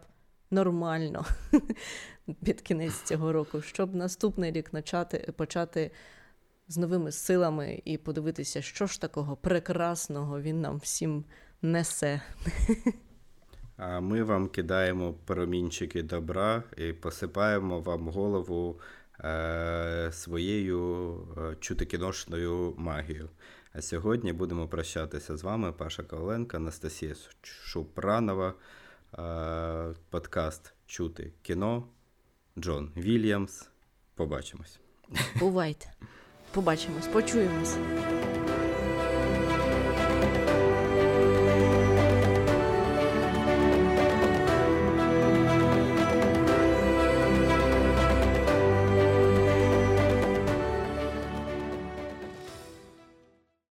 нормально 0.51 1.27
під 2.45 2.61
кінець 2.61 3.03
цього 3.03 3.33
року, 3.33 3.63
щоб 3.63 3.95
наступний 3.95 4.53
рік 4.53 4.71
почати, 4.71 5.33
почати 5.37 5.91
з 6.69 6.77
новими 6.77 7.13
силами 7.13 7.83
і 7.85 7.99
подивитися, 7.99 8.63
що 8.63 8.87
ж 8.87 9.01
такого 9.01 9.37
прекрасного 9.37 10.41
він 10.41 10.61
нам 10.61 10.77
всім 10.77 11.25
несе. 11.63 12.23
А 13.79 14.01
ми 14.01 14.23
вам 14.23 14.49
кидаємо 14.49 15.15
промінчики 15.25 16.03
добра 16.03 16.63
і 16.77 16.93
посипаємо 16.93 17.81
вам 17.81 18.09
голову 18.09 18.81
е, 19.21 20.09
своєю 20.13 21.15
е, 21.39 21.57
чутикіношною 21.61 22.75
магією. 22.77 23.29
А 23.73 23.83
сьогодні 23.83 24.33
будемо 24.33 24.69
прощатися 24.69 25.37
з 25.37 25.43
вами, 25.43 25.73
Паша 25.73 26.03
Коваленко, 26.03 26.57
Анастасія 26.57 27.15
Шупранова, 27.43 28.55
е, 29.19 29.95
подкаст 30.11 30.75
Чути 30.87 31.33
кіно, 31.43 31.89
Джон 32.59 32.93
Вільямс. 32.97 33.69
Побачимось. 34.15 34.81
Бувайте. 35.41 35.87
Побачимось, 36.53 37.07
почуємось. 37.07 37.77